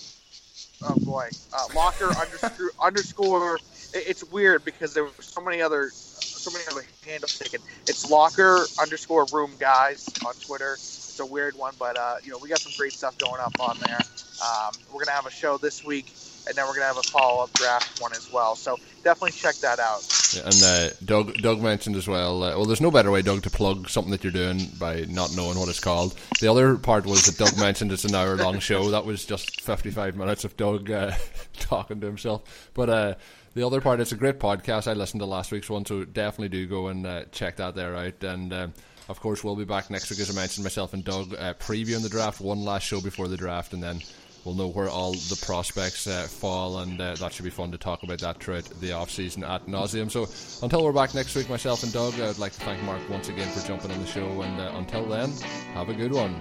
oh 0.83 0.95
boy, 1.05 1.29
uh, 1.53 1.67
locker 1.75 2.09
underscore 2.17 2.71
underscore. 2.81 3.59
It's 3.93 4.23
weird 4.25 4.63
because 4.65 4.93
there 4.93 5.05
were 5.05 5.11
so 5.19 5.41
many 5.41 5.61
other 5.61 5.89
so 5.89 6.51
many 6.51 6.65
other 6.69 6.85
handles 7.05 7.39
taken. 7.39 7.61
It's 7.87 8.09
locker 8.09 8.65
underscore 8.79 9.25
room 9.33 9.51
guys 9.57 10.07
on 10.25 10.33
Twitter. 10.35 10.73
It's 10.73 11.19
a 11.19 11.25
weird 11.25 11.55
one, 11.55 11.73
but 11.79 11.97
uh, 11.97 12.17
you 12.23 12.31
know 12.31 12.37
we 12.37 12.49
got 12.49 12.59
some 12.59 12.73
great 12.77 12.93
stuff 12.93 13.17
going 13.17 13.41
up 13.41 13.53
on 13.59 13.77
there. 13.79 13.99
Um, 14.43 14.73
we're 14.93 15.03
gonna 15.03 15.15
have 15.15 15.25
a 15.25 15.31
show 15.31 15.57
this 15.57 15.83
week, 15.83 16.13
and 16.47 16.55
then 16.55 16.67
we're 16.67 16.75
gonna 16.75 16.85
have 16.85 16.97
a 16.97 17.03
follow 17.03 17.43
up 17.43 17.53
draft 17.53 18.01
one 18.01 18.11
as 18.13 18.31
well. 18.31 18.55
So 18.55 18.77
definitely 19.03 19.31
check 19.31 19.55
that 19.55 19.79
out. 19.79 20.03
And 20.37 20.63
uh, 20.63 20.89
Doug 21.03 21.33
Doug 21.35 21.61
mentioned 21.61 21.95
as 21.95 22.07
well. 22.07 22.43
Uh, 22.43 22.51
well, 22.51 22.65
there's 22.65 22.81
no 22.81 22.91
better 22.91 23.11
way, 23.11 23.21
Doug, 23.21 23.43
to 23.43 23.49
plug 23.49 23.89
something 23.89 24.11
that 24.11 24.23
you're 24.23 24.33
doing 24.33 24.61
by 24.79 25.05
not 25.09 25.35
knowing 25.35 25.57
what 25.57 25.69
it's 25.69 25.79
called. 25.79 26.15
The 26.39 26.49
other 26.49 26.77
part 26.77 27.05
was 27.05 27.25
that 27.25 27.37
Doug 27.37 27.57
mentioned 27.59 27.91
it's 27.91 28.05
an 28.05 28.15
hour 28.15 28.35
long 28.37 28.59
show. 28.59 28.91
That 28.91 29.05
was 29.05 29.25
just 29.25 29.61
55 29.61 30.15
minutes 30.15 30.43
of 30.43 30.57
Doug 30.57 30.89
uh, 30.91 31.11
talking 31.59 31.99
to 32.01 32.07
himself. 32.07 32.69
But 32.73 32.89
uh, 32.89 33.15
the 33.53 33.65
other 33.65 33.81
part, 33.81 33.99
it's 33.99 34.11
a 34.11 34.17
great 34.17 34.39
podcast. 34.39 34.87
I 34.87 34.93
listened 34.93 35.21
to 35.21 35.25
last 35.25 35.51
week's 35.51 35.69
one, 35.69 35.85
so 35.85 36.03
definitely 36.03 36.49
do 36.49 36.67
go 36.67 36.87
and 36.87 37.05
uh, 37.05 37.23
check 37.31 37.55
that 37.57 37.75
there 37.75 37.95
out. 37.95 38.23
And 38.23 38.51
um, 38.53 38.73
of 39.07 39.19
course, 39.19 39.43
we'll 39.43 39.55
be 39.55 39.65
back 39.65 39.89
next 39.89 40.09
week, 40.09 40.19
as 40.19 40.29
I 40.29 40.33
mentioned, 40.33 40.65
myself 40.65 40.93
and 40.93 41.03
Doug 41.03 41.33
uh, 41.33 41.53
previewing 41.53 42.03
the 42.03 42.09
draft, 42.09 42.41
one 42.41 42.63
last 42.63 42.83
show 42.83 42.99
before 43.01 43.27
the 43.27 43.37
draft, 43.37 43.73
and 43.73 43.81
then 43.81 44.01
we'll 44.45 44.55
know 44.55 44.67
where 44.67 44.87
all 44.87 45.11
the 45.11 45.39
prospects 45.45 46.07
uh, 46.07 46.27
fall, 46.29 46.79
and 46.79 47.01
uh, 47.01 47.15
that 47.15 47.33
should 47.33 47.43
be 47.43 47.49
fun 47.49 47.71
to 47.71 47.77
talk 47.77 48.03
about 48.03 48.19
that 48.19 48.39
throughout 48.41 48.63
the 48.79 48.91
off 48.91 49.09
season 49.09 49.43
at 49.43 49.65
nauseum. 49.65 50.09
So 50.09 50.27
until 50.63 50.83
we're 50.83 50.93
back 50.93 51.13
next 51.13 51.35
week, 51.35 51.49
myself 51.49 51.83
and 51.83 51.91
Doug, 51.91 52.13
I'd 52.19 52.37
like 52.37 52.53
to 52.53 52.59
thank 52.61 52.81
Mark 52.83 53.01
once 53.09 53.29
again 53.29 53.51
for 53.51 53.65
jumping 53.67 53.91
on 53.91 53.99
the 53.99 54.07
show, 54.07 54.41
and 54.41 54.61
uh, 54.61 54.71
until 54.75 55.05
then, 55.05 55.31
have 55.73 55.89
a 55.89 55.93
good 55.93 56.13
one. 56.13 56.39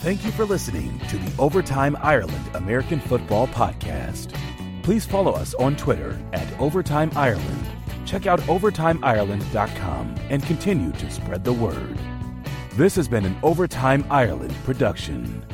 Thank 0.00 0.24
you 0.24 0.32
for 0.32 0.44
listening 0.44 0.98
to 1.10 1.16
the 1.16 1.32
Overtime 1.40 1.96
Ireland 2.02 2.50
American 2.54 2.98
Football 2.98 3.46
Podcast. 3.46 4.34
Please 4.82 5.06
follow 5.06 5.30
us 5.30 5.54
on 5.54 5.76
Twitter 5.76 6.20
at 6.32 6.60
Overtime 6.60 7.12
Ireland. 7.14 7.66
Check 8.04 8.26
out 8.26 8.40
OvertimeIreland.com 8.40 10.14
and 10.28 10.42
continue 10.42 10.90
to 10.90 11.08
spread 11.08 11.44
the 11.44 11.52
word. 11.52 11.98
This 12.74 12.96
has 12.96 13.06
been 13.06 13.26
an 13.26 13.36
Overtime 13.42 14.02
Ireland 14.08 14.54
production. 14.64 15.44